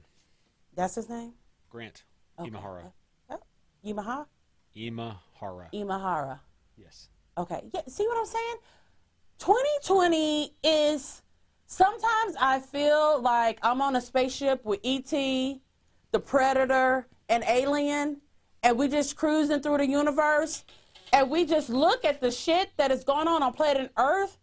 That's 0.74 0.96
his 0.96 1.08
name? 1.08 1.32
Grant 1.70 2.04
Imahara. 2.38 2.92
Oh, 3.30 3.38
Imaha? 3.86 4.26
Imahara. 4.76 5.72
Imahara. 5.72 6.40
Yes. 6.76 7.08
Okay. 7.38 7.62
Yeah, 7.72 7.80
see 7.88 8.06
what 8.06 8.18
I'm 8.18 8.26
saying? 8.26 8.56
2020 9.38 10.52
is 10.62 11.22
sometimes 11.70 12.36
I 12.38 12.58
feel 12.58 13.22
like 13.22 13.58
I'm 13.62 13.80
on 13.80 13.96
a 13.96 14.00
spaceship 14.00 14.64
with 14.64 14.80
ET, 14.84 15.10
the 15.10 16.20
Predator, 16.20 17.06
and 17.28 17.44
Alien, 17.46 18.20
and 18.62 18.76
we 18.76 18.88
just 18.88 19.16
cruising 19.16 19.60
through 19.60 19.78
the 19.78 19.86
universe, 19.86 20.64
and 21.12 21.30
we 21.30 21.46
just 21.46 21.70
look 21.70 22.04
at 22.04 22.20
the 22.20 22.30
shit 22.30 22.70
that 22.76 22.90
is 22.90 23.04
going 23.04 23.28
on 23.28 23.42
on 23.42 23.52
planet 23.52 23.92
Earth, 23.96 24.36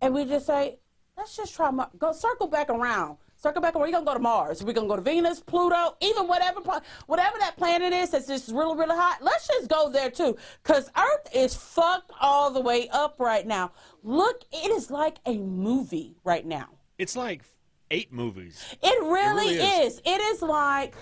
and 0.00 0.14
we 0.14 0.24
just 0.24 0.46
say, 0.46 0.78
let's 1.18 1.36
just 1.36 1.54
try 1.54 1.70
Mar- 1.70 1.90
go 1.98 2.12
circle 2.12 2.46
back 2.46 2.70
around. 2.70 3.18
Circle 3.40 3.62
back 3.62 3.74
around. 3.74 3.84
We're 3.84 3.92
gonna 3.92 4.04
go 4.04 4.12
to 4.12 4.20
Mars. 4.20 4.62
We're 4.62 4.74
gonna 4.74 4.86
go 4.86 4.96
to 4.96 5.02
Venus, 5.02 5.40
Pluto, 5.40 5.96
even 6.02 6.28
whatever 6.28 6.60
whatever 7.06 7.38
that 7.38 7.56
planet 7.56 7.90
is 7.90 8.10
that's 8.10 8.26
just 8.26 8.50
really, 8.50 8.76
really 8.76 8.94
hot. 8.94 9.22
Let's 9.22 9.48
just 9.48 9.70
go 9.70 9.88
there 9.88 10.10
too. 10.10 10.36
Cause 10.62 10.90
Earth 10.94 11.34
is 11.34 11.54
fucked 11.54 12.12
all 12.20 12.50
the 12.50 12.60
way 12.60 12.90
up 12.90 13.18
right 13.18 13.46
now. 13.46 13.72
Look, 14.02 14.44
it 14.52 14.70
is 14.70 14.90
like 14.90 15.20
a 15.24 15.38
movie 15.38 16.16
right 16.22 16.44
now. 16.44 16.68
It's 16.98 17.16
like 17.16 17.42
eight 17.90 18.12
movies. 18.12 18.62
It 18.82 19.02
really, 19.04 19.54
really 19.54 19.54
is. 19.54 19.94
is. 19.94 20.02
It 20.04 20.20
is 20.20 20.42
like, 20.42 20.94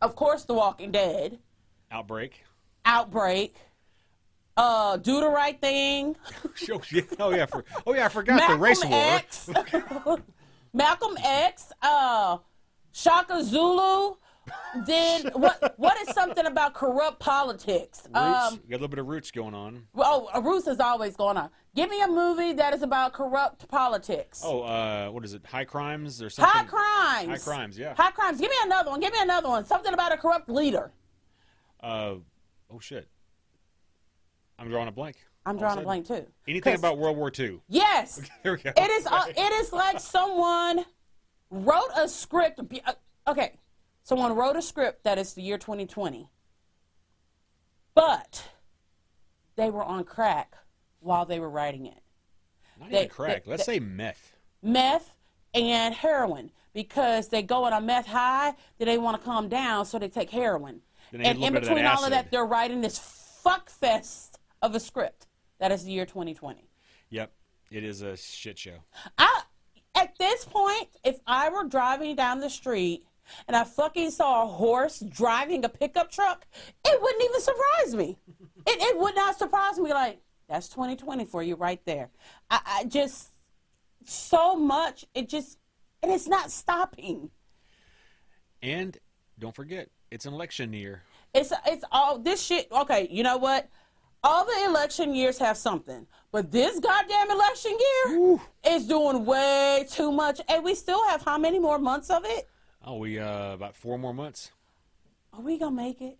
of 0.00 0.16
course, 0.16 0.44
The 0.44 0.54
Walking 0.54 0.90
Dead, 0.90 1.38
Outbreak. 1.90 2.44
Outbreak, 2.86 3.54
uh, 4.56 4.96
Do 4.96 5.20
the 5.20 5.28
Right 5.28 5.60
Thing, 5.60 6.16
oh, 6.70 6.80
yeah. 6.90 7.02
oh 7.20 7.30
yeah, 7.30 7.44
for, 7.44 7.62
oh 7.86 7.92
yeah, 7.92 8.06
I 8.06 8.08
forgot 8.08 8.48
the 8.48 8.56
race 8.56 8.82
Malcolm 8.82 10.02
war. 10.06 10.18
Malcolm 10.72 11.16
X, 11.22 11.72
uh, 11.82 12.38
Shaka 12.92 13.42
Zulu. 13.42 14.16
Then 14.86 15.26
what? 15.34 15.74
What 15.76 15.96
is 16.08 16.14
something 16.14 16.46
about 16.46 16.74
corrupt 16.74 17.20
politics? 17.20 18.02
Roots. 18.06 18.16
Um, 18.16 18.54
you 18.64 18.70
got 18.70 18.76
a 18.76 18.78
little 18.78 18.88
bit 18.88 18.98
of 18.98 19.06
roots 19.06 19.30
going 19.30 19.54
on. 19.54 19.86
oh, 19.94 20.40
Roots 20.40 20.66
is 20.66 20.80
always 20.80 21.14
going 21.16 21.36
on. 21.36 21.50
Give 21.74 21.88
me 21.88 22.02
a 22.02 22.08
movie 22.08 22.52
that 22.54 22.74
is 22.74 22.82
about 22.82 23.12
corrupt 23.12 23.66
politics. 23.68 24.42
Oh, 24.44 24.62
uh, 24.62 25.08
what 25.08 25.24
is 25.24 25.32
it? 25.34 25.46
High 25.46 25.64
crimes 25.64 26.20
or 26.20 26.28
something? 26.28 26.52
High 26.52 26.64
crimes. 26.64 27.28
High 27.44 27.52
crimes, 27.52 27.78
yeah. 27.78 27.94
High 27.94 28.10
crimes. 28.10 28.40
Give 28.40 28.50
me 28.50 28.56
another 28.64 28.90
one. 28.90 29.00
Give 29.00 29.12
me 29.12 29.20
another 29.22 29.48
one. 29.48 29.64
Something 29.64 29.94
about 29.94 30.12
a 30.12 30.16
corrupt 30.16 30.48
leader. 30.48 30.92
Uh, 31.80 32.16
oh 32.70 32.80
shit. 32.80 33.08
I'm 34.58 34.68
drawing 34.68 34.88
a 34.88 34.92
blank. 34.92 35.16
I'm 35.44 35.56
drawing 35.58 35.78
a 35.78 35.82
blank 35.82 36.06
too. 36.06 36.24
Anything 36.46 36.74
about 36.76 36.98
World 36.98 37.16
War 37.16 37.30
II? 37.36 37.60
Yes. 37.68 38.20
Here 38.42 38.52
we 38.56 38.62
go. 38.62 38.72
It 38.76 38.90
is. 38.90 39.06
Uh, 39.06 39.24
it 39.28 39.52
is 39.52 39.72
like 39.72 39.98
someone 40.00 40.84
wrote 41.50 41.90
a 41.96 42.08
script. 42.08 42.60
uh, 42.86 42.92
Okay, 43.26 43.52
someone 44.04 44.34
wrote 44.34 44.56
a 44.56 44.62
script 44.62 45.04
that 45.04 45.18
is 45.18 45.34
the 45.34 45.42
year 45.42 45.58
2020, 45.58 46.28
but 47.94 48.48
they 49.56 49.70
were 49.70 49.82
on 49.84 50.04
crack 50.04 50.54
while 51.00 51.24
they 51.24 51.38
were 51.40 51.50
writing 51.50 51.86
it. 51.86 52.02
Not 52.78 52.90
they- 52.90 52.98
even 52.98 53.08
crack. 53.10 53.44
they- 53.44 53.50
Let's 53.50 53.66
they- 53.66 53.74
say 53.74 53.80
meth. 53.80 54.36
Meth 54.62 55.14
and 55.54 55.94
heroin 55.94 56.50
because 56.72 57.28
they 57.28 57.42
go 57.42 57.64
on 57.64 57.72
a 57.72 57.80
meth 57.80 58.06
high, 58.06 58.54
then 58.78 58.86
they 58.86 58.98
want 58.98 59.20
to 59.20 59.24
calm 59.24 59.48
down, 59.48 59.84
so 59.86 59.98
they 59.98 60.08
take 60.08 60.30
heroin. 60.30 60.80
And 61.12 61.22
in 61.42 61.52
between 61.52 61.84
all 61.84 62.04
of 62.04 62.10
that, 62.10 62.30
they're 62.30 62.46
writing 62.46 62.80
this 62.80 62.98
fuck 62.98 63.68
fest 63.68 64.38
of 64.62 64.74
a 64.74 64.80
script. 64.80 65.26
That 65.62 65.70
is 65.70 65.84
the 65.84 65.92
year 65.92 66.06
2020. 66.06 66.68
Yep. 67.10 67.32
It 67.70 67.84
is 67.84 68.02
a 68.02 68.16
shit 68.16 68.58
show. 68.58 68.78
I 69.16 69.42
at 69.94 70.18
this 70.18 70.44
point, 70.44 70.88
if 71.04 71.20
I 71.24 71.50
were 71.50 71.62
driving 71.62 72.16
down 72.16 72.40
the 72.40 72.50
street 72.50 73.06
and 73.46 73.56
I 73.56 73.62
fucking 73.62 74.10
saw 74.10 74.42
a 74.42 74.46
horse 74.48 74.98
driving 74.98 75.64
a 75.64 75.68
pickup 75.68 76.10
truck, 76.10 76.48
it 76.84 77.00
wouldn't 77.00 77.22
even 77.22 77.40
surprise 77.40 77.94
me. 77.94 78.18
It, 78.64 78.80
it 78.80 78.96
would 78.96 79.16
not 79.16 79.38
surprise 79.38 79.78
me. 79.78 79.92
Like 79.92 80.20
that's 80.48 80.68
2020 80.68 81.24
for 81.24 81.42
you 81.44 81.54
right 81.56 81.80
there. 81.84 82.10
I, 82.50 82.60
I 82.66 82.84
just 82.84 83.30
so 84.04 84.56
much. 84.56 85.04
It 85.14 85.28
just 85.28 85.58
and 86.02 86.10
it's 86.10 86.26
not 86.26 86.50
stopping. 86.50 87.30
And 88.62 88.98
don't 89.38 89.54
forget, 89.54 89.90
it's 90.10 90.26
an 90.26 90.34
election 90.34 90.72
year. 90.72 91.02
It's 91.34 91.52
it's 91.66 91.84
all 91.92 92.18
this 92.18 92.42
shit. 92.42 92.66
Okay, 92.72 93.06
you 93.10 93.22
know 93.22 93.36
what? 93.36 93.68
All 94.24 94.44
the 94.44 94.64
election 94.66 95.14
years 95.14 95.36
have 95.38 95.56
something, 95.56 96.06
but 96.30 96.52
this 96.52 96.78
goddamn 96.78 97.30
election 97.30 97.76
year 97.80 98.38
is 98.64 98.86
doing 98.86 99.24
way 99.24 99.84
too 99.90 100.12
much, 100.12 100.40
and 100.48 100.62
we 100.62 100.76
still 100.76 101.04
have 101.08 101.22
how 101.22 101.38
many 101.38 101.58
more 101.58 101.78
months 101.78 102.08
of 102.08 102.24
it? 102.24 102.48
Oh, 102.84 102.98
we 102.98 103.18
uh 103.18 103.54
about 103.54 103.76
four 103.76 103.98
more 103.98 104.14
months. 104.14 104.52
Are 105.32 105.40
we 105.40 105.58
gonna 105.58 105.74
make 105.74 106.00
it? 106.00 106.18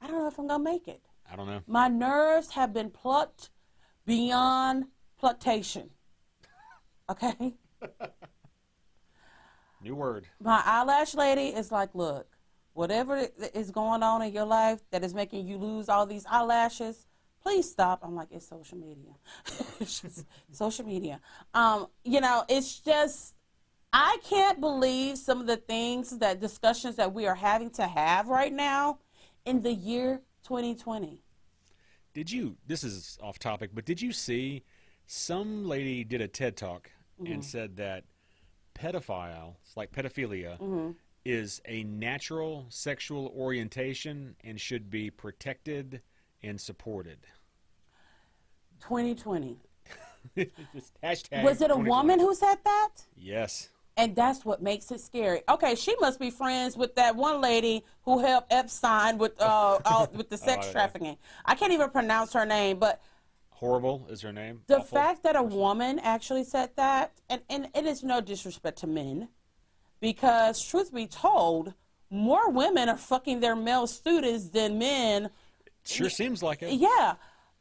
I 0.00 0.08
don't 0.08 0.18
know 0.18 0.28
if 0.28 0.38
I'm 0.38 0.46
gonna 0.46 0.62
make 0.62 0.88
it. 0.88 1.00
I 1.30 1.36
don't 1.36 1.46
know. 1.46 1.62
My 1.66 1.88
nerves 1.88 2.50
have 2.50 2.74
been 2.74 2.90
plucked 2.90 3.48
beyond 4.04 4.84
pluctation. 5.18 5.90
Okay? 7.08 7.54
New 9.82 9.94
word. 9.94 10.26
My 10.40 10.62
eyelash 10.64 11.14
lady 11.14 11.48
is 11.48 11.72
like, 11.72 11.94
look, 11.94 12.26
whatever 12.74 13.26
is 13.54 13.70
going 13.70 14.02
on 14.02 14.22
in 14.22 14.32
your 14.32 14.44
life 14.44 14.80
that 14.90 15.02
is 15.02 15.14
making 15.14 15.46
you 15.46 15.56
lose 15.56 15.88
all 15.88 16.06
these 16.06 16.26
eyelashes, 16.28 17.06
please 17.42 17.70
stop. 17.70 18.00
I'm 18.02 18.14
like, 18.14 18.28
it's 18.30 18.48
social 18.48 18.78
media. 18.78 19.12
it's 19.80 20.24
social 20.52 20.86
media. 20.86 21.20
Um, 21.54 21.88
you 22.04 22.20
know, 22.20 22.44
it's 22.48 22.78
just 22.78 23.34
I 23.92 24.18
can't 24.24 24.60
believe 24.60 25.18
some 25.18 25.40
of 25.40 25.46
the 25.46 25.56
things 25.56 26.18
that 26.18 26.40
discussions 26.40 26.96
that 26.96 27.12
we 27.12 27.26
are 27.26 27.34
having 27.34 27.70
to 27.70 27.86
have 27.86 28.28
right 28.28 28.52
now 28.52 28.98
in 29.44 29.62
the 29.62 29.72
year 29.72 30.22
2020. 30.44 31.20
Did 32.14 32.30
you? 32.30 32.56
This 32.66 32.84
is 32.84 33.18
off 33.22 33.38
topic, 33.38 33.70
but 33.74 33.84
did 33.84 34.00
you 34.00 34.12
see 34.12 34.64
some 35.06 35.66
lady 35.66 36.04
did 36.04 36.20
a 36.20 36.28
TED 36.28 36.56
talk 36.56 36.90
Mm-hmm. 37.20 37.34
and 37.34 37.44
said 37.44 37.76
that 37.76 38.04
pedophiles, 38.74 39.54
like 39.76 39.92
pedophilia, 39.92 40.58
Mm-hmm. 40.58 40.90
is 41.24 41.60
a 41.66 41.84
natural 41.84 42.66
sexual 42.68 43.32
orientation 43.36 44.34
and 44.42 44.60
should 44.60 44.90
be 44.90 45.10
protected 45.10 46.00
and 46.42 46.60
supported. 46.60 47.18
2020. 48.80 49.58
Just 50.74 50.92
hashtag 51.02 51.42
Was 51.44 51.60
it 51.60 51.70
a 51.70 51.76
woman 51.76 52.18
who 52.18 52.34
said 52.34 52.56
that? 52.64 52.90
Yes. 53.16 53.68
And 53.96 54.16
that's 54.16 54.44
what 54.44 54.62
makes 54.62 54.90
it 54.90 55.00
scary. 55.00 55.42
Okay, 55.48 55.74
she 55.74 55.94
must 56.00 56.18
be 56.18 56.30
friends 56.30 56.76
with 56.76 56.94
that 56.94 57.14
one 57.14 57.40
lady 57.40 57.84
who 58.04 58.20
helped 58.20 58.52
Epstein 58.52 59.18
with 59.18 59.40
uh, 59.40 59.78
all, 59.84 60.08
with 60.14 60.30
the 60.30 60.38
sex 60.38 60.66
Oh, 60.68 60.72
trafficking. 60.72 61.16
I 61.44 61.54
can't 61.54 61.72
even 61.72 61.90
pronounce 61.90 62.32
her 62.32 62.46
name, 62.46 62.78
but 62.78 63.02
Horrible 63.50 64.06
is 64.10 64.22
her 64.22 64.32
name. 64.32 64.62
the 64.66 64.78
Awful. 64.78 64.96
fact 64.98 65.22
that 65.24 65.36
a 65.36 65.42
woman 65.42 65.98
actually 66.00 66.42
said 66.44 66.70
that, 66.76 67.12
and, 67.28 67.42
and 67.50 67.68
it 67.74 67.84
is 67.86 68.02
no 68.02 68.20
disrespect 68.20 68.78
to 68.78 68.86
men, 68.86 69.28
because 70.00 70.64
truth 70.64 70.92
be 70.92 71.06
told, 71.06 71.74
more 72.10 72.50
women 72.50 72.88
are 72.88 72.96
fucking 72.96 73.40
their 73.40 73.54
male 73.54 73.86
students 73.86 74.48
than 74.48 74.78
men. 74.78 75.30
Sure 75.84 76.10
seems 76.10 76.42
like 76.42 76.62
it. 76.62 76.72
Yeah, 76.74 77.14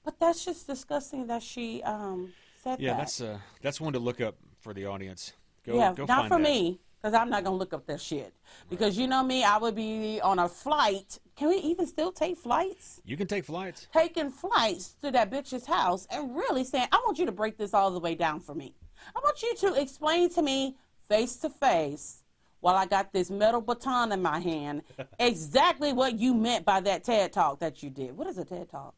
But 0.03 0.19
that's 0.19 0.43
just 0.45 0.67
disgusting 0.67 1.27
that 1.27 1.43
she 1.43 1.83
um, 1.83 2.33
said 2.63 2.79
Yeah, 2.79 2.91
that. 2.91 2.93
Yeah, 2.93 2.97
that's 2.97 3.21
uh, 3.21 3.37
that's 3.61 3.81
one 3.81 3.93
to 3.93 3.99
look 3.99 4.21
up 4.21 4.35
for 4.59 4.73
the 4.73 4.85
audience. 4.85 5.33
Go, 5.65 5.75
yeah, 5.77 5.93
go 5.93 6.05
not 6.05 6.27
for 6.27 6.37
that. 6.37 6.43
me, 6.43 6.79
because 6.99 7.13
I'm 7.13 7.29
not 7.29 7.43
gonna 7.43 7.55
look 7.55 7.73
up 7.73 7.85
that 7.85 8.01
shit. 8.01 8.33
Because 8.69 8.97
you 8.97 9.07
know 9.07 9.23
me, 9.23 9.43
I 9.43 9.57
would 9.57 9.75
be 9.75 10.19
on 10.21 10.39
a 10.39 10.49
flight. 10.49 11.19
Can 11.35 11.49
we 11.49 11.57
even 11.57 11.85
still 11.85 12.11
take 12.11 12.37
flights? 12.37 13.01
You 13.05 13.15
can 13.17 13.27
take 13.27 13.45
flights. 13.45 13.87
Taking 13.93 14.31
flights 14.31 14.95
to 15.03 15.11
that 15.11 15.29
bitch's 15.31 15.65
house 15.67 16.07
and 16.09 16.35
really 16.35 16.63
saying, 16.63 16.87
"I 16.91 16.97
want 17.05 17.19
you 17.19 17.25
to 17.27 17.31
break 17.31 17.57
this 17.57 17.73
all 17.73 17.91
the 17.91 17.99
way 17.99 18.15
down 18.15 18.39
for 18.39 18.55
me. 18.55 18.73
I 19.15 19.19
want 19.19 19.41
you 19.43 19.55
to 19.57 19.79
explain 19.79 20.29
to 20.31 20.41
me 20.41 20.77
face 21.07 21.35
to 21.37 21.49
face." 21.49 22.20
While 22.61 22.75
I 22.75 22.85
got 22.85 23.11
this 23.11 23.29
metal 23.29 23.59
baton 23.59 24.11
in 24.11 24.21
my 24.21 24.39
hand, 24.39 24.83
exactly 25.19 25.93
what 25.93 26.19
you 26.19 26.33
meant 26.33 26.63
by 26.63 26.79
that 26.81 27.03
TED 27.03 27.33
talk 27.33 27.59
that 27.59 27.83
you 27.83 27.89
did. 27.89 28.15
What 28.15 28.27
is 28.27 28.37
a 28.37 28.45
TED 28.45 28.69
talk? 28.69 28.95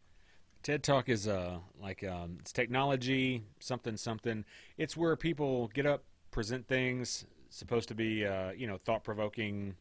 TED 0.64 0.82
Talk 0.82 1.10
is 1.10 1.28
uh 1.28 1.58
like 1.80 2.04
um, 2.06 2.38
it's 2.40 2.54
technology 2.54 3.44
something 3.60 3.98
something. 3.98 4.46
It's 4.78 4.96
where 4.96 5.16
people 5.16 5.68
get 5.74 5.86
up, 5.86 6.04
present 6.32 6.68
things. 6.68 7.26
Supposed 7.50 7.88
to 7.90 7.96
be 7.96 8.26
uh, 8.26 8.52
you 8.52 8.66
know 8.66 8.78
thought 8.78 9.04
provoking. 9.04 9.76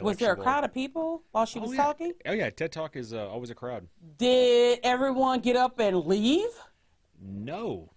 Was 0.00 0.16
there 0.16 0.32
a 0.32 0.36
crowd 0.36 0.64
of 0.64 0.72
people 0.72 1.22
while 1.32 1.44
she 1.44 1.58
was 1.58 1.70
oh, 1.70 1.72
yeah. 1.74 1.82
talking? 1.82 2.12
Oh 2.26 2.32
yeah, 2.32 2.48
TED 2.50 2.72
Talk 2.72 2.96
is 2.96 3.12
uh, 3.12 3.28
always 3.28 3.50
a 3.50 3.54
crowd. 3.54 3.86
Did 4.16 4.80
everyone 4.82 5.40
get 5.40 5.54
up 5.54 5.78
and 5.78 6.06
leave? 6.06 6.48
No, 7.20 7.90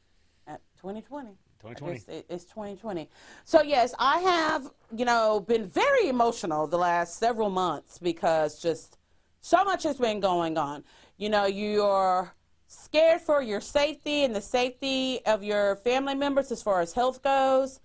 At 0.46 0.62
2020. 0.78 1.30
2020. 1.74 1.92
I 1.92 1.94
guess 1.96 2.08
it- 2.08 2.26
It's 2.30 2.46
2020. 2.46 3.10
So 3.44 3.62
yes, 3.62 3.94
I 4.00 4.20
have, 4.20 4.72
you 4.96 5.06
know, 5.06 5.40
been 5.40 5.66
very 5.66 6.08
emotional 6.08 6.68
the 6.68 6.78
last 6.78 7.18
several 7.18 7.50
months 7.50 7.98
because 7.98 8.62
just 8.62 8.98
so 9.42 9.64
much 9.64 9.84
has 9.84 9.98
been 9.98 10.20
going 10.20 10.58
on. 10.58 10.84
You 11.18 11.30
know, 11.30 11.46
you're 11.46 12.34
scared 12.68 13.22
for 13.22 13.42
your 13.42 13.62
safety 13.62 14.24
and 14.24 14.36
the 14.36 14.42
safety 14.42 15.24
of 15.26 15.44
your 15.44 15.76
family 15.78 16.16
members 16.16 16.52
as 16.52 16.62
far 16.64 16.82
as 16.82 16.94
health 16.94 17.22
goes. 17.22 17.80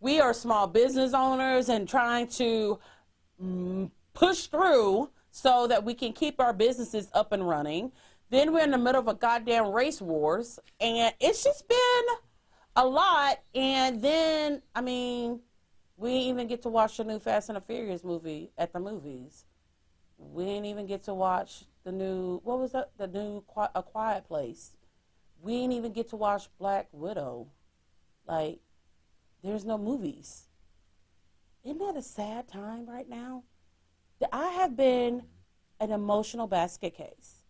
We 0.00 0.20
are 0.20 0.34
small 0.34 0.66
business 0.66 1.14
owners 1.14 1.68
and 1.68 1.88
trying 1.88 2.28
to 2.28 2.78
mm, 3.42 3.90
push 4.12 4.46
through 4.46 5.10
so 5.30 5.66
that 5.66 5.84
we 5.84 5.94
can 5.94 6.12
keep 6.12 6.40
our 6.40 6.52
businesses 6.52 7.08
up 7.12 7.32
and 7.32 7.46
running. 7.48 7.92
Then 8.30 8.52
we're 8.52 8.64
in 8.64 8.70
the 8.72 8.78
middle 8.78 9.00
of 9.00 9.08
a 9.08 9.14
goddamn 9.14 9.70
race 9.72 10.00
wars, 10.00 10.58
and 10.80 11.14
it's 11.20 11.44
just 11.44 11.68
been 11.68 12.04
a 12.76 12.86
lot. 12.86 13.40
And 13.54 14.00
then, 14.02 14.62
I 14.74 14.80
mean, 14.80 15.40
we 15.96 16.10
didn't 16.10 16.28
even 16.28 16.46
get 16.46 16.62
to 16.62 16.68
watch 16.68 16.98
the 16.98 17.04
new 17.04 17.18
Fast 17.18 17.48
and 17.48 17.56
the 17.56 17.60
Furious 17.60 18.04
movie 18.04 18.52
at 18.58 18.72
the 18.72 18.80
movies. 18.80 19.44
We 20.18 20.44
didn't 20.44 20.66
even 20.66 20.86
get 20.86 21.02
to 21.04 21.14
watch 21.14 21.64
the 21.84 21.92
new 21.92 22.40
what 22.44 22.58
was 22.58 22.72
that? 22.72 22.90
The 22.98 23.06
new 23.06 23.44
A 23.74 23.82
Quiet 23.82 24.26
Place. 24.26 24.72
We 25.40 25.60
didn't 25.60 25.72
even 25.72 25.92
get 25.92 26.08
to 26.10 26.16
watch 26.16 26.48
Black 26.58 26.88
Widow. 26.92 27.48
Like, 28.26 28.60
there's 29.42 29.64
no 29.64 29.78
movies. 29.78 30.46
Isn't 31.64 31.78
that 31.78 31.96
a 31.96 32.02
sad 32.02 32.48
time 32.48 32.86
right 32.86 33.08
now? 33.08 33.44
I 34.32 34.48
have 34.48 34.76
been 34.76 35.22
an 35.78 35.90
emotional 35.90 36.46
basket 36.46 36.96
case. 36.96 37.42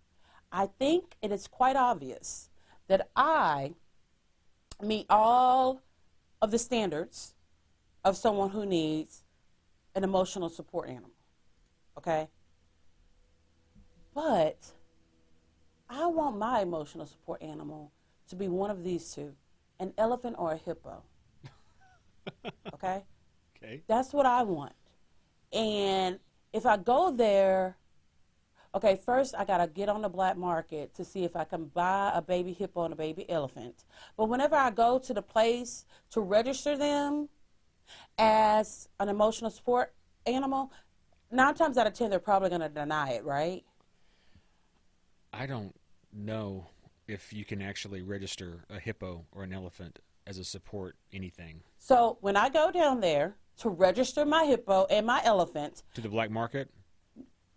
I 0.51 0.67
think 0.67 1.17
it 1.23 1.33
is 1.33 1.47
quite 1.47 1.77
obvious 1.77 2.51
that 2.89 3.09
I 3.15 3.75
meet 4.83 5.07
all 5.09 5.81
of 6.43 6.51
the 6.51 6.59
standards 6.59 7.35
of 8.05 8.17
someone 8.17 8.51
who 8.51 8.67
needs 8.67 9.25
an 9.95 10.05
emotional 10.05 10.49
support 10.49 10.89
animal. 10.89 11.11
Okay? 11.99 12.29
But 14.15 14.59
I 15.89 16.07
want 16.07 16.39
my 16.39 16.61
emotional 16.61 17.07
support 17.07 17.43
animal 17.43 17.93
to 18.29 18.37
be 18.37 18.49
one 18.49 18.71
of 18.71 18.83
these 18.83 19.15
two 19.15 19.35
an 19.79 19.93
elephant 19.99 20.37
or 20.39 20.53
a 20.53 20.57
hippo. 20.57 21.03
Okay? 22.75 23.03
okay. 23.57 23.83
That's 23.87 24.13
what 24.13 24.27
I 24.27 24.43
want. 24.43 24.73
And 25.53 26.19
if 26.53 26.67
I 26.67 26.77
go 26.77 27.11
there, 27.11 27.77
okay, 28.77 28.95
first 28.95 29.35
I 29.37 29.45
got 29.45 29.59
to 29.59 29.67
get 29.67 29.89
on 29.89 30.03
the 30.03 30.09
black 30.09 30.37
market 30.37 30.95
to 30.95 31.05
see 31.05 31.25
if 31.25 31.35
I 31.35 31.45
can 31.45 31.65
buy 31.65 32.13
a 32.15 32.21
baby 32.21 32.53
hippo 32.53 32.85
and 32.85 32.93
a 32.93 32.97
baby 32.97 33.29
elephant. 33.29 33.85
But 34.17 34.29
whenever 34.29 34.55
I 34.55 34.71
go 34.71 34.99
to 34.99 35.15
the 35.15 35.23
place 35.23 35.87
to 36.11 36.21
register 36.21 36.77
them 36.77 37.29
as 38.19 38.89
an 39.01 39.09
emotional 39.09 39.51
support 39.51 39.95
animal, 40.27 40.71
nine 41.31 41.55
times 41.55 41.79
out 41.79 41.87
of 41.87 41.95
ten, 41.95 42.11
they're 42.11 42.19
probably 42.19 42.51
going 42.51 42.61
to 42.61 42.69
deny 42.69 43.13
it, 43.13 43.25
right? 43.25 43.65
I 45.33 45.47
don't 45.47 45.75
know 46.13 46.67
if 47.09 47.33
you 47.33 47.45
can 47.45 47.63
actually 47.63 48.03
register 48.03 48.65
a 48.69 48.79
hippo 48.79 49.25
or 49.33 49.43
an 49.43 49.53
elephant 49.53 49.99
as 50.27 50.39
a 50.39 50.45
support 50.45 50.97
anything 51.13 51.61
So 51.79 52.19
when 52.21 52.37
I 52.37 52.49
go 52.49 52.73
down 52.73 53.01
there 53.01 53.37
to 53.59 53.69
register 53.69 54.27
my 54.27 54.45
hippo 54.45 54.87
and 54.91 55.07
my 55.07 55.23
elephant, 55.25 55.83
to 55.95 56.01
the 56.01 56.09
black 56.09 56.31
market. 56.31 56.69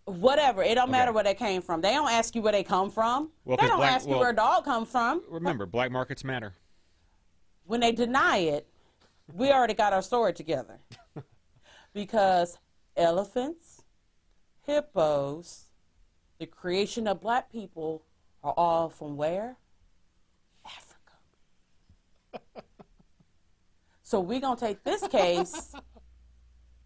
Whatever, 0.10 0.64
it 0.64 0.76
don't 0.76 0.92
matter 0.92 1.12
where 1.12 1.24
they 1.24 1.34
came 1.36 1.62
from. 1.62 1.82
They 1.82 1.92
don't 1.94 2.10
ask 2.12 2.36
you 2.36 2.42
where 2.42 2.52
they 2.52 2.64
come 2.64 2.90
from. 2.90 3.30
Well, 3.46 3.58
they 3.58 3.68
don't 3.68 3.78
black- 3.78 3.92
ask 3.94 4.06
you 4.06 4.12
well- 4.12 4.20
where 4.22 4.30
a 4.32 4.36
dog 4.36 4.66
come 4.66 4.86
from. 4.86 5.24
Remember, 5.30 5.66
black 5.66 5.92
markets 5.92 6.24
matter. 6.24 6.54
when 7.66 7.80
they 7.82 7.92
deny 7.92 8.38
it, 8.38 8.68
we 9.34 9.52
already 9.52 9.76
got 9.76 9.94
our 9.94 10.02
story 10.02 10.34
together. 10.34 10.80
because 11.94 12.58
elephants, 12.98 13.84
hippos, 14.66 15.66
the 16.40 16.46
creation 16.48 17.08
of 17.08 17.22
black 17.22 17.52
people 17.52 18.04
are 18.44 18.54
all 18.58 18.90
from 18.90 19.18
where? 19.18 19.58
Africa. 20.66 22.64
so 24.04 24.20
we're 24.20 24.40
going 24.40 24.58
to 24.58 24.66
take 24.66 24.84
this 24.84 25.08
case 25.08 25.74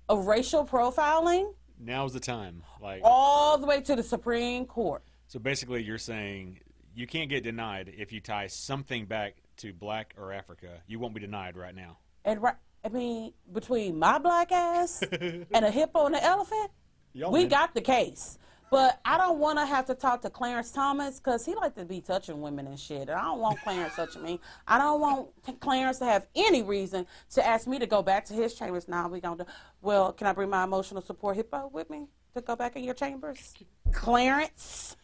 of 0.10 0.26
racial 0.28 0.66
profiling 0.66 1.54
Now's 1.80 2.14
the 2.14 2.20
time. 2.20 2.64
Like 2.82 3.02
all 3.04 3.58
the 3.58 3.68
way 3.68 3.82
to 3.82 3.96
the 3.96 4.04
Supreme 4.04 4.66
Court. 4.66 5.04
so, 5.28 5.40
basically, 5.40 5.84
you're 5.84 5.98
saying 5.98 6.60
you 6.96 7.08
can't 7.08 7.30
get 7.30 7.44
denied 7.44 7.94
if 7.98 8.12
you 8.12 8.20
tie 8.22 8.48
something 8.48 9.06
back 9.06 9.36
to 9.58 9.74
black 9.74 10.14
or 10.18 10.32
Africa. 10.34 10.82
You 10.88 11.00
won't 11.00 11.14
be 11.14 11.22
denied 11.22 11.56
right 11.58 11.76
now. 11.76 11.98
And 12.26 12.42
right, 12.42 12.56
I 12.86 12.90
mean, 12.90 13.34
between 13.52 13.98
my 14.00 14.18
black 14.20 14.52
ass 14.52 15.02
and 15.12 15.46
a 15.66 15.72
hippo 15.72 16.06
and 16.06 16.16
an 16.16 16.22
elephant, 16.24 16.72
Y'all 17.14 17.32
we 17.32 17.42
win. 17.42 17.50
got 17.50 17.74
the 17.74 17.82
case. 17.82 18.38
But 18.74 19.00
I 19.06 19.20
don't 19.20 19.38
want 19.38 19.60
to 19.60 19.68
have 19.68 19.86
to 19.86 19.94
talk 19.94 20.24
to 20.24 20.32
Clarence 20.32 20.72
Thomas 20.72 21.20
because 21.20 21.46
he 21.46 21.54
like 21.54 21.76
to 21.76 21.86
be 21.86 22.02
touching 22.02 22.42
women 22.42 22.66
and 22.66 22.80
shit. 22.80 23.02
And 23.02 23.12
I 23.12 23.22
don't 23.26 23.40
want 23.40 23.62
Clarence 23.62 23.96
touching 23.96 24.24
me. 24.24 24.40
I 24.68 24.80
don't 24.80 25.00
want 25.00 25.30
Clarence 25.60 26.00
to 26.00 26.06
have 26.06 26.26
any 26.36 26.64
reason 26.64 27.06
to 27.36 27.46
ask 27.46 27.68
me 27.68 27.78
to 27.78 27.86
go 27.86 28.02
back 28.02 28.26
to 28.26 28.34
his 28.34 28.56
chambers. 28.56 28.88
Now 28.88 29.08
we 29.10 29.22
gonna 29.22 29.44
do. 29.44 29.50
Well, 29.84 30.12
can 30.12 30.26
I 30.26 30.34
bring 30.34 30.50
my 30.50 30.64
emotional 30.64 31.04
support 31.04 31.36
hippo 31.36 31.70
with 31.72 31.92
me 31.92 32.08
to 32.34 32.42
go 32.42 32.56
back 32.56 32.76
in 32.76 32.84
your 32.84 32.96
chambers, 32.96 33.54
Clarence? 33.92 34.98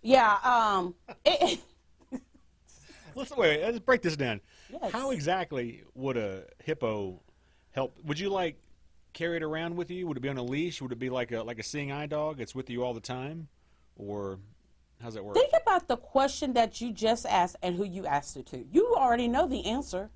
Yeah. 0.00 0.36
Um. 0.44 0.94
It, 1.24 1.58
Let's 3.16 3.36
wait. 3.36 3.62
Let's 3.62 3.80
break 3.80 4.02
this 4.02 4.16
down. 4.16 4.40
Yes. 4.70 4.92
How 4.92 5.10
exactly 5.10 5.82
would 5.94 6.16
a 6.16 6.44
hippo 6.62 7.20
help? 7.72 7.98
Would 8.04 8.20
you 8.20 8.30
like 8.30 8.60
carry 9.18 9.36
it 9.36 9.42
around 9.42 9.76
with 9.76 9.90
you? 9.90 10.06
Would 10.06 10.16
it 10.16 10.20
be 10.20 10.28
on 10.28 10.38
a 10.38 10.42
leash? 10.42 10.80
Would 10.80 10.92
it 10.92 10.98
be 10.98 11.10
like 11.10 11.32
a 11.32 11.42
like 11.42 11.58
a 11.58 11.62
seeing 11.62 11.90
eye 11.90 12.06
dog? 12.06 12.40
It's 12.40 12.54
with 12.54 12.70
you 12.70 12.84
all 12.84 12.94
the 12.94 13.00
time, 13.00 13.48
or 13.96 14.38
how's 15.02 15.14
that 15.14 15.24
work? 15.24 15.34
think 15.34 15.52
about 15.60 15.88
the 15.88 15.96
question 15.96 16.52
that 16.52 16.80
you 16.80 16.92
just 16.92 17.26
asked 17.26 17.56
and 17.62 17.76
who 17.76 17.84
you 17.84 18.06
asked 18.06 18.36
it 18.36 18.46
to. 18.46 18.64
You 18.70 18.94
already 18.96 19.26
know 19.26 19.46
the 19.48 19.66
answer. 19.66 20.10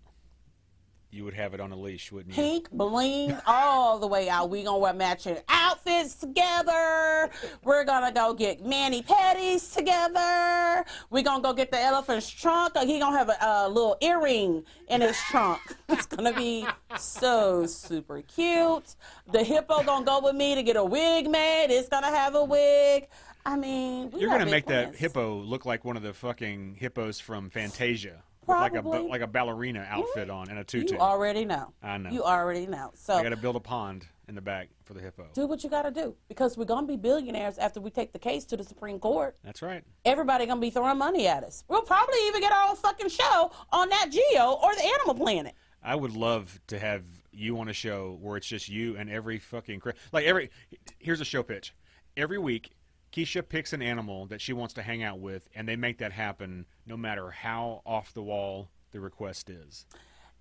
You 1.14 1.24
would 1.24 1.34
have 1.34 1.52
it 1.52 1.60
on 1.60 1.72
a 1.72 1.76
leash, 1.76 2.10
wouldn't 2.10 2.34
you? 2.34 2.42
pink, 2.42 2.70
bling, 2.70 3.36
all 3.46 3.98
the 3.98 4.06
way 4.06 4.30
out. 4.30 4.48
We 4.48 4.62
gonna 4.62 4.78
wear 4.78 4.94
matching 4.94 5.36
outfits 5.46 6.14
together. 6.14 7.28
We're 7.64 7.84
gonna 7.84 8.12
go 8.12 8.32
get 8.32 8.64
mani 8.64 9.02
petties 9.02 9.74
together. 9.74 10.86
We 11.10 11.22
gonna 11.22 11.42
go 11.42 11.52
get 11.52 11.70
the 11.70 11.78
elephant's 11.78 12.30
trunk. 12.30 12.78
He 12.78 12.98
gonna 12.98 13.18
have 13.18 13.28
a, 13.28 13.36
a 13.42 13.68
little 13.68 13.98
earring 14.00 14.64
in 14.88 15.02
his 15.02 15.18
trunk. 15.30 15.60
It's 15.90 16.06
gonna 16.06 16.32
be 16.32 16.66
so 16.98 17.66
super 17.66 18.22
cute. 18.22 18.96
The 19.30 19.44
hippo 19.44 19.82
gonna 19.82 20.06
go 20.06 20.20
with 20.20 20.34
me 20.34 20.54
to 20.54 20.62
get 20.62 20.76
a 20.76 20.84
wig 20.84 21.28
made. 21.28 21.66
It's 21.68 21.90
gonna 21.90 22.06
have 22.06 22.34
a 22.34 22.42
wig. 22.42 23.08
I 23.44 23.56
mean, 23.56 24.10
we 24.12 24.20
You're 24.20 24.30
got 24.30 24.36
gonna 24.38 24.44
big 24.46 24.52
make 24.52 24.66
that 24.66 24.96
hippo 24.96 25.36
look 25.42 25.66
like 25.66 25.84
one 25.84 25.98
of 25.98 26.02
the 26.02 26.14
fucking 26.14 26.76
hippos 26.80 27.20
from 27.20 27.50
Fantasia, 27.50 28.22
with 28.46 28.56
like 28.56 28.74
a 28.74 28.82
Probably. 28.82 29.08
like 29.08 29.20
a 29.20 29.26
ballerina 29.26 29.86
outfit 29.88 30.30
on 30.30 30.48
and 30.50 30.58
a 30.58 30.64
tutu. 30.64 30.94
You 30.94 31.00
already 31.00 31.44
know. 31.44 31.72
I 31.82 31.98
know. 31.98 32.10
You 32.10 32.22
already 32.22 32.66
know. 32.66 32.90
So 32.94 33.14
I 33.14 33.22
got 33.22 33.30
to 33.30 33.36
build 33.36 33.56
a 33.56 33.60
pond 33.60 34.06
in 34.28 34.34
the 34.34 34.40
back 34.40 34.68
for 34.84 34.94
the 34.94 35.00
hippo. 35.00 35.26
do 35.34 35.46
what 35.46 35.62
you 35.62 35.70
got 35.70 35.82
to 35.82 35.90
do 35.90 36.14
because 36.28 36.56
we're 36.56 36.64
gonna 36.64 36.86
be 36.86 36.96
billionaires 36.96 37.58
after 37.58 37.80
we 37.80 37.90
take 37.90 38.12
the 38.12 38.18
case 38.18 38.44
to 38.46 38.56
the 38.56 38.64
Supreme 38.64 38.98
Court. 38.98 39.36
That's 39.44 39.62
right. 39.62 39.82
Everybody 40.04 40.46
gonna 40.46 40.60
be 40.60 40.70
throwing 40.70 40.98
money 40.98 41.26
at 41.26 41.44
us. 41.44 41.64
We'll 41.68 41.82
probably 41.82 42.18
even 42.28 42.40
get 42.40 42.52
our 42.52 42.70
own 42.70 42.76
fucking 42.76 43.08
show 43.08 43.50
on 43.70 43.88
Nat 43.88 44.06
Geo 44.10 44.58
or 44.62 44.74
the 44.74 44.84
Animal 44.84 45.14
Planet. 45.14 45.54
I 45.82 45.96
would 45.96 46.14
love 46.14 46.60
to 46.68 46.78
have 46.78 47.02
you 47.32 47.58
on 47.58 47.68
a 47.68 47.72
show 47.72 48.16
where 48.20 48.36
it's 48.36 48.46
just 48.46 48.68
you 48.68 48.96
and 48.96 49.10
every 49.10 49.38
fucking 49.38 49.82
like 50.12 50.24
every. 50.24 50.50
Here's 50.98 51.20
a 51.20 51.24
show 51.24 51.42
pitch. 51.42 51.74
Every 52.16 52.38
week, 52.38 52.72
Keisha 53.12 53.46
picks 53.46 53.72
an 53.74 53.82
animal 53.82 54.26
that 54.26 54.40
she 54.40 54.54
wants 54.54 54.72
to 54.74 54.82
hang 54.82 55.02
out 55.02 55.20
with, 55.20 55.48
and 55.54 55.68
they 55.68 55.76
make 55.76 55.98
that 55.98 56.12
happen 56.12 56.64
no 56.86 56.96
matter 56.96 57.30
how 57.30 57.82
off 57.84 58.14
the 58.14 58.22
wall 58.22 58.70
the 58.90 59.00
request 59.00 59.50
is. 59.50 59.84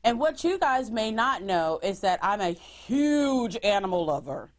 And 0.04 0.20
what 0.20 0.44
you 0.44 0.58
guys 0.58 0.90
may 0.90 1.12
not 1.12 1.44
know 1.44 1.80
is 1.84 2.00
that 2.00 2.20
I'm 2.24 2.42
a 2.42 2.52
huge 2.52 3.58
animal 3.64 4.06
lover. 4.06 4.52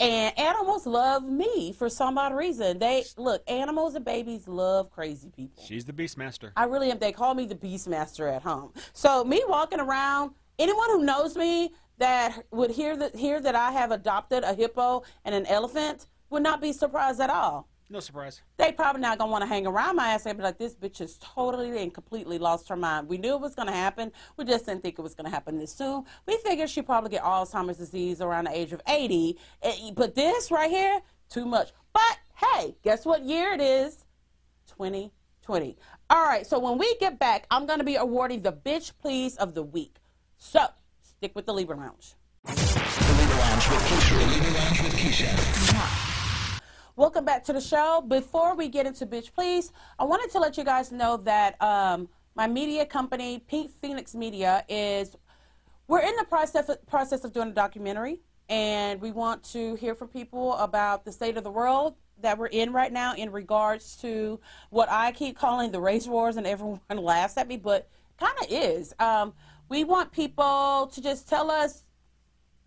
And 0.00 0.36
animals 0.36 0.86
love 0.86 1.22
me 1.22 1.72
for 1.72 1.88
some 1.88 2.18
odd 2.18 2.34
reason. 2.34 2.80
They 2.80 3.04
look, 3.16 3.48
animals 3.48 3.94
and 3.94 4.04
babies 4.04 4.48
love 4.48 4.90
crazy 4.90 5.30
people. 5.30 5.62
She's 5.62 5.84
the 5.84 5.92
Beastmaster. 5.92 6.50
I 6.56 6.64
really 6.64 6.90
am. 6.90 6.98
They 6.98 7.12
call 7.12 7.34
me 7.34 7.46
the 7.46 7.54
Beastmaster 7.54 8.34
at 8.34 8.42
home. 8.42 8.72
So 8.92 9.22
me 9.22 9.44
walking 9.46 9.78
around, 9.78 10.32
anyone 10.58 10.90
who 10.90 11.04
knows 11.04 11.36
me 11.36 11.72
that 11.98 12.44
would 12.50 12.72
hear 12.72 12.96
that 12.96 13.14
hear 13.14 13.40
that 13.40 13.54
I 13.54 13.70
have 13.70 13.92
adopted 13.92 14.42
a 14.42 14.52
hippo 14.52 15.04
and 15.24 15.32
an 15.32 15.46
elephant 15.46 16.08
would 16.30 16.42
not 16.42 16.60
be 16.60 16.72
surprised 16.72 17.20
at 17.20 17.30
all. 17.30 17.68
No 17.90 18.00
surprise. 18.00 18.40
They 18.56 18.72
probably 18.72 19.02
not 19.02 19.18
gonna 19.18 19.30
want 19.30 19.42
to 19.42 19.46
hang 19.46 19.66
around 19.66 19.96
my 19.96 20.08
ass. 20.08 20.24
They'd 20.24 20.36
be 20.36 20.42
like, 20.42 20.56
"This 20.58 20.74
bitch 20.74 20.98
has 20.98 21.18
totally 21.18 21.80
and 21.82 21.92
completely 21.92 22.38
lost 22.38 22.68
her 22.70 22.76
mind." 22.76 23.08
We 23.08 23.18
knew 23.18 23.34
it 23.34 23.40
was 23.42 23.54
gonna 23.54 23.72
happen. 23.72 24.10
We 24.38 24.46
just 24.46 24.64
didn't 24.64 24.82
think 24.82 24.98
it 24.98 25.02
was 25.02 25.14
gonna 25.14 25.28
happen 25.30 25.58
this 25.58 25.72
soon. 25.72 26.04
We 26.26 26.38
figured 26.38 26.70
she'd 26.70 26.86
probably 26.86 27.10
get 27.10 27.22
Alzheimer's 27.22 27.76
disease 27.76 28.22
around 28.22 28.44
the 28.46 28.56
age 28.56 28.72
of 28.72 28.80
80. 28.86 29.38
Eh, 29.62 29.90
But 29.94 30.14
this 30.14 30.50
right 30.50 30.70
here, 30.70 31.02
too 31.28 31.44
much. 31.44 31.72
But 31.92 32.18
hey, 32.36 32.74
guess 32.82 33.04
what 33.04 33.22
year 33.22 33.52
it 33.52 33.60
is? 33.60 34.04
2020. 34.66 35.76
All 36.08 36.24
right. 36.24 36.46
So 36.46 36.58
when 36.58 36.78
we 36.78 36.96
get 36.96 37.18
back, 37.18 37.46
I'm 37.50 37.66
gonna 37.66 37.84
be 37.84 37.96
awarding 37.96 38.40
the 38.42 38.52
bitch 38.52 38.92
please 38.98 39.36
of 39.36 39.54
the 39.54 39.62
week. 39.62 39.96
So 40.38 40.66
stick 41.02 41.34
with 41.36 41.44
the 41.44 41.52
Libra 41.52 41.76
Lounge. 41.76 42.14
The 42.44 42.50
Leader 42.52 43.34
Lounge 43.34 43.68
with 43.68 43.82
Keisha. 43.82 44.18
The 44.18 44.26
Leader 44.26 44.58
Lounge 44.58 44.82
with 44.82 44.92
Keisha. 44.94 46.03
Welcome 46.96 47.24
back 47.24 47.42
to 47.46 47.52
the 47.52 47.60
show. 47.60 48.04
Before 48.06 48.54
we 48.54 48.68
get 48.68 48.86
into 48.86 49.04
Bitch 49.04 49.34
Please, 49.34 49.72
I 49.98 50.04
wanted 50.04 50.30
to 50.30 50.38
let 50.38 50.56
you 50.56 50.62
guys 50.62 50.92
know 50.92 51.16
that 51.16 51.60
um, 51.60 52.08
my 52.36 52.46
media 52.46 52.86
company, 52.86 53.40
Pink 53.48 53.72
Phoenix 53.72 54.14
Media, 54.14 54.64
is 54.68 55.16
we're 55.88 56.02
in 56.02 56.14
the 56.14 56.24
process 56.26 56.70
process 56.86 57.24
of 57.24 57.32
doing 57.32 57.48
a 57.48 57.52
documentary, 57.52 58.20
and 58.48 59.00
we 59.00 59.10
want 59.10 59.42
to 59.54 59.74
hear 59.74 59.96
from 59.96 60.06
people 60.06 60.54
about 60.54 61.04
the 61.04 61.10
state 61.10 61.36
of 61.36 61.42
the 61.42 61.50
world 61.50 61.96
that 62.22 62.38
we're 62.38 62.46
in 62.46 62.72
right 62.72 62.92
now 62.92 63.12
in 63.16 63.32
regards 63.32 63.96
to 63.96 64.38
what 64.70 64.88
I 64.88 65.10
keep 65.10 65.36
calling 65.36 65.72
the 65.72 65.80
race 65.80 66.06
wars, 66.06 66.36
and 66.36 66.46
everyone 66.46 66.78
laughs 66.90 67.36
at 67.36 67.48
me, 67.48 67.56
but 67.56 67.88
kind 68.20 68.34
of 68.40 68.46
is. 68.48 68.94
Um, 69.00 69.32
we 69.68 69.82
want 69.82 70.12
people 70.12 70.88
to 70.94 71.02
just 71.02 71.28
tell 71.28 71.50
us 71.50 71.82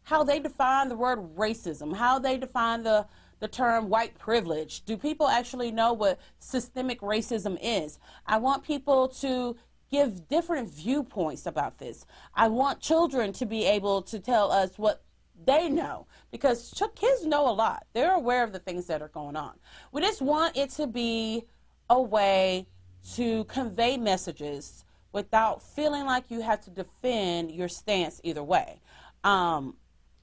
how 0.04 0.26
they 0.26 0.42
define 0.42 0.90
the 0.90 0.98
word 0.98 1.20
racism, 1.38 1.96
how 1.96 2.20
they 2.20 2.38
define 2.38 2.84
the 2.84 3.08
the 3.40 3.48
term 3.48 3.90
white 3.90 4.18
privilege. 4.18 4.84
Do 4.86 4.98
people 4.98 5.28
actually 5.28 5.72
know 5.72 5.94
what 5.94 6.20
systemic 6.40 7.02
racism 7.02 7.58
is? 7.62 8.00
I 8.26 8.38
want 8.38 8.64
people 8.64 9.08
to 9.10 9.56
give 9.90 10.28
different 10.28 10.70
viewpoints 10.70 11.46
about 11.46 11.78
this. 11.78 12.06
I 12.36 12.48
want 12.48 12.80
children 12.80 13.34
to 13.34 13.46
be 13.46 13.66
able 13.66 14.02
to 14.04 14.20
tell 14.20 14.52
us 14.52 14.72
what 14.78 15.04
they 15.46 15.70
know 15.70 16.08
because 16.32 16.74
kids 16.96 17.26
know 17.26 17.48
a 17.50 17.54
lot. 17.54 17.86
They're 17.94 18.16
aware 18.16 18.44
of 18.44 18.52
the 18.52 18.60
things 18.60 18.88
that 18.88 19.02
are 19.02 19.08
going 19.10 19.36
on. 19.36 19.54
We 19.92 20.02
just 20.02 20.22
want 20.22 20.58
it 20.58 20.72
to 20.72 20.88
be 20.88 21.46
a 21.90 22.02
way 22.02 22.68
to 23.16 23.46
convey 23.46 23.98
messages 23.98 24.84
without 25.14 25.62
feeling 25.62 26.06
like 26.06 26.26
you 26.30 26.42
have 26.42 26.62
to 26.62 26.70
defend 26.70 27.52
your 27.52 27.70
stance 27.70 28.20
either 28.24 28.44
way. 28.44 28.82
Um, 29.24 29.78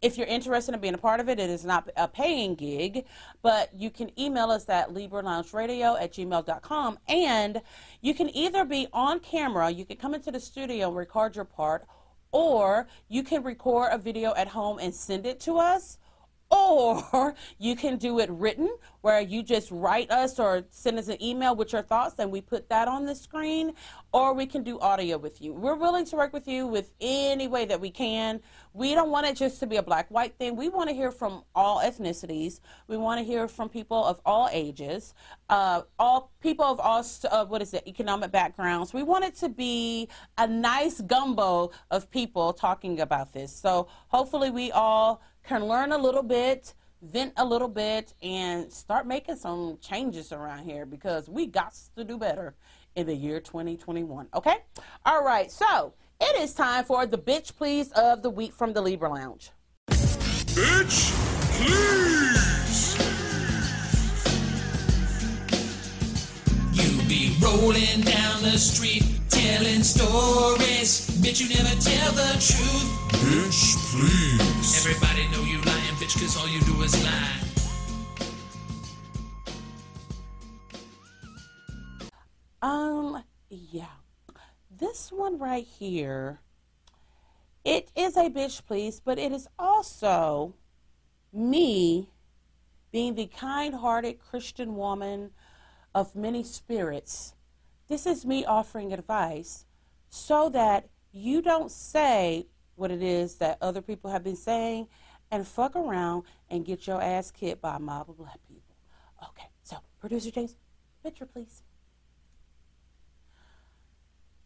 if 0.04 0.18
you're 0.18 0.26
interested 0.26 0.74
in 0.74 0.80
being 0.82 0.92
a 0.92 0.98
part 0.98 1.18
of 1.18 1.30
it, 1.30 1.40
it 1.40 1.48
is 1.48 1.64
not 1.64 1.88
a 1.96 2.06
paying 2.06 2.54
gig, 2.54 3.06
but 3.40 3.70
you 3.74 3.88
can 3.88 4.10
email 4.20 4.50
us 4.50 4.68
at 4.68 4.90
LibraLoungeRadio 4.90 5.98
at 5.98 6.12
gmail.com. 6.12 6.98
And 7.08 7.62
you 8.02 8.12
can 8.12 8.28
either 8.36 8.66
be 8.66 8.86
on 8.92 9.18
camera, 9.20 9.70
you 9.70 9.86
can 9.86 9.96
come 9.96 10.12
into 10.14 10.30
the 10.30 10.38
studio 10.38 10.88
and 10.88 10.96
record 10.96 11.36
your 11.36 11.46
part, 11.46 11.86
or 12.32 12.86
you 13.08 13.22
can 13.22 13.42
record 13.42 13.92
a 13.92 13.98
video 13.98 14.34
at 14.34 14.48
home 14.48 14.78
and 14.78 14.94
send 14.94 15.24
it 15.24 15.40
to 15.40 15.56
us. 15.56 15.96
Or 16.54 17.34
you 17.58 17.74
can 17.74 17.96
do 17.96 18.20
it 18.20 18.30
written, 18.30 18.70
where 19.00 19.20
you 19.20 19.42
just 19.42 19.70
write 19.70 20.10
us 20.10 20.38
or 20.38 20.64
send 20.70 20.98
us 20.98 21.08
an 21.08 21.22
email 21.22 21.56
with 21.56 21.72
your 21.72 21.82
thoughts, 21.82 22.14
and 22.18 22.30
we 22.30 22.40
put 22.40 22.68
that 22.68 22.86
on 22.88 23.04
the 23.06 23.14
screen. 23.14 23.72
Or 24.12 24.32
we 24.32 24.46
can 24.46 24.62
do 24.62 24.78
audio 24.78 25.18
with 25.18 25.42
you. 25.42 25.52
We're 25.52 25.74
willing 25.74 26.04
to 26.06 26.16
work 26.16 26.32
with 26.32 26.46
you 26.46 26.66
with 26.66 26.92
any 27.00 27.48
way 27.48 27.64
that 27.64 27.80
we 27.80 27.90
can. 27.90 28.40
We 28.72 28.94
don't 28.94 29.10
want 29.10 29.26
it 29.26 29.36
just 29.36 29.58
to 29.60 29.66
be 29.66 29.76
a 29.76 29.82
black 29.82 30.08
white 30.10 30.38
thing. 30.38 30.54
We 30.54 30.68
want 30.68 30.88
to 30.88 30.94
hear 30.94 31.10
from 31.10 31.42
all 31.54 31.80
ethnicities. 31.80 32.60
We 32.86 32.96
want 32.96 33.18
to 33.18 33.24
hear 33.24 33.48
from 33.48 33.68
people 33.68 34.04
of 34.04 34.20
all 34.24 34.48
ages, 34.52 35.14
uh, 35.48 35.82
all 35.98 36.32
people 36.40 36.64
of 36.64 36.78
all 36.78 37.04
uh, 37.30 37.44
what 37.46 37.62
is 37.62 37.74
it, 37.74 37.82
economic 37.88 38.30
backgrounds. 38.30 38.94
We 38.94 39.02
want 39.02 39.24
it 39.24 39.34
to 39.36 39.48
be 39.48 40.08
a 40.38 40.46
nice 40.46 41.00
gumbo 41.00 41.72
of 41.90 42.10
people 42.10 42.52
talking 42.52 43.00
about 43.00 43.32
this. 43.32 43.54
So 43.54 43.88
hopefully, 44.08 44.50
we 44.50 44.70
all 44.70 45.20
can 45.44 45.66
learn 45.66 45.92
a 45.92 45.98
little 45.98 46.22
bit, 46.22 46.72
vent 47.02 47.32
a 47.36 47.44
little 47.44 47.68
bit, 47.68 48.14
and 48.22 48.72
start 48.72 49.06
making 49.06 49.36
some 49.36 49.78
changes 49.80 50.32
around 50.32 50.64
here 50.64 50.86
because 50.86 51.28
we 51.28 51.46
got 51.46 51.74
to 51.96 52.04
do 52.04 52.18
better 52.18 52.54
in 52.96 53.06
the 53.06 53.14
year 53.14 53.40
2021. 53.40 54.28
Okay? 54.34 54.56
All 55.04 55.22
right, 55.22 55.50
so 55.50 55.94
it 56.20 56.40
is 56.40 56.54
time 56.54 56.84
for 56.84 57.06
the 57.06 57.18
bitch 57.18 57.54
please 57.54 57.92
of 57.92 58.22
the 58.22 58.30
week 58.30 58.52
from 58.52 58.72
the 58.72 58.80
Libra 58.80 59.10
Lounge. 59.10 59.50
Bitch, 59.88 61.12
please! 61.58 62.94
You 66.72 67.08
be 67.08 67.36
rolling 67.42 68.00
down 68.02 68.42
the 68.42 68.56
street 68.56 69.04
telling 69.28 69.82
stories. 69.82 71.03
Bitch, 71.24 71.40
you 71.40 71.48
never 71.48 71.74
tell 71.80 72.12
the 72.12 72.32
truth. 72.38 72.88
Bitch, 73.24 73.80
please! 73.96 74.86
Everybody 74.86 75.26
know 75.28 75.42
you 75.42 75.56
lying, 75.62 75.94
bitch, 75.94 76.20
cause 76.20 76.36
all 76.36 76.46
you 76.46 76.60
do 76.60 76.82
is 76.82 77.02
lie. 77.02 77.40
Um, 82.60 83.24
yeah. 83.48 83.86
This 84.70 85.10
one 85.10 85.38
right 85.38 85.64
here, 85.64 86.40
it 87.64 87.88
is 87.96 88.18
a 88.18 88.28
bitch 88.28 88.60
please, 88.66 89.00
but 89.00 89.18
it 89.18 89.32
is 89.32 89.48
also 89.58 90.54
me 91.32 92.10
being 92.92 93.14
the 93.14 93.28
kind 93.28 93.76
hearted 93.76 94.18
Christian 94.18 94.76
woman 94.76 95.30
of 95.94 96.14
many 96.14 96.44
spirits. 96.44 97.32
This 97.88 98.04
is 98.04 98.26
me 98.26 98.44
offering 98.44 98.92
advice 98.92 99.64
so 100.10 100.50
that 100.50 100.90
you 101.14 101.40
don't 101.40 101.70
say 101.70 102.46
what 102.74 102.90
it 102.90 103.02
is 103.02 103.36
that 103.36 103.56
other 103.60 103.80
people 103.80 104.10
have 104.10 104.24
been 104.24 104.36
saying 104.36 104.88
and 105.30 105.46
fuck 105.46 105.76
around 105.76 106.24
and 106.50 106.64
get 106.64 106.86
your 106.86 107.00
ass 107.00 107.30
kicked 107.30 107.62
by 107.62 107.76
a 107.76 107.78
mob 107.78 108.10
of 108.10 108.18
black 108.18 108.38
people. 108.48 108.74
Okay, 109.30 109.48
so 109.62 109.76
producer 110.00 110.30
James, 110.30 110.56
picture 111.02 111.24
please. 111.24 111.62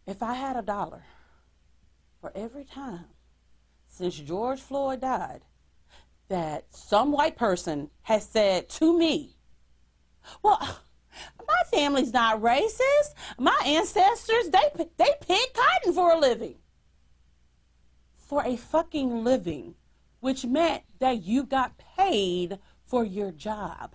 If 0.07 0.23
I 0.23 0.35
had 0.35 0.57
a 0.57 0.63
dollar 0.63 1.03
for 2.21 2.33
every 2.35 2.65
time 2.65 3.07
since 3.87 4.17
George 4.17 4.61
Floyd 4.61 5.01
died 5.01 5.41
that 6.29 6.67
some 6.71 7.13
white 7.13 7.37
person 7.37 7.91
has 8.03 8.29
said 8.29 8.69
to 8.69 8.97
me, 8.99 9.37
well, 10.43 10.81
my 11.47 11.63
family's 11.71 12.13
not 12.13 12.41
racist. 12.41 13.15
My 13.39 13.59
ancestors, 13.65 14.51
they, 14.51 14.87
they 14.97 15.11
pick 15.21 15.55
cotton 15.55 15.93
for 15.93 16.13
a 16.13 16.19
living. 16.19 16.57
For 18.17 18.45
a 18.45 18.57
fucking 18.57 19.25
living, 19.25 19.75
which 20.21 20.45
meant 20.45 20.83
that 20.99 21.23
you 21.23 21.45
got 21.45 21.79
paid 21.97 22.59
for 22.85 23.05
your 23.05 23.31
job. 23.31 23.95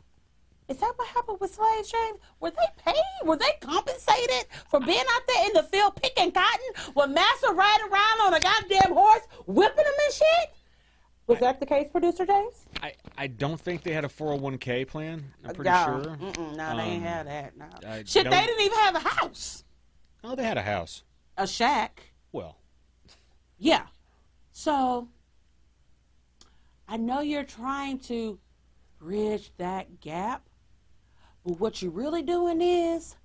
Is 0.69 0.77
that 0.77 0.93
what 0.95 1.07
happened 1.09 1.39
with 1.41 1.53
slaves, 1.53 1.91
James? 1.91 2.19
Were 2.39 2.51
they 2.51 2.83
paid? 2.83 3.27
Were 3.27 3.35
they 3.35 3.51
compensated 3.59 4.45
for 4.69 4.79
being 4.79 5.03
out 5.13 5.27
there 5.27 5.45
in 5.45 5.53
the 5.53 5.63
field 5.63 5.95
picking 6.01 6.31
cotton 6.31 6.93
with 6.95 7.09
master 7.09 7.53
riding 7.53 7.91
around 7.91 8.21
on 8.21 8.33
a 8.33 8.39
goddamn 8.39 8.93
horse, 8.93 9.27
whipping 9.45 9.75
them 9.75 9.93
and 10.05 10.13
shit? 10.13 10.55
Was 11.27 11.39
that 11.39 11.59
the 11.59 11.65
case, 11.65 11.87
producer 11.91 12.25
James? 12.25 12.65
I, 12.81 12.93
I 13.17 13.27
don't 13.27 13.59
think 13.59 13.83
they 13.83 13.93
had 13.93 14.03
a 14.03 14.09
401k 14.09 14.85
plan. 14.87 15.23
I'm 15.45 15.55
pretty 15.55 15.69
no. 15.69 15.85
sure. 16.03 16.15
Mm-mm, 16.17 16.55
no, 16.57 16.75
they 16.77 16.83
ain't 16.83 17.03
Um, 17.03 17.07
had 17.09 17.27
that. 17.27 17.57
No. 17.57 17.65
I 17.87 18.03
Shit, 18.05 18.29
they 18.29 18.45
didn't 18.45 18.59
even 18.61 18.77
have 18.79 18.95
a 18.95 18.99
house, 18.99 19.63
Oh, 20.23 20.35
they 20.35 20.43
had 20.43 20.57
a 20.57 20.61
house. 20.61 21.03
a 21.37 21.47
shack. 21.47 22.11
Well, 22.31 22.57
Yeah. 23.57 23.85
So 24.51 25.07
I 26.87 26.97
know 26.97 27.21
you're 27.21 27.43
trying 27.43 27.99
to 27.99 28.37
bridge 28.99 29.51
that 29.57 29.99
gap, 30.01 30.47
but 31.45 31.59
what 31.59 31.81
you're 31.81 31.91
really 31.91 32.21
doing 32.21 32.61
is 32.61 33.15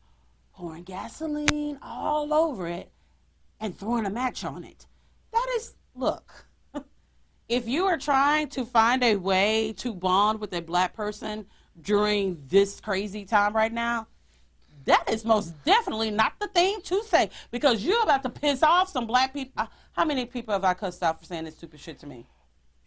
pouring 0.55 0.85
gasoline 0.85 1.79
all 1.83 2.33
over 2.33 2.67
it 2.69 2.91
and 3.61 3.77
throwing 3.77 4.07
a 4.07 4.11
match 4.11 4.45
on 4.45 4.65
it. 4.65 4.87
That 5.33 5.47
is, 5.57 5.75
look, 5.95 6.47
if 7.49 7.67
you 7.67 7.87
are 7.87 7.97
trying 7.97 8.49
to 8.49 8.65
find 8.65 9.03
a 9.03 9.17
way 9.17 9.73
to 9.79 9.95
bond 9.95 10.41
with 10.41 10.53
a 10.53 10.61
black 10.61 10.95
person 10.95 11.47
during 11.81 12.43
this 12.49 12.81
crazy 12.81 13.25
time 13.25 13.55
right 13.57 13.73
now, 13.73 14.07
that 14.85 15.09
is 15.11 15.25
most 15.25 15.53
definitely 15.65 16.11
not 16.11 16.35
the 16.39 16.49
thing 16.49 16.81
to 16.83 17.03
say 17.05 17.31
because 17.51 17.85
you're 17.85 18.03
about 18.03 18.23
to 18.23 18.31
piss 18.31 18.63
off 18.63 18.89
some 18.89 19.07
black 19.07 19.33
people. 19.33 19.53
Uh, 19.57 19.67
How 19.93 20.05
many 20.05 20.27
people 20.27 20.53
have 20.53 20.65
I 20.65 20.75
cussed 20.75 21.03
out 21.03 21.21
for 21.21 21.27
saying 21.27 21.45
this 21.45 21.57
stupid 21.57 21.81
shit 21.81 21.99
to 22.01 22.07
me? 22.07 22.27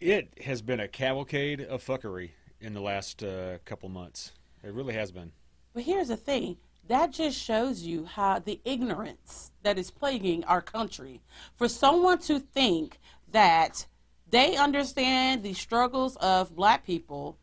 It 0.00 0.32
has 0.44 0.62
been 0.62 0.80
a 0.80 0.88
cavalcade 0.88 1.60
of 1.60 1.84
fuckery 1.84 2.30
in 2.60 2.74
the 2.74 2.80
last 2.80 3.22
uh, 3.22 3.58
couple 3.64 3.88
months. 3.88 4.32
It 4.64 4.72
really 4.72 4.94
has 4.94 5.12
been. 5.12 5.32
But 5.74 5.84
here's 5.84 6.08
the 6.08 6.16
thing 6.16 6.56
that 6.88 7.12
just 7.12 7.38
shows 7.38 7.82
you 7.82 8.04
how 8.04 8.40
the 8.40 8.60
ignorance 8.64 9.52
that 9.62 9.78
is 9.78 9.90
plaguing 9.90 10.44
our 10.44 10.60
country. 10.60 11.20
For 11.56 11.68
someone 11.68 12.18
to 12.20 12.40
think 12.40 12.98
that 13.30 13.86
they 14.32 14.56
understand 14.56 15.42
the 15.42 15.52
struggles 15.52 16.16
of 16.16 16.56
black 16.56 16.84
people 16.84 17.38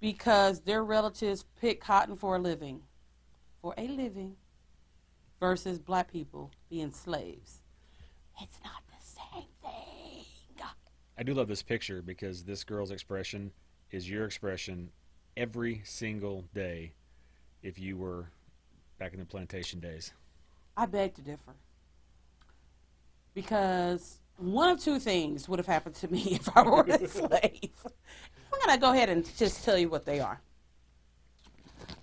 because 0.00 0.60
their 0.60 0.82
relatives 0.82 1.44
pick 1.60 1.80
cotton 1.80 2.16
for 2.16 2.36
a 2.36 2.38
living, 2.38 2.80
for 3.60 3.74
a 3.76 3.86
living, 3.86 4.34
versus 5.38 5.78
black 5.78 6.10
people 6.10 6.50
being 6.70 6.92
slaves. 6.92 7.58
It's 8.40 8.58
not 8.64 8.82
the 8.88 9.04
same 9.04 9.48
thing. 9.62 10.24
I 11.18 11.24
do 11.24 11.34
love 11.34 11.48
this 11.48 11.62
picture 11.62 12.00
because 12.00 12.44
this 12.44 12.62
girl's 12.62 12.92
expression 12.92 13.50
is 13.90 14.08
your 14.08 14.24
expression 14.24 14.90
every 15.36 15.82
single 15.84 16.44
day 16.54 16.92
if 17.62 17.76
you 17.76 17.96
were 17.96 18.30
back 19.00 19.14
in 19.14 19.18
the 19.18 19.26
plantation 19.26 19.80
days. 19.80 20.12
I 20.76 20.86
beg 20.86 21.14
to 21.16 21.20
differ. 21.20 21.54
Because 23.34 24.18
one 24.38 24.70
of 24.70 24.80
two 24.80 24.98
things 24.98 25.48
would 25.48 25.58
have 25.58 25.66
happened 25.66 25.96
to 25.96 26.08
me 26.08 26.22
if 26.32 26.48
I 26.56 26.62
were 26.62 26.82
a 26.82 27.06
slave. 27.08 27.70
I'm 28.52 28.60
going 28.66 28.74
to 28.76 28.80
go 28.80 28.92
ahead 28.92 29.08
and 29.10 29.28
just 29.36 29.64
tell 29.64 29.76
you 29.76 29.88
what 29.88 30.04
they 30.06 30.20
are. 30.20 30.40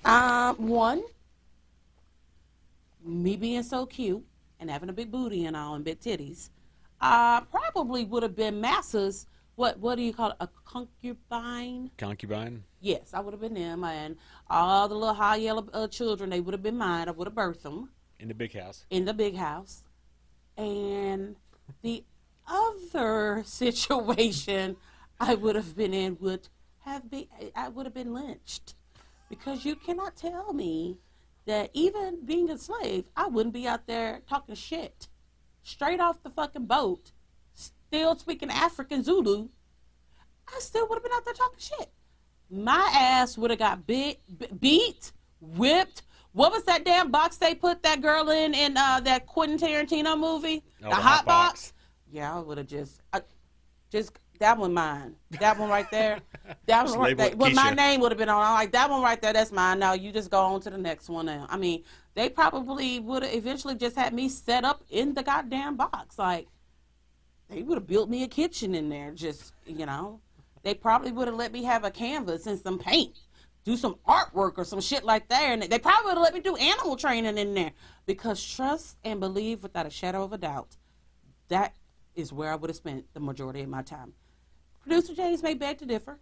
Um, 0.04 0.68
one, 0.68 1.02
me 3.04 3.36
being 3.36 3.64
so 3.64 3.86
cute 3.86 4.24
and 4.60 4.70
having 4.70 4.90
a 4.90 4.94
big 4.94 5.12
booty 5.12 5.46
and 5.46 5.56
all 5.56 5.76
and 5.76 5.84
big 5.84 6.00
titties, 6.00 6.50
uh, 7.02 7.42
probably 7.42 8.04
would 8.06 8.24
have 8.24 8.36
been 8.36 8.62
masses. 8.62 9.28
What 9.56 9.80
what 9.80 9.96
do 9.96 10.02
you 10.04 10.14
call 10.14 10.32
it? 10.32 10.36
A 10.42 10.50
concubine? 10.66 11.90
Concubine? 11.98 12.64
Yes, 12.82 13.14
I 13.14 13.22
would 13.22 13.34
have 13.34 13.40
been 13.42 13.54
them, 13.54 13.84
and 13.86 14.18
all 14.50 14.88
the 14.88 14.96
little 14.96 15.14
high 15.14 15.38
yellow 15.38 15.66
uh, 15.74 15.88
children. 15.88 16.30
They 16.30 16.42
would 16.42 16.54
have 16.54 16.62
been 16.64 16.78
mine. 16.78 17.08
I 17.08 17.12
would 17.12 17.26
have 17.28 17.36
birthed 17.36 17.62
them 17.62 17.90
In 18.20 18.28
the 18.28 18.34
big 18.34 18.54
house. 18.54 18.86
in 18.90 19.06
the 19.06 19.14
big 19.14 19.36
house. 19.36 19.84
And 20.58 21.36
the 21.82 22.04
other 22.48 23.44
situation 23.46 24.78
I 25.20 25.36
would 25.36 25.56
have 25.56 25.76
been 25.76 25.94
in 25.94 26.18
would 26.20 26.48
have 26.82 27.10
been 27.10 27.28
I 27.56 27.70
would 27.70 27.86
have 27.86 27.94
been 27.94 28.14
lynched. 28.14 28.76
Because 29.30 29.66
you 29.66 29.76
cannot 29.76 30.16
tell 30.16 30.54
me 30.54 30.98
that 31.46 31.70
even 31.74 32.26
being 32.26 32.50
a 32.50 32.58
slave, 32.58 33.10
I 33.16 33.28
wouldn't 33.28 33.54
be 33.54 33.68
out 33.68 33.88
there 33.88 34.22
talking 34.30 34.56
shit. 34.56 35.08
Straight 35.64 36.00
off 36.00 36.22
the 36.22 36.30
fucking 36.30 36.66
boat, 36.66 37.12
still 37.54 38.16
speaking 38.18 38.52
African 38.52 39.04
Zulu, 39.04 39.50
I 40.48 40.60
still 40.60 40.88
would 40.88 40.96
have 40.96 41.04
been 41.04 41.12
out 41.14 41.26
there 41.26 41.34
talking 41.34 41.60
shit. 41.60 41.90
My 42.50 42.92
ass 42.94 43.38
would 43.38 43.50
have 43.50 43.60
got 43.60 43.88
bit, 43.88 44.20
b- 44.38 44.48
beat, 44.60 45.12
whipped. 45.42 46.04
What 46.34 46.52
was 46.52 46.64
that 46.66 46.86
damn 46.86 47.10
box 47.10 47.38
they 47.38 47.56
put 47.56 47.82
that 47.84 48.02
girl 48.02 48.30
in 48.30 48.54
in 48.54 48.78
uh, 48.78 49.00
that 49.02 49.26
Quentin 49.26 49.58
Tarantino 49.58 50.20
movie? 50.20 50.64
Oh, 50.84 50.84
the, 50.84 50.90
the 50.90 50.96
hot 50.96 51.04
hot 51.04 51.26
box. 51.26 51.72
box. 51.72 51.74
Yeah, 52.16 52.38
I 52.38 52.40
would 52.40 52.58
have 52.58 52.68
just, 52.68 53.02
I, 53.12 53.20
just 53.92 54.18
that 54.40 54.58
one 54.58 54.74
mine. 54.74 55.16
That 55.32 55.60
one 55.60 55.70
right 55.70 55.90
there. 55.92 56.20
That 56.68 56.86
one 56.88 57.00
right 57.00 57.18
there. 57.18 57.36
Well, 57.36 57.52
my 57.52 57.72
name 57.72 58.02
would 58.02 58.12
have 58.12 58.18
been 58.18 58.30
on. 58.30 58.42
I'm 58.42 58.54
like 58.54 58.72
that 58.72 58.90
one 58.90 59.02
right 59.02 59.22
there. 59.22 59.34
That's 59.34 59.52
mine. 59.52 59.80
Now 59.80 59.94
you 59.94 60.12
just 60.12 60.32
go 60.32 60.40
on 60.40 60.62
to 60.62 60.70
the 60.70 60.78
next 60.78 61.10
one. 61.10 61.26
Now, 61.26 61.46
I 61.50 61.58
mean, 61.58 61.84
they 62.14 62.30
probably 62.30 63.00
would 63.00 63.24
have 63.24 63.34
eventually 63.34 63.76
just 63.76 63.96
had 63.96 64.14
me 64.14 64.30
set 64.30 64.64
up 64.64 64.84
in 64.90 65.14
the 65.14 65.24
goddamn 65.24 65.76
box. 65.76 66.18
Like 66.18 66.48
they 67.50 67.64
would 67.64 67.78
have 67.78 67.88
built 67.88 68.10
me 68.10 68.24
a 68.24 68.28
kitchen 68.28 68.76
in 68.76 68.90
there. 68.90 69.12
Just 69.12 69.54
you 69.66 69.86
know, 69.86 70.22
they 70.64 70.74
probably 70.74 71.12
would 71.12 71.28
have 71.28 71.36
let 71.36 71.52
me 71.52 71.64
have 71.64 71.84
a 71.84 71.92
canvas 71.92 72.48
and 72.48 72.60
some 72.60 72.80
paint, 72.80 73.18
do 73.64 73.76
some 73.76 73.96
artwork 74.08 74.54
or 74.58 74.64
some 74.66 74.82
shit 74.82 75.04
like 75.04 75.28
that. 75.30 75.42
And 75.44 75.64
they 75.64 75.80
probably 75.80 76.06
would 76.06 76.18
have 76.18 76.24
let 76.24 76.34
me 76.34 76.42
do 76.42 76.56
animal 76.56 76.96
training 76.96 77.38
in 77.38 77.54
there 77.54 77.72
because 78.06 78.44
trust 78.44 78.98
and 79.04 79.20
believe 79.20 79.64
without 79.64 79.86
a 79.86 79.92
shadow 79.92 80.24
of 80.24 80.34
a 80.34 80.38
doubt, 80.38 80.78
that 81.50 81.76
is 82.16 82.34
where 82.34 82.52
I 82.52 82.56
would 82.56 82.70
have 82.70 82.78
spent 82.78 83.06
the 83.14 83.20
majority 83.20 83.62
of 83.62 83.70
my 83.70 83.82
time. 83.82 84.14
Producer 84.82 85.14
James 85.16 85.42
may 85.42 85.54
beg 85.54 85.80
to 85.80 85.86
differ 85.86 86.20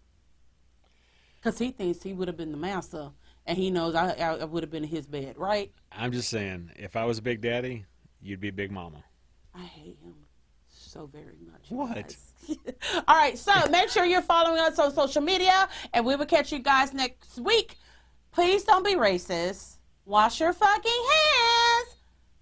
because 1.36 1.60
he 1.60 1.72
thinks 1.72 2.02
he 2.02 2.14
would 2.14 2.28
have 2.28 2.38
been 2.38 2.52
the 2.52 2.58
master 2.58 3.12
and 3.46 3.58
he 3.58 3.70
knows 3.70 3.96
I, 3.96 4.12
I, 4.14 4.46
would 4.46 4.64
have 4.64 4.72
been 4.72 4.84
in 4.84 4.90
his 4.90 5.06
bed, 5.06 5.38
right? 5.38 5.72
I'm 5.92 6.12
just 6.12 6.30
saying, 6.30 6.72
if 6.78 6.96
I 6.96 7.04
was 7.04 7.20
Big 7.20 7.42
Daddy, 7.42 7.86
you'd 8.22 8.40
be 8.40 8.52
Big 8.52 8.72
Mama. 8.72 9.04
I 9.54 9.64
hate 9.64 9.98
him 10.02 10.16
so 10.70 11.08
very 11.08 11.38
much. 11.52 11.70
What? 11.70 12.16
All 13.08 13.16
right, 13.16 13.38
so 13.38 13.52
make 13.70 13.90
sure 13.90 14.06
you're 14.06 14.22
following 14.22 14.60
us 14.60 14.80
on 14.80 14.94
social 14.94 15.22
media, 15.22 15.68
and 15.94 16.06
we 16.06 16.16
will 16.16 16.26
catch 16.26 16.52
you 16.52 16.60
guys 16.60 16.94
next 16.94 17.40
week. 17.40 17.78
Please 18.32 18.64
don't 18.64 18.86
be 18.86 18.96
racist. 18.96 19.78
Wash 20.06 20.40
your 20.40 20.54
fucking 20.54 20.92
hands. 21.12 21.96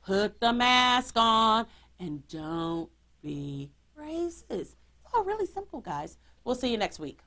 Put 0.06 0.40
the 0.40 0.54
mask 0.54 1.16
on, 1.18 1.66
and 2.00 2.28
don't 2.28 2.90
be 3.22 3.70
racist. 4.00 4.44
It's 4.50 4.76
all 5.14 5.24
really 5.24 5.46
simple, 5.46 5.82
guys. 5.82 6.18
We'll 6.44 6.56
see 6.56 6.72
you 6.72 6.78
next 6.78 7.00
week. 7.00 7.20